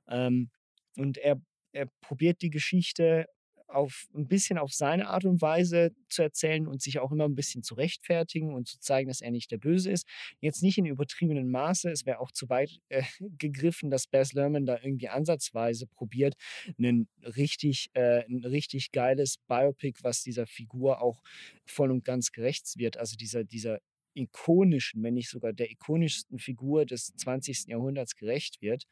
Ähm, 0.08 0.50
und 0.96 1.18
er, 1.18 1.42
er 1.74 1.88
probiert 2.02 2.42
die 2.42 2.50
Geschichte 2.50 3.28
auf 3.74 4.08
ein 4.14 4.28
bisschen 4.28 4.58
auf 4.58 4.72
seine 4.72 5.08
Art 5.08 5.26
und 5.26 5.42
Weise 5.42 5.92
zu 6.08 6.22
erzählen 6.22 6.68
und 6.68 6.82
sich 6.82 7.00
auch 7.00 7.12
immer 7.12 7.26
ein 7.26 7.36
bisschen 7.36 7.64
zu 7.64 7.74
rechtfertigen 7.74 8.54
und 8.54 8.68
zu 8.68 8.80
zeigen, 8.80 9.08
dass 9.08 9.22
er 9.22 9.32
nicht 9.32 9.52
der 9.52 9.58
Böse 9.58 9.92
ist. 9.92 10.08
Jetzt 10.40 10.62
nicht 10.62 10.78
in 10.78 10.86
übertriebenem 10.86 11.50
Maße. 11.50 11.90
Es 11.90 12.06
wäre 12.06 12.20
auch 12.20 12.32
zu 12.32 12.50
weit 12.50 12.80
äh, 12.90 13.04
gegriffen, 13.38 13.90
dass 13.90 14.08
Baz 14.08 14.34
Luhrmann 14.34 14.66
da 14.66 14.78
irgendwie 14.82 15.10
ansatzweise 15.10 15.88
probiert, 15.88 16.36
ein 16.80 17.08
richtig, 17.36 17.90
äh, 17.94 18.24
ein 18.26 18.44
richtig 18.44 18.92
geiles 18.92 19.38
Biopic, 19.48 20.00
was 20.04 20.22
dieser 20.22 20.46
Figur 20.46 21.02
auch 21.02 21.22
voll 21.66 21.92
und 21.92 22.06
ganz 22.06 22.32
gerecht 22.32 22.78
wird. 22.78 22.98
Also 22.98 23.16
dieser, 23.16 23.44
dieser 23.44 23.80
ikonischen, 24.16 25.02
wenn 25.04 25.16
nicht 25.16 25.30
sogar 25.30 25.54
der 25.54 25.72
ikonischsten 25.72 26.38
Figur 26.38 26.86
des 26.86 27.16
20. 27.16 27.68
Jahrhunderts 27.68 28.16
gerecht 28.16 28.62
wird. 28.62 28.86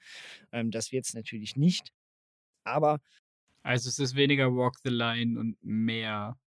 Ähm, 0.52 0.72
das 0.72 0.92
wird 0.92 1.06
es 1.06 1.14
natürlich 1.14 1.56
nicht. 1.56 1.94
Aber 2.64 3.00
Also 3.64 3.90
es 3.90 4.00
ist 4.00 4.16
weniger 4.16 4.48
Walk 4.56 4.76
the 4.84 4.90
Line 4.90 5.40
und 5.40 5.58
mehr 5.62 6.38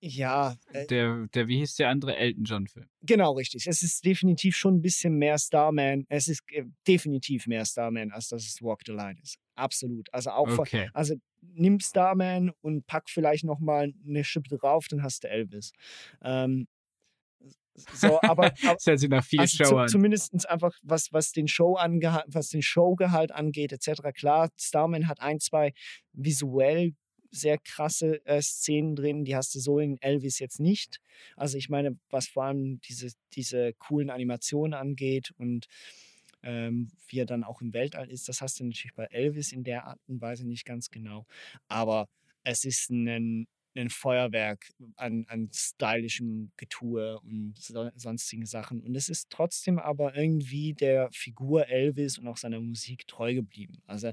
ja, 0.00 0.56
äh, 0.72 0.86
der, 0.86 1.26
der, 1.34 1.48
wie 1.48 1.58
hieß 1.58 1.76
der 1.76 1.88
andere 1.88 2.16
Elton 2.16 2.44
John-Film? 2.44 2.86
Genau, 3.02 3.32
richtig. 3.32 3.66
Es 3.66 3.82
ist 3.82 4.04
definitiv 4.04 4.56
schon 4.56 4.76
ein 4.76 4.82
bisschen 4.82 5.16
mehr 5.18 5.38
Starman. 5.38 6.06
Es 6.08 6.28
ist 6.28 6.42
äh, 6.52 6.64
definitiv 6.86 7.46
mehr 7.46 7.64
Starman, 7.64 8.12
als 8.12 8.28
dass 8.28 8.44
es 8.46 8.62
Walk 8.62 8.82
the 8.86 8.92
Line 8.92 9.18
ist. 9.20 9.38
Absolut. 9.54 10.12
Also 10.12 10.30
auch 10.30 10.48
von, 10.48 10.60
Okay. 10.60 10.88
also 10.92 11.14
nimm 11.40 11.80
Starman 11.80 12.52
und 12.60 12.86
pack 12.86 13.10
vielleicht 13.10 13.44
nochmal 13.44 13.92
eine 14.06 14.24
Schippe 14.24 14.56
drauf, 14.56 14.86
dann 14.88 15.02
hast 15.02 15.24
du 15.24 15.28
Elvis. 15.28 15.72
Ähm, 16.22 16.66
So, 17.74 18.20
aber, 18.22 18.22
aber 18.30 18.50
das 18.50 18.86
hört 18.86 19.00
sich 19.00 19.08
nach 19.08 19.24
viel 19.24 19.40
also 19.40 19.64
Show 19.64 19.76
an. 19.76 19.88
zumindest 19.88 20.48
einfach, 20.48 20.72
was, 20.82 21.12
was 21.12 21.32
den 21.32 21.48
Show 21.48 21.78
was 22.26 22.48
den 22.48 22.62
Showgehalt 22.62 23.32
angeht, 23.32 23.72
etc. 23.72 24.02
Klar, 24.14 24.50
Starman 24.58 25.08
hat 25.08 25.20
ein, 25.20 25.40
zwei 25.40 25.72
visuell 26.12 26.94
sehr 27.30 27.56
krasse 27.58 28.24
äh, 28.26 28.42
Szenen 28.42 28.94
drin, 28.94 29.24
die 29.24 29.34
hast 29.34 29.54
du 29.54 29.58
so 29.58 29.78
in 29.78 29.96
Elvis 30.02 30.38
jetzt 30.38 30.60
nicht. 30.60 31.00
Also 31.34 31.56
ich 31.56 31.70
meine, 31.70 31.98
was 32.10 32.28
vor 32.28 32.44
allem 32.44 32.80
diese, 32.80 33.10
diese 33.32 33.72
coolen 33.74 34.10
Animationen 34.10 34.74
angeht 34.74 35.32
und 35.38 35.66
ähm, 36.42 36.90
wie 37.08 37.20
er 37.20 37.26
dann 37.26 37.44
auch 37.44 37.62
im 37.62 37.72
Weltall 37.72 38.10
ist, 38.10 38.28
das 38.28 38.42
hast 38.42 38.60
du 38.60 38.64
natürlich 38.64 38.94
bei 38.94 39.06
Elvis 39.06 39.52
in 39.52 39.64
der 39.64 39.86
Art 39.86 39.98
und 40.08 40.20
Weise 40.20 40.46
nicht 40.46 40.66
ganz 40.66 40.90
genau. 40.90 41.24
Aber 41.68 42.08
es 42.44 42.64
ist 42.64 42.90
ein, 42.90 43.46
ein 43.74 43.90
Feuerwerk 43.90 44.70
an, 44.96 45.24
an 45.28 45.48
stylischem 45.52 46.52
Getue 46.56 47.18
und 47.20 47.54
so, 47.56 47.90
sonstigen 47.96 48.46
Sachen. 48.46 48.80
Und 48.80 48.94
es 48.94 49.08
ist 49.08 49.30
trotzdem 49.30 49.78
aber 49.78 50.14
irgendwie 50.16 50.74
der 50.74 51.08
Figur 51.12 51.68
Elvis 51.68 52.18
und 52.18 52.26
auch 52.28 52.36
seiner 52.36 52.60
Musik 52.60 53.06
treu 53.06 53.34
geblieben. 53.34 53.82
Also 53.86 54.12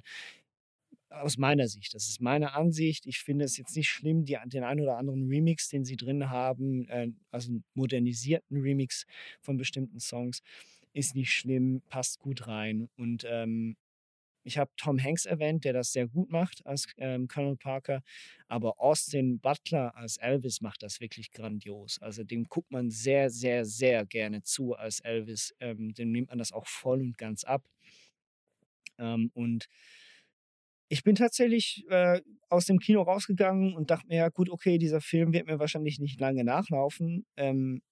aus 1.10 1.38
meiner 1.38 1.68
Sicht. 1.68 1.94
Das 1.94 2.08
ist 2.08 2.22
meine 2.22 2.54
Ansicht. 2.54 3.06
Ich 3.08 3.20
finde 3.20 3.46
es 3.46 3.58
jetzt 3.58 3.76
nicht 3.76 3.90
schlimm, 3.90 4.26
die, 4.26 4.38
den 4.46 4.64
einen 4.64 4.82
oder 4.82 4.98
anderen 4.98 5.28
Remix, 5.28 5.70
den 5.70 5.84
sie 5.86 5.96
drin 5.96 6.30
haben, 6.30 6.88
äh, 6.90 7.10
also 7.32 7.50
einen 7.50 7.64
modernisierten 7.74 8.62
Remix 8.62 9.06
von 9.42 9.58
bestimmten 9.58 10.00
Songs, 10.00 10.42
ist 10.94 11.16
nicht 11.16 11.32
schlimm, 11.32 11.82
passt 11.90 12.20
gut 12.20 12.48
rein. 12.48 12.90
Und 12.96 13.26
ähm, 13.28 13.76
ich 14.50 14.58
habe 14.58 14.72
Tom 14.78 15.02
Hanks 15.02 15.26
erwähnt, 15.26 15.64
der 15.64 15.74
das 15.74 15.92
sehr 15.92 16.08
gut 16.08 16.32
macht 16.32 16.66
als 16.66 16.88
ähm, 16.98 17.28
Colonel 17.28 17.56
Parker, 17.56 18.02
aber 18.48 18.80
Austin 18.80 19.40
Butler 19.40 19.96
als 19.96 20.18
Elvis 20.18 20.60
macht 20.62 20.82
das 20.82 21.00
wirklich 21.00 21.32
grandios. 21.32 22.00
Also 22.02 22.24
dem 22.24 22.46
guckt 22.46 22.72
man 22.72 22.90
sehr, 22.90 23.30
sehr, 23.30 23.64
sehr 23.64 24.08
gerne 24.08 24.42
zu 24.42 24.74
als 24.74 25.02
Elvis. 25.02 25.54
Ähm, 25.60 25.94
dem 25.94 26.12
nimmt 26.12 26.30
man 26.30 26.40
das 26.40 26.52
auch 26.52 26.66
voll 26.66 27.00
und 27.02 27.18
ganz 27.18 27.44
ab. 27.44 27.64
Ähm, 28.98 29.30
und 29.36 29.68
ich 30.90 31.04
bin 31.04 31.14
tatsächlich 31.14 31.86
äh, 31.90 32.20
aus 32.50 32.66
dem 32.66 32.80
Kino 32.80 33.04
rausgegangen 33.04 33.76
und 33.76 33.92
dachte 33.92 34.08
mir, 34.08 34.18
ja 34.18 34.30
gut, 34.30 34.50
okay, 34.50 34.80
dieser 34.80 35.02
Film 35.02 35.32
wird 35.32 35.46
mir 35.46 35.60
wahrscheinlich 35.60 36.00
nicht 36.00 36.20
lange 36.20 36.44
nachlaufen. 36.44 37.28
Ähm, 37.38 37.84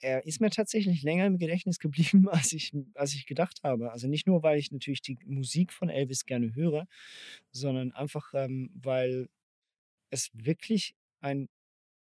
er 0.00 0.26
ist 0.26 0.40
mir 0.40 0.50
tatsächlich 0.50 1.02
länger 1.02 1.26
im 1.26 1.38
Gedächtnis 1.38 1.78
geblieben, 1.78 2.28
als 2.28 2.52
ich, 2.52 2.72
als 2.94 3.14
ich 3.14 3.26
gedacht 3.26 3.60
habe. 3.62 3.92
Also 3.92 4.08
nicht 4.08 4.26
nur, 4.26 4.42
weil 4.42 4.58
ich 4.58 4.70
natürlich 4.72 5.02
die 5.02 5.18
Musik 5.26 5.72
von 5.72 5.88
Elvis 5.88 6.26
gerne 6.26 6.54
höre, 6.54 6.86
sondern 7.52 7.92
einfach, 7.92 8.32
ähm, 8.34 8.70
weil 8.74 9.28
es 10.10 10.30
wirklich 10.34 10.94
ein 11.20 11.48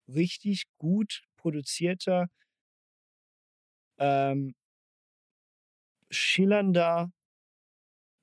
richtig 0.07 0.65
gut 0.77 1.23
produzierter, 1.37 2.29
ähm, 3.97 4.53
schillernder 6.11 7.11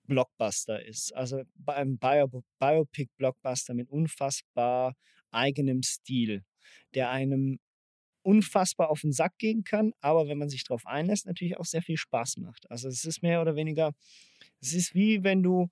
Blockbuster 0.06 0.84
ist. 0.84 1.14
Also 1.14 1.44
ein 1.66 1.98
Bio 1.98 2.42
Biopic-Blockbuster 2.58 3.74
mit 3.74 3.88
unfassbar 3.88 4.94
eigenem 5.30 5.82
Stil, 5.82 6.44
der 6.94 7.10
einem 7.10 7.60
unfassbar 8.22 8.90
auf 8.90 9.00
den 9.00 9.12
Sack 9.12 9.38
gehen 9.38 9.64
kann, 9.64 9.92
aber 10.00 10.28
wenn 10.28 10.38
man 10.38 10.48
sich 10.48 10.64
darauf 10.64 10.86
einlässt, 10.86 11.26
natürlich 11.26 11.58
auch 11.58 11.64
sehr 11.64 11.82
viel 11.82 11.96
Spaß 11.96 12.38
macht. 12.38 12.70
Also 12.70 12.88
es 12.88 13.04
ist 13.04 13.22
mehr 13.22 13.40
oder 13.40 13.56
weniger, 13.56 13.92
es 14.60 14.74
ist 14.74 14.94
wie 14.94 15.22
wenn 15.24 15.42
du 15.42 15.68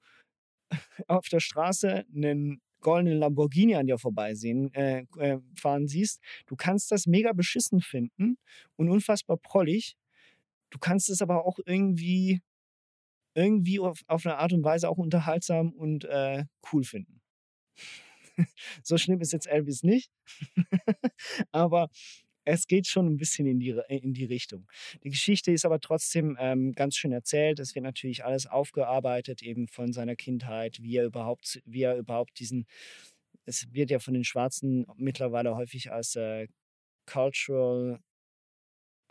auf 1.09 1.28
der 1.28 1.40
Straße 1.40 2.05
einen 2.14 2.61
goldenen 2.80 3.18
Lamborghini 3.18 3.74
an 3.74 3.86
dir 3.86 3.99
vorbeisehen 3.99 4.72
äh, 4.74 5.05
äh, 5.18 5.38
fahren 5.57 5.88
siehst. 5.88 6.20
Du 6.46 6.57
kannst 6.57 6.92
das 6.92 7.07
mega 7.07 7.32
beschissen 7.32 7.80
finden 7.80 8.38
und 8.76 8.88
unfassbar 8.88 9.36
prollig. 9.36 9.96
Du 10.70 10.78
kannst 10.78 11.11
es 11.11 11.22
aber 11.22 11.44
auch 11.44 11.59
irgendwie 11.64 12.40
irgendwie 13.34 13.78
auf, 13.78 14.01
auf 14.07 14.26
eine 14.26 14.36
Art 14.38 14.53
und 14.53 14.64
Weise 14.64 14.88
auch 14.88 14.99
unterhaltsam 14.99 15.72
und 15.72 16.05
äh, 16.05 16.44
cool 16.72 16.82
finden. 16.84 17.20
so 18.82 18.99
schlimm 18.99 19.20
ist 19.20 19.32
jetzt 19.32 19.46
Elvis 19.46 19.82
nicht, 19.82 20.11
aber 21.53 21.88
es 22.49 22.66
geht 22.66 22.86
schon 22.86 23.07
ein 23.07 23.16
bisschen 23.18 23.46
in 23.46 23.61
die, 23.61 23.78
in 23.88 24.14
die 24.14 24.24
Richtung. 24.24 24.66
Die 25.05 25.11
Geschichte 25.11 25.53
ist 25.53 25.66
aber 25.66 25.80
trotzdem 25.80 26.36
ähm, 26.40 26.72
ganz 26.72 26.96
schön 26.96 27.12
erzählt. 27.12 27.59
Es 27.61 27.74
wird 27.74 27.84
natürlich 27.84 28.24
alles 28.24 28.46
aufgearbeitet, 28.46 29.42
eben 29.42 29.68
von 29.68 29.92
seiner 29.92 30.16
Kindheit, 30.16 30.78
wie 30.80 30.96
er 30.96 31.05
überhaupt, 31.05 31.61
wie 31.66 31.82
er 31.82 31.96
überhaupt 31.96 32.38
diesen, 32.38 32.66
es 33.44 33.66
wird 33.72 33.90
ja 33.90 33.99
von 33.99 34.14
den 34.14 34.24
Schwarzen 34.24 34.86
mittlerweile 34.96 35.57
häufig 35.57 35.92
als 35.92 36.16
äh, 36.16 36.49
Cultural 37.07 38.01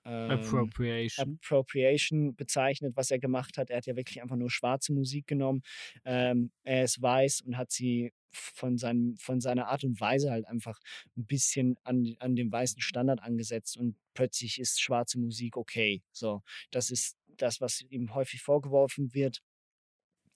ähm, 0.08 0.32
Appropriation. 0.32 1.39
Appropriation 1.43 2.36
bezeichnet, 2.36 2.95
was 2.95 3.12
er 3.12 3.20
gemacht 3.20 3.58
hat. 3.58 3.70
Er 3.70 3.78
hat 3.78 3.86
ja 3.86 3.95
wirklich 3.95 4.22
einfach 4.22 4.38
nur 4.38 4.49
schwarze 4.49 4.93
Musik 4.93 5.28
genommen. 5.28 5.64
Ähm, 6.05 6.51
er 6.64 6.84
ist 6.84 7.01
weiß 7.01 7.41
und 7.41 7.58
hat 7.58 7.72
sie 7.72 8.14
von, 8.32 8.78
seinem, 8.78 9.18
von 9.18 9.41
seiner 9.41 9.68
Art 9.68 9.84
und 9.84 9.99
Weise 9.99 10.32
halt 10.32 10.47
einfach 10.47 10.80
ein 11.18 11.26
bisschen 11.26 11.76
an, 11.84 12.16
an 12.20 12.36
den 12.36 12.51
weißen 12.51 12.82
Standard 12.82 13.22
angesetzt 13.22 13.78
und 13.78 13.95
plötzlich 14.14 14.60
ist 14.60 14.82
schwarze 14.82 15.20
Musik 15.20 15.58
okay. 15.58 16.03
So, 16.12 16.41
das 16.72 16.91
ist 16.91 17.18
das, 17.38 17.62
was 17.62 17.82
ihm 17.89 18.14
häufig 18.16 18.41
vorgeworfen 18.41 19.14
wird. 19.14 19.41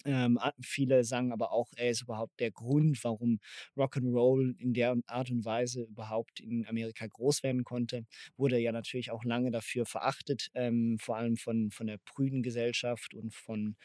Ähm, 0.06 0.39
viele 0.62 1.04
sagen 1.04 1.32
aber 1.32 1.52
auch, 1.52 1.68
er 1.76 1.89
ist 1.91 2.02
überhaupt 2.04 2.39
der 2.39 2.52
Grund, 2.52 3.04
warum 3.04 3.39
Rock'n'Roll 3.78 4.58
in 4.58 4.74
der 4.74 4.95
Art 5.08 5.30
und 5.32 5.45
Weise 5.45 5.84
überhaupt 5.84 6.39
in 6.39 6.66
Amerika 6.68 7.06
groß 7.08 7.43
werden 7.43 7.64
konnte. 7.64 8.06
Wurde 8.38 8.58
ja 8.60 8.72
natürlich 8.72 9.12
auch 9.12 9.24
lange 9.24 9.52
dafür 9.52 9.86
verachtet, 9.86 10.49
ähm, 10.56 10.97
vor 10.99 11.18
allem 11.18 11.38
von, 11.38 11.72
von 11.72 11.88
der 11.88 11.97
prüden 11.99 12.41
Gesellschaft 12.43 13.14
und 13.14 13.34
von 13.34 13.76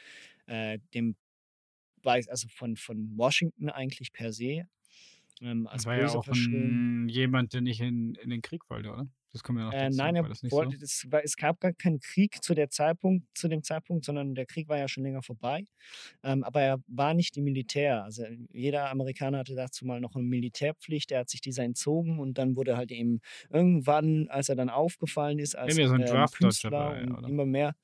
äh, 0.47 0.79
dem 0.95 1.17
also 2.05 2.49
von, 2.49 2.77
von 2.77 3.17
Washington 3.17 3.69
eigentlich 3.69 4.13
per 4.13 4.33
se. 4.33 4.67
Ähm, 5.43 5.67
als 5.67 5.85
war 5.85 5.97
ja 5.99 6.09
auch 6.09 6.27
ein, 6.29 7.09
jemand, 7.09 7.53
der 7.53 7.61
nicht 7.61 7.81
in, 7.81 8.15
in 8.15 8.31
den 8.31 8.41
Krieg 8.41 8.63
wollte, 8.69 8.91
oder? 8.91 9.07
Das 9.33 9.43
kommen 9.43 9.59
ja 9.59 9.67
noch 9.67 9.73
äh, 9.75 9.91
Nein, 9.91 10.17
er 10.17 10.25
wollte, 10.25 10.87
so? 10.87 11.13
war, 11.13 11.23
es 11.23 11.37
gab 11.37 11.61
gar 11.61 11.75
keinen 11.75 12.01
Krieg 12.01 12.43
zu, 12.43 12.55
der 12.55 12.71
Zeitpunkt, 12.71 13.27
zu 13.35 13.49
dem 13.49 13.63
Zeitpunkt, 13.63 14.07
sondern 14.07 14.35
der 14.35 14.47
Krieg 14.47 14.67
war 14.69 14.79
ja 14.79 14.89
schon 14.89 15.03
länger 15.03 15.23
vorbei. 15.23 15.67
Ähm, 16.23 16.43
aber 16.43 16.63
er 16.63 16.79
war 16.87 17.13
nicht 17.13 17.37
im 17.37 17.45
Militär. 17.45 18.03
Also 18.03 18.25
jeder 18.51 18.91
Amerikaner 18.91 19.39
hatte 19.39 19.55
dazu 19.55 19.85
mal 19.85 20.01
noch 20.01 20.15
eine 20.15 20.25
Militärpflicht. 20.25 21.13
Er 21.13 21.21
hat 21.21 21.29
sich 21.29 21.43
dieser 21.43 21.65
entzogen 21.65 22.19
und 22.19 22.39
dann 22.39 22.57
wurde 22.57 22.79
halt 22.79 22.91
eben 22.91 23.21
irgendwann, 23.51 24.29
als 24.29 24.49
er 24.49 24.57
dann 24.57 24.71
aufgefallen 24.71 25.39
ist, 25.39 25.55
als 25.55 25.75
so 25.75 25.83
ein 25.83 26.01
äh, 26.01 26.27
Künstler 26.33 26.71
dabei, 26.71 27.05
und 27.05 27.29
immer 27.29 27.45
mehr. 27.45 27.75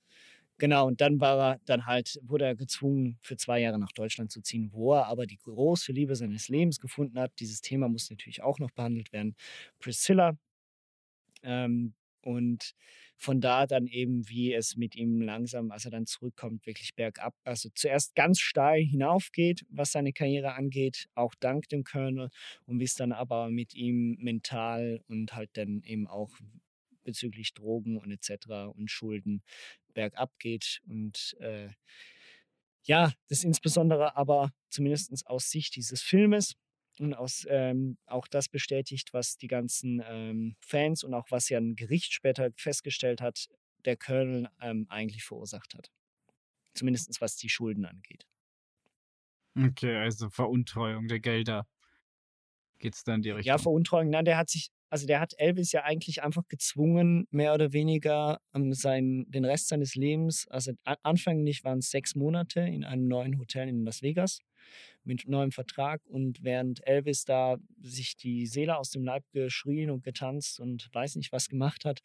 Genau, 0.60 0.86
und 0.86 1.00
dann 1.00 1.20
war 1.20 1.38
er 1.54 1.60
dann 1.64 1.86
halt, 1.86 2.18
wurde 2.22 2.44
er 2.44 2.54
gezwungen, 2.54 3.18
für 3.22 3.36
zwei 3.36 3.60
Jahre 3.60 3.78
nach 3.78 3.92
Deutschland 3.92 4.30
zu 4.30 4.40
ziehen, 4.42 4.70
wo 4.72 4.94
er 4.94 5.06
aber 5.06 5.26
die 5.26 5.38
große 5.38 5.92
Liebe 5.92 6.14
seines 6.14 6.48
Lebens 6.48 6.78
gefunden 6.78 7.18
hat. 7.18 7.32
Dieses 7.40 7.60
Thema 7.62 7.88
muss 7.88 8.10
natürlich 8.10 8.42
auch 8.42 8.58
noch 8.58 8.70
behandelt 8.70 9.12
werden. 9.12 9.34
Priscilla, 9.80 10.36
ähm, 11.42 11.94
und 12.24 12.74
von 13.16 13.40
da 13.40 13.66
dann 13.66 13.86
eben, 13.88 14.28
wie 14.28 14.52
es 14.52 14.76
mit 14.76 14.94
ihm 14.96 15.20
langsam, 15.20 15.70
als 15.72 15.84
er 15.84 15.90
dann 15.90 16.06
zurückkommt, 16.06 16.66
wirklich 16.66 16.94
bergab, 16.94 17.34
also 17.44 17.68
zuerst 17.74 18.14
ganz 18.14 18.38
steil 18.40 18.82
hinaufgeht, 18.84 19.64
was 19.70 19.90
seine 19.92 20.12
Karriere 20.12 20.54
angeht, 20.54 21.06
auch 21.14 21.34
dank 21.40 21.68
dem 21.68 21.82
Colonel, 21.84 22.28
und 22.66 22.78
wie 22.80 22.84
es 22.84 22.94
dann 22.94 23.10
aber 23.12 23.50
mit 23.50 23.74
ihm 23.74 24.16
mental 24.20 25.00
und 25.08 25.34
halt 25.34 25.50
dann 25.54 25.82
eben 25.84 26.06
auch 26.06 26.30
bezüglich 27.04 27.54
Drogen 27.54 27.98
und 27.98 28.10
etc. 28.10 28.72
und 28.74 28.90
Schulden 28.90 29.42
bergab 29.94 30.38
geht. 30.38 30.80
Und 30.86 31.36
äh, 31.40 31.68
ja, 32.84 33.12
das 33.28 33.44
insbesondere 33.44 34.16
aber 34.16 34.52
zumindest 34.70 35.26
aus 35.26 35.50
Sicht 35.50 35.76
dieses 35.76 36.02
Filmes 36.02 36.56
und 36.98 37.14
aus, 37.14 37.46
ähm, 37.48 37.98
auch 38.06 38.26
das 38.28 38.48
bestätigt, 38.48 39.12
was 39.12 39.36
die 39.36 39.48
ganzen 39.48 40.02
ähm, 40.04 40.56
Fans 40.60 41.04
und 41.04 41.14
auch 41.14 41.30
was 41.30 41.48
ja 41.48 41.58
ein 41.58 41.76
Gericht 41.76 42.12
später 42.12 42.50
festgestellt 42.56 43.20
hat, 43.20 43.48
der 43.84 43.96
Colonel 43.96 44.48
ähm, 44.60 44.86
eigentlich 44.88 45.24
verursacht 45.24 45.74
hat. 45.74 45.90
Zumindest 46.74 47.20
was 47.20 47.36
die 47.36 47.48
Schulden 47.48 47.84
angeht. 47.84 48.26
Okay, 49.56 49.96
also 49.96 50.30
Veruntreuung 50.30 51.08
der 51.08 51.20
Gelder. 51.20 51.66
Geht 52.78 52.94
es 52.94 53.04
dann 53.04 53.16
in 53.16 53.22
die 53.22 53.30
Richtung? 53.30 53.48
Ja, 53.48 53.58
Veruntreuung, 53.58 54.10
nein, 54.10 54.24
der 54.24 54.38
hat 54.38 54.48
sich, 54.48 54.70
also 54.92 55.06
der 55.06 55.20
hat 55.20 55.32
Elvis 55.38 55.72
ja 55.72 55.84
eigentlich 55.84 56.22
einfach 56.22 56.46
gezwungen, 56.48 57.26
mehr 57.30 57.54
oder 57.54 57.72
weniger 57.72 58.42
ähm, 58.54 58.74
sein, 58.74 59.24
den 59.26 59.46
Rest 59.46 59.68
seines 59.68 59.94
Lebens, 59.94 60.46
also 60.48 60.72
anfänglich 61.02 61.64
waren 61.64 61.78
es 61.78 61.88
sechs 61.88 62.14
Monate 62.14 62.60
in 62.60 62.84
einem 62.84 63.08
neuen 63.08 63.38
Hotel 63.38 63.68
in 63.68 63.86
Las 63.86 64.02
Vegas 64.02 64.40
mit 65.02 65.26
neuem 65.26 65.50
Vertrag 65.50 66.04
und 66.04 66.44
während 66.44 66.86
Elvis 66.86 67.24
da 67.24 67.56
sich 67.80 68.18
die 68.18 68.44
Seele 68.44 68.76
aus 68.76 68.90
dem 68.90 69.02
Leib 69.02 69.24
geschrien 69.32 69.88
und 69.88 70.04
getanzt 70.04 70.60
und 70.60 70.90
weiß 70.92 71.16
nicht 71.16 71.32
was 71.32 71.48
gemacht 71.48 71.86
hat, 71.86 72.02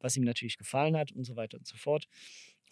was 0.00 0.16
ihm 0.16 0.24
natürlich 0.24 0.58
gefallen 0.58 0.96
hat 0.96 1.12
und 1.12 1.22
so 1.22 1.36
weiter 1.36 1.58
und 1.58 1.68
so 1.68 1.76
fort, 1.76 2.08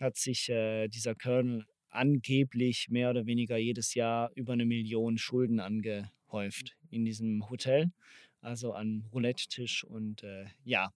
hat 0.00 0.16
sich 0.16 0.48
äh, 0.48 0.88
dieser 0.88 1.14
Colonel 1.14 1.64
angeblich 1.90 2.88
mehr 2.90 3.10
oder 3.10 3.24
weniger 3.26 3.56
jedes 3.56 3.94
Jahr 3.94 4.32
über 4.34 4.54
eine 4.54 4.64
Million 4.64 5.16
Schulden 5.16 5.60
angehäuft 5.60 6.76
in 6.90 7.04
diesem 7.04 7.48
Hotel, 7.48 7.92
also 8.44 8.72
an 8.72 9.04
Roulette-Tisch 9.12 9.84
und 9.84 10.22
äh, 10.22 10.46
ja. 10.64 10.92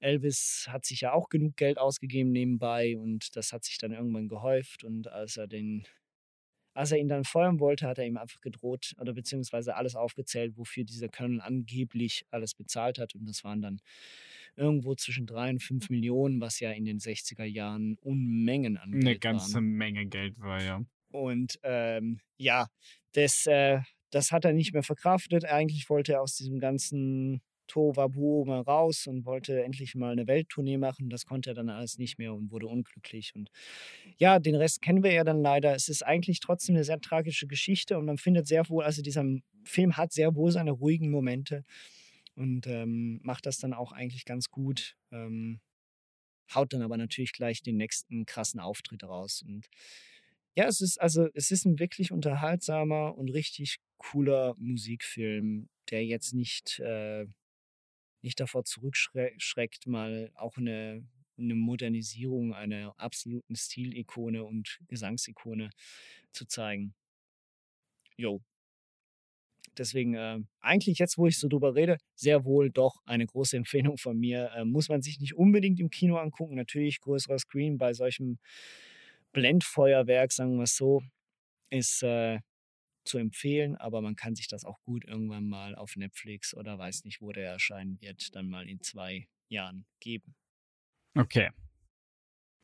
Elvis 0.00 0.66
hat 0.68 0.84
sich 0.84 1.02
ja 1.02 1.12
auch 1.12 1.28
genug 1.28 1.56
Geld 1.56 1.78
ausgegeben 1.78 2.32
nebenbei 2.32 2.96
und 2.98 3.36
das 3.36 3.52
hat 3.52 3.64
sich 3.64 3.78
dann 3.78 3.92
irgendwann 3.92 4.28
gehäuft 4.28 4.82
und 4.82 5.06
als 5.08 5.36
er 5.36 5.46
den 5.46 5.84
als 6.74 6.90
er 6.90 6.98
ihn 6.98 7.08
dann 7.08 7.24
feuern 7.24 7.60
wollte, 7.60 7.86
hat 7.86 7.98
er 7.98 8.06
ihm 8.06 8.16
einfach 8.16 8.40
gedroht 8.40 8.94
oder 8.98 9.12
beziehungsweise 9.12 9.76
alles 9.76 9.94
aufgezählt, 9.94 10.56
wofür 10.56 10.84
dieser 10.84 11.08
Colonel 11.08 11.40
angeblich 11.40 12.24
alles 12.30 12.54
bezahlt 12.54 12.98
hat. 12.98 13.14
Und 13.14 13.28
das 13.28 13.44
waren 13.44 13.60
dann 13.60 13.80
irgendwo 14.56 14.94
zwischen 14.94 15.26
drei 15.26 15.50
und 15.50 15.62
fünf 15.62 15.90
Millionen, 15.90 16.40
was 16.40 16.60
ja 16.60 16.70
in 16.70 16.84
den 16.84 16.98
60er 16.98 17.44
Jahren 17.44 17.98
Unmengen 18.00 18.78
an 18.78 18.92
Geld 18.92 19.04
Eine 19.04 19.18
ganze 19.18 19.54
waren. 19.54 19.64
Menge 19.64 20.06
Geld 20.06 20.40
war, 20.40 20.62
ja. 20.62 20.82
Und 21.10 21.58
ähm, 21.62 22.20
ja, 22.38 22.68
das, 23.12 23.46
äh, 23.46 23.80
das 24.12 24.30
hat 24.30 24.44
er 24.44 24.52
nicht 24.52 24.72
mehr 24.72 24.82
verkraftet. 24.82 25.44
Eigentlich 25.44 25.90
wollte 25.90 26.12
er 26.12 26.22
aus 26.22 26.36
diesem 26.36 26.60
ganzen 26.60 27.42
Tohuwabohu 27.66 28.44
mal 28.44 28.60
raus 28.60 29.06
und 29.06 29.24
wollte 29.24 29.62
endlich 29.62 29.94
mal 29.94 30.12
eine 30.12 30.26
Welttournee 30.26 30.76
machen. 30.76 31.08
Das 31.08 31.24
konnte 31.24 31.50
er 31.50 31.54
dann 31.54 31.70
alles 31.70 31.98
nicht 31.98 32.18
mehr 32.18 32.34
und 32.34 32.50
wurde 32.50 32.66
unglücklich. 32.66 33.32
Und 33.34 33.50
ja, 34.18 34.38
den 34.38 34.54
Rest 34.54 34.82
kennen 34.82 35.02
wir 35.02 35.12
ja 35.12 35.24
dann 35.24 35.40
leider. 35.40 35.74
Es 35.74 35.88
ist 35.88 36.04
eigentlich 36.04 36.40
trotzdem 36.40 36.76
eine 36.76 36.84
sehr 36.84 37.00
tragische 37.00 37.46
Geschichte 37.46 37.98
und 37.98 38.04
man 38.04 38.18
findet 38.18 38.46
sehr 38.46 38.68
wohl, 38.68 38.84
also 38.84 39.00
dieser 39.00 39.24
Film 39.64 39.96
hat 39.96 40.12
sehr 40.12 40.34
wohl 40.34 40.50
seine 40.50 40.72
ruhigen 40.72 41.10
Momente 41.10 41.64
und 42.34 42.66
ähm, 42.66 43.20
macht 43.22 43.46
das 43.46 43.58
dann 43.58 43.72
auch 43.72 43.92
eigentlich 43.92 44.26
ganz 44.26 44.50
gut. 44.50 44.96
Ähm, 45.10 45.60
haut 46.54 46.74
dann 46.74 46.82
aber 46.82 46.98
natürlich 46.98 47.32
gleich 47.32 47.62
den 47.62 47.78
nächsten 47.78 48.26
krassen 48.26 48.60
Auftritt 48.60 49.04
raus. 49.04 49.42
Und 49.46 49.68
ja, 50.56 50.66
es 50.66 50.80
ist 50.80 51.00
also, 51.00 51.28
es 51.34 51.50
ist 51.50 51.64
ein 51.64 51.78
wirklich 51.78 52.12
unterhaltsamer 52.12 53.16
und 53.16 53.30
richtig 53.30 53.78
cooler 53.98 54.54
Musikfilm, 54.58 55.68
der 55.90 56.04
jetzt 56.04 56.34
nicht, 56.34 56.78
äh, 56.80 57.26
nicht 58.22 58.38
davor 58.40 58.64
zurückschreckt, 58.64 59.86
mal 59.86 60.30
auch 60.34 60.56
eine, 60.58 61.06
eine 61.38 61.54
Modernisierung 61.54 62.54
einer 62.54 62.94
absoluten 62.98 63.56
Stilikone 63.56 64.44
und 64.44 64.78
Gesangsikone 64.88 65.70
zu 66.32 66.46
zeigen. 66.46 66.94
Jo. 68.16 68.42
Deswegen, 69.78 70.14
äh, 70.14 70.38
eigentlich 70.60 70.98
jetzt, 70.98 71.16
wo 71.16 71.26
ich 71.26 71.38
so 71.38 71.48
drüber 71.48 71.74
rede, 71.74 71.96
sehr 72.14 72.44
wohl 72.44 72.70
doch 72.70 72.96
eine 73.06 73.26
große 73.26 73.56
Empfehlung 73.56 73.96
von 73.96 74.18
mir. 74.18 74.50
Äh, 74.54 74.64
muss 74.66 74.88
man 74.90 75.00
sich 75.00 75.18
nicht 75.18 75.34
unbedingt 75.34 75.80
im 75.80 75.88
Kino 75.90 76.18
angucken. 76.18 76.56
Natürlich 76.56 77.00
größerer 77.00 77.38
Screen 77.38 77.78
bei 77.78 77.94
solchem 77.94 78.38
Blendfeuerwerk, 79.32 80.32
sagen 80.32 80.56
wir 80.56 80.64
es 80.64 80.76
so, 80.76 81.02
ist 81.70 82.02
äh, 82.02 82.40
zu 83.04 83.18
empfehlen, 83.18 83.76
aber 83.76 84.00
man 84.00 84.16
kann 84.16 84.34
sich 84.34 84.48
das 84.48 84.64
auch 84.64 84.80
gut 84.82 85.04
irgendwann 85.04 85.48
mal 85.48 85.74
auf 85.74 85.96
Netflix 85.96 86.54
oder 86.54 86.78
weiß 86.78 87.04
nicht, 87.04 87.20
wo 87.20 87.32
der 87.32 87.50
erscheinen 87.50 88.00
wird, 88.00 88.34
dann 88.34 88.48
mal 88.48 88.68
in 88.68 88.80
zwei 88.80 89.28
Jahren 89.48 89.86
geben. 90.00 90.34
Okay. 91.14 91.50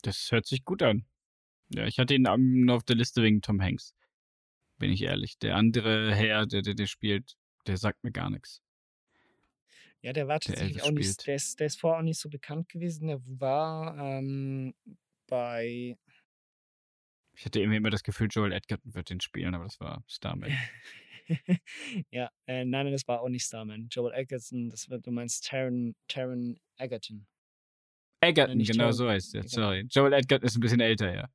Das 0.03 0.31
hört 0.31 0.47
sich 0.47 0.65
gut 0.65 0.83
an. 0.83 1.07
Ja, 1.75 1.87
ich 1.87 1.99
hatte 1.99 2.15
ihn 2.15 2.27
am- 2.27 2.69
auf 2.71 2.85
der 2.85 2.97
Liste 2.97 3.23
wegen 3.23 3.43
Tom 3.43 3.61
Hanks. 3.61 3.95
Bin 4.79 4.93
ich 4.93 5.03
ehrlich. 5.03 5.39
Der 5.39 5.57
andere 5.57 6.15
Herr, 6.15 6.47
der, 6.47 6.63
der, 6.63 6.75
der 6.75 6.87
spielt, 6.87 7.37
der 7.67 7.77
sagt 7.77 8.05
mir 8.05 8.13
gar 8.13 8.31
nichts. 8.31 8.63
Ja, 10.01 10.13
der 10.13 10.29
war 10.29 10.39
tatsächlich 10.39 10.83
auch 10.83 10.93
nicht, 10.93 11.27
der 11.27 11.35
ist, 11.35 11.59
der 11.59 11.67
ist 11.67 11.81
vorher 11.81 11.99
auch 11.99 12.05
nicht 12.05 12.21
so 12.21 12.29
bekannt 12.29 12.69
gewesen. 12.69 13.09
Der 13.09 13.21
war 13.25 13.99
ähm, 13.99 14.75
bei, 15.27 15.99
Ich 17.39 17.45
hatte 17.45 17.61
irgendwie 17.61 17.77
immer 17.77 17.91
das 17.91 18.03
Gefühl, 18.03 18.27
Joel 18.31 18.53
Edgerton 18.53 18.95
wird 18.95 19.11
den 19.11 19.21
spielen, 19.21 19.55
aber 19.55 19.65
das 19.65 19.79
war 19.79 20.03
Starman. 20.09 20.51
ja, 22.11 22.31
äh, 22.47 22.65
nein, 22.65 22.87
nein, 22.87 22.93
das 22.93 23.07
war 23.07 23.21
auch 23.21 23.29
nicht 23.29 23.45
Starman. 23.45 23.87
Joel 23.93 24.13
Egerton, 24.13 24.71
das 24.71 24.89
wird, 24.89 25.07
du 25.07 25.13
meinst 25.13 25.47
Taron, 25.47 25.95
Taron 26.09 26.59
Egerton. 26.79 27.29
Egerton, 28.21 28.57
nicht 28.57 28.73
genau 28.73 28.85
Joel. 28.85 28.93
so 28.93 29.09
heißt 29.09 29.35
er. 29.37 29.47
Sorry. 29.47 29.87
Joel 29.89 30.15
Edgerton 30.15 30.47
ist 30.47 30.57
ein 30.57 30.61
bisschen 30.61 30.81
älter, 30.81 31.15
ja. 31.15 31.29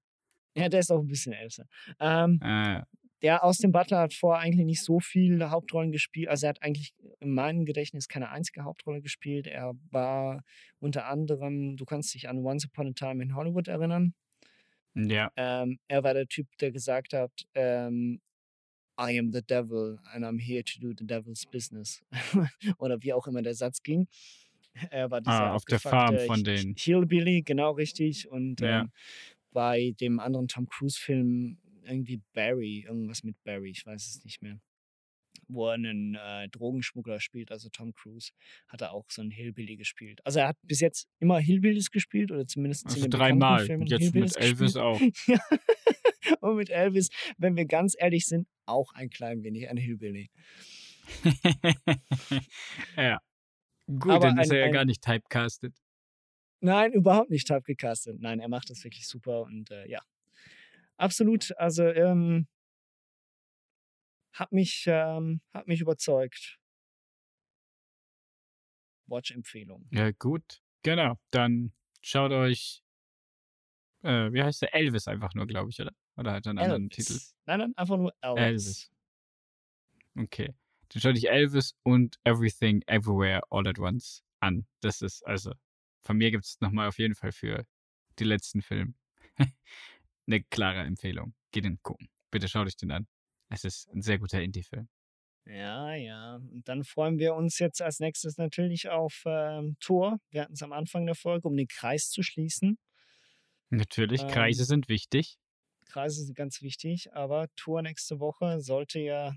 Ja, 0.57 0.67
der 0.67 0.81
ist 0.81 0.91
auch 0.91 0.99
ein 0.99 1.07
bisschen 1.07 1.31
älter. 1.31 1.65
Ähm, 2.01 2.37
Ah, 2.41 2.83
der 3.21 3.41
Austin 3.45 3.71
Butler 3.71 3.99
hat 3.99 4.13
vorher 4.13 4.43
eigentlich 4.43 4.65
nicht 4.65 4.83
so 4.83 4.99
viele 4.99 5.49
Hauptrollen 5.49 5.93
gespielt. 5.93 6.27
Also 6.27 6.45
er 6.45 6.49
hat 6.49 6.61
eigentlich 6.61 6.93
in 7.21 7.33
meinem 7.33 7.63
Gedächtnis 7.63 8.09
keine 8.09 8.29
einzige 8.29 8.65
Hauptrolle 8.65 9.01
gespielt. 9.01 9.47
Er 9.47 9.73
war 9.89 10.43
unter 10.79 11.07
anderem, 11.07 11.77
du 11.77 11.85
kannst 11.85 12.13
dich 12.13 12.27
an 12.27 12.39
Once 12.39 12.65
Upon 12.65 12.87
a 12.87 12.91
Time 12.91 13.23
in 13.23 13.33
Hollywood 13.33 13.69
erinnern. 13.69 14.13
Ja. 14.95 15.31
Ähm, 15.35 15.79
er 15.87 16.03
war 16.03 16.13
der 16.13 16.27
Typ, 16.27 16.47
der 16.59 16.71
gesagt 16.71 17.13
hat, 17.13 17.31
ähm, 17.55 18.21
I 18.99 19.17
am 19.17 19.31
the 19.31 19.41
devil 19.41 19.99
and 20.13 20.23
I'm 20.23 20.39
here 20.39 20.63
to 20.63 20.79
do 20.79 20.93
the 20.97 21.05
devil's 21.05 21.45
business. 21.45 22.03
Oder 22.77 23.01
wie 23.01 23.13
auch 23.13 23.25
immer 23.27 23.41
der 23.41 23.55
Satz 23.55 23.81
ging. 23.81 24.07
Er 24.91 25.09
war 25.11 25.21
dieser 25.21 25.33
Ah, 25.51 25.53
auf 25.55 25.65
der 25.65 25.79
Farm 25.79 26.17
von 26.19 26.37
Hi- 26.37 26.43
den- 26.43 26.75
Hillbilly, 26.77 27.41
genau 27.43 27.71
richtig. 27.71 28.27
Und 28.29 28.61
Ja. 28.61 28.81
ähm, 28.81 28.91
bei 29.51 29.93
dem 29.99 30.19
anderen 30.19 30.47
Tom 30.47 30.67
Cruise-Film 30.67 31.57
irgendwie 31.85 32.21
Barry, 32.33 32.85
irgendwas 32.87 33.23
mit 33.23 33.35
Barry, 33.43 33.69
ich 33.71 33.85
weiß 33.85 34.07
es 34.07 34.23
nicht 34.23 34.41
mehr. 34.41 34.59
Wo 35.53 35.67
er 35.67 35.73
einen 35.73 36.15
äh, 36.15 36.49
Drogenschmuggler 36.49 37.19
spielt, 37.19 37.51
also 37.51 37.69
Tom 37.69 37.93
Cruise, 37.93 38.31
hat 38.67 38.81
er 38.81 38.91
auch 38.93 39.05
so 39.09 39.21
einen 39.21 39.31
Hillbilly 39.31 39.75
gespielt. 39.77 40.19
Also 40.25 40.39
er 40.39 40.47
hat 40.49 40.57
bis 40.63 40.79
jetzt 40.79 41.07
immer 41.19 41.39
Hillbillies 41.39 41.91
gespielt 41.91 42.31
oder 42.31 42.45
zumindest 42.47 42.85
Also 42.87 42.95
bekannten 43.01 43.17
dreimal. 43.39 43.67
Jetzt 43.67 43.79
mit 43.79 43.89
Hillbillies 43.99 44.35
Elvis 44.35 44.73
gespielt. 44.73 44.77
auch. 44.83 44.99
Ja. 45.27 46.37
Und 46.39 46.55
mit 46.55 46.69
Elvis, 46.69 47.09
wenn 47.37 47.55
wir 47.57 47.65
ganz 47.65 47.95
ehrlich 47.99 48.25
sind, 48.25 48.47
auch 48.65 48.93
ein 48.93 49.09
klein 49.09 49.43
wenig 49.43 49.69
ein 49.69 49.75
Hillbilly. 49.77 50.29
ja. 52.97 53.19
Gut, 53.87 54.11
Aber 54.11 54.27
dann 54.27 54.37
ist 54.39 54.49
ein- 54.51 54.55
er 54.55 54.59
ja 54.61 54.65
ein- 54.67 54.71
gar 54.73 54.85
nicht 54.85 55.01
typecasted. 55.03 55.73
Nein, 56.61 56.93
überhaupt 56.93 57.29
nicht 57.29 57.45
typecastet. 57.47 58.19
Nein, 58.21 58.39
er 58.39 58.47
macht 58.47 58.69
das 58.69 58.83
wirklich 58.85 59.05
super 59.07 59.41
und 59.43 59.69
äh, 59.71 59.85
ja. 59.89 60.01
Absolut, 60.95 61.51
also 61.57 61.83
ähm, 61.83 62.47
hat 64.33 64.51
mich, 64.51 64.85
ähm, 64.87 65.41
hat 65.53 65.67
mich 65.67 65.81
überzeugt. 65.81 66.59
Watch-Empfehlung. 69.07 69.87
Ja, 69.91 70.11
gut. 70.11 70.61
Genau. 70.81 71.19
Dann 71.31 71.73
schaut 72.01 72.31
euch, 72.31 72.83
äh, 74.03 74.31
wie 74.31 74.43
heißt 74.43 74.61
der? 74.61 74.73
Elvis 74.75 75.07
einfach 75.07 75.33
nur, 75.33 75.47
glaube 75.47 75.69
ich, 75.69 75.79
oder? 75.79 75.93
Oder 76.15 76.33
hat 76.33 76.45
er 76.45 76.51
einen 76.51 76.59
anderen 76.59 76.89
Titel? 76.89 77.13
Elvis. 77.13 77.35
Nein, 77.45 77.59
nein, 77.59 77.73
einfach 77.75 77.97
nur 77.97 78.13
Elvis. 78.21 78.41
Elvis. 78.41 78.91
Okay. 80.15 80.53
Dann 80.89 81.01
schaut 81.01 81.15
euch 81.15 81.25
Elvis 81.25 81.75
und 81.83 82.19
Everything 82.23 82.81
Everywhere 82.87 83.41
All 83.49 83.67
at 83.67 83.79
Once 83.79 84.23
an. 84.39 84.67
Das 84.81 85.01
ist, 85.01 85.25
also, 85.25 85.53
von 86.01 86.17
mir 86.17 86.31
gibt 86.31 86.45
es 86.45 86.59
nochmal 86.59 86.87
auf 86.87 86.99
jeden 86.99 87.15
Fall 87.15 87.31
für 87.31 87.65
die 88.19 88.25
letzten 88.25 88.61
Filme 88.61 88.93
eine 90.27 90.43
klare 90.49 90.81
Empfehlung. 90.81 91.33
Geht 91.51 91.65
den 91.65 91.81
gucken. 91.81 92.09
Bitte 92.29 92.47
schaut 92.47 92.67
euch 92.67 92.75
den 92.75 92.91
an. 92.91 93.07
Es 93.53 93.63
ist 93.63 93.87
ein 93.93 94.01
sehr 94.01 94.17
guter 94.17 94.41
Indie-Film. 94.41 94.87
Ja, 95.45 95.93
ja. 95.93 96.35
Und 96.35 96.67
dann 96.67 96.83
freuen 96.83 97.19
wir 97.19 97.35
uns 97.35 97.59
jetzt 97.59 97.81
als 97.81 97.99
nächstes 97.99 98.37
natürlich 98.37 98.89
auf 98.89 99.23
ähm, 99.25 99.75
Tor. 99.79 100.17
Wir 100.31 100.41
hatten 100.41 100.53
es 100.53 100.63
am 100.63 100.73
Anfang 100.73 101.05
der 101.05 101.15
Folge, 101.15 101.47
um 101.47 101.55
den 101.55 101.67
Kreis 101.67 102.09
zu 102.09 102.23
schließen. 102.23 102.77
Natürlich, 103.69 104.21
Ähm, 104.21 104.27
Kreise 104.29 104.65
sind 104.65 104.87
wichtig. 104.89 105.37
Kreise 105.85 106.23
sind 106.23 106.35
ganz 106.35 106.61
wichtig, 106.61 107.13
aber 107.13 107.47
Tour 107.55 107.81
nächste 107.83 108.19
Woche 108.19 108.59
sollte 108.61 108.99
ja 108.99 109.35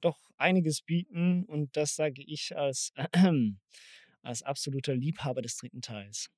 doch 0.00 0.18
einiges 0.36 0.82
bieten 0.82 1.44
und 1.44 1.76
das 1.76 1.94
sage 1.94 2.22
ich 2.26 2.56
als, 2.56 2.92
als 4.22 4.42
absoluter 4.42 4.94
Liebhaber 4.96 5.42
des 5.42 5.56
dritten 5.56 5.82
Teils. 5.82 6.30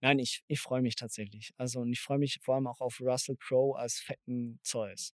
Nein, 0.00 0.18
ich, 0.18 0.42
ich 0.48 0.60
freue 0.60 0.82
mich 0.82 0.96
tatsächlich. 0.96 1.52
Also 1.56 1.80
und 1.80 1.92
ich 1.92 2.00
freue 2.00 2.18
mich 2.18 2.38
vor 2.42 2.56
allem 2.56 2.66
auch 2.66 2.80
auf 2.80 3.00
Russell 3.00 3.36
Crowe 3.36 3.78
als 3.78 4.00
fetten 4.00 4.58
Zeus. 4.62 5.14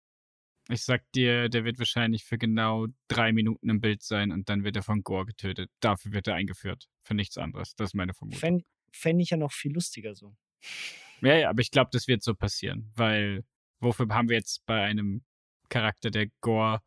Ich 0.68 0.84
sag 0.84 1.10
dir, 1.12 1.48
der 1.48 1.64
wird 1.64 1.78
wahrscheinlich 1.78 2.24
für 2.24 2.38
genau 2.38 2.86
drei 3.08 3.32
Minuten 3.32 3.68
im 3.68 3.80
Bild 3.80 4.02
sein 4.02 4.30
und 4.30 4.48
dann 4.48 4.64
wird 4.64 4.76
er 4.76 4.82
von 4.82 5.02
Gore 5.02 5.26
getötet. 5.26 5.70
Dafür 5.80 6.12
wird 6.12 6.28
er 6.28 6.34
eingeführt. 6.34 6.88
Für 7.02 7.14
nichts 7.14 7.36
anderes. 7.36 7.74
Das 7.74 7.90
ist 7.90 7.94
meine 7.94 8.14
Vermutung. 8.14 8.40
Fände 8.40 8.64
fänd 8.92 9.20
ich 9.20 9.30
ja 9.30 9.36
noch 9.36 9.52
viel 9.52 9.72
lustiger 9.72 10.14
so. 10.14 10.36
Ja, 11.20 11.34
ja, 11.36 11.50
aber 11.50 11.60
ich 11.62 11.70
glaube, 11.70 11.90
das 11.92 12.06
wird 12.08 12.22
so 12.22 12.34
passieren, 12.34 12.92
weil 12.94 13.44
wofür 13.80 14.06
haben 14.10 14.28
wir 14.28 14.36
jetzt 14.36 14.64
bei 14.66 14.82
einem 14.82 15.24
Charakter, 15.68 16.10
der 16.10 16.28
Gore 16.40 16.80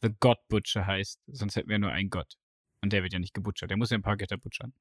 the 0.00 0.10
God 0.20 0.38
Butcher 0.48 0.86
heißt? 0.86 1.20
Sonst 1.26 1.56
hätten 1.56 1.68
wir 1.68 1.78
nur 1.78 1.90
einen 1.90 2.08
Gott. 2.10 2.34
Und 2.82 2.92
der 2.92 3.02
wird 3.02 3.12
ja 3.12 3.18
nicht 3.18 3.34
gebutchert. 3.34 3.68
Der 3.70 3.76
muss 3.76 3.90
ja 3.90 3.98
ein 3.98 4.02
paar 4.02 4.16
Götter 4.16 4.38
butchern. 4.38 4.72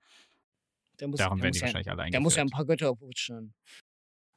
Der 1.00 1.08
muss, 1.08 1.18
Darum 1.18 1.40
der 1.40 1.44
werden 1.44 1.50
muss 1.52 1.58
die 1.58 1.62
wahrscheinlich 1.64 1.90
alle 1.90 2.10
Der 2.10 2.20
muss 2.22 2.36
ja 2.36 2.44
ein 2.44 2.48
eingeführt. 2.48 2.56
paar 2.56 2.66
Götter 2.66 2.96
butchern. 2.96 3.54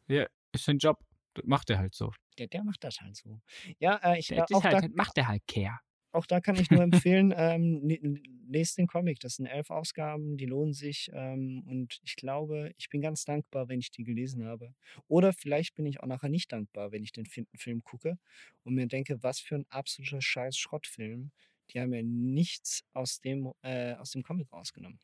Ja, 0.09 0.27
ist 0.53 0.65
sein 0.65 0.79
Job. 0.79 0.99
Das 1.35 1.45
macht 1.47 1.71
er 1.71 1.79
halt 1.79 1.95
so. 1.95 2.13
Der, 2.39 2.47
der 2.47 2.65
macht 2.65 2.85
das 2.85 3.01
halt 3.01 3.17
so. 3.17 3.41
Ja, 3.79 3.97
äh, 4.03 4.19
ich 4.19 4.29
Der, 4.29 4.39
äh, 4.39 4.55
auch, 4.55 4.65
halt, 4.65 4.85
da, 4.85 4.89
macht 4.95 5.17
er 5.19 5.29
halt 5.29 5.43
Care. 5.47 5.79
auch 6.13 6.27
da 6.27 6.41
kann 6.41 6.57
ich 6.57 6.71
nur 6.71 6.83
empfehlen, 6.83 7.33
ähm, 7.37 7.81
ne- 7.87 8.21
lest 8.49 8.77
den 8.77 8.87
Comic. 8.87 9.21
Das 9.21 9.37
sind 9.37 9.47
elf 9.47 9.71
Ausgaben, 9.71 10.37
die 10.37 10.45
lohnen 10.47 10.75
sich. 10.75 11.11
Ähm, 11.15 11.65
und 11.67 12.01
ich 12.03 12.17
glaube, 12.17 12.73
ich 12.77 12.91
bin 12.91 13.01
ganz 13.01 13.25
dankbar, 13.25 13.69
wenn 13.69 13.81
ich 13.81 13.91
die 13.91 14.05
gelesen 14.05 14.45
habe. 14.45 14.75
Oder 15.09 15.33
vielleicht 15.33 15.75
bin 15.75 15.87
ich 15.87 16.01
auch 16.01 16.07
nachher 16.07 16.29
nicht 16.29 16.53
dankbar, 16.53 16.93
wenn 16.93 17.03
ich 17.03 17.13
den 17.13 17.27
Film 17.27 17.83
gucke 17.83 18.19
und 18.65 18.75
mir 18.75 18.87
denke, 18.87 19.23
was 19.23 19.41
für 19.41 19.55
ein 19.57 19.67
absoluter 19.71 20.21
scheiß 20.21 20.57
Schrottfilm. 20.59 21.31
Die 21.71 21.81
haben 21.81 21.95
ja 21.95 22.03
nichts 22.03 22.85
aus 22.93 23.21
dem, 23.21 23.51
äh, 23.63 23.95
aus 23.95 24.11
dem 24.11 24.23
Comic 24.23 24.53
rausgenommen. 24.53 24.99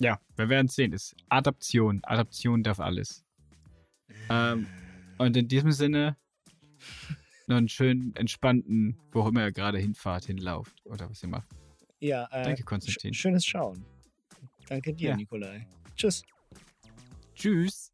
Ja, 0.00 0.20
wir 0.36 0.48
werden 0.48 0.68
sehen. 0.68 0.92
Ist 0.92 1.16
Adaption. 1.28 2.00
Adaption 2.04 2.62
darf 2.62 2.78
alles. 2.78 3.24
Ähm, 4.30 4.66
und 5.18 5.36
in 5.36 5.48
diesem 5.48 5.72
Sinne 5.72 6.16
noch 7.46 7.56
einen 7.56 7.68
schönen, 7.68 8.14
entspannten, 8.16 8.96
wo 9.12 9.26
immer 9.28 9.42
ihr 9.44 9.52
gerade 9.52 9.78
hinfahrt, 9.78 10.24
hinlauft 10.26 10.74
oder 10.86 11.08
was 11.10 11.22
ihr 11.22 11.28
macht. 11.28 11.48
Ja, 12.00 12.26
äh, 12.32 12.42
Danke, 12.44 12.62
Konstantin. 12.64 13.12
sch- 13.12 13.16
schönes 13.16 13.44
Schauen. 13.46 13.84
Danke 14.68 14.92
dir, 14.94 15.10
Ja. 15.10 15.16
Nikolai. 15.16 15.66
Tschüss. 15.96 16.22
Tschüss. 17.34 17.92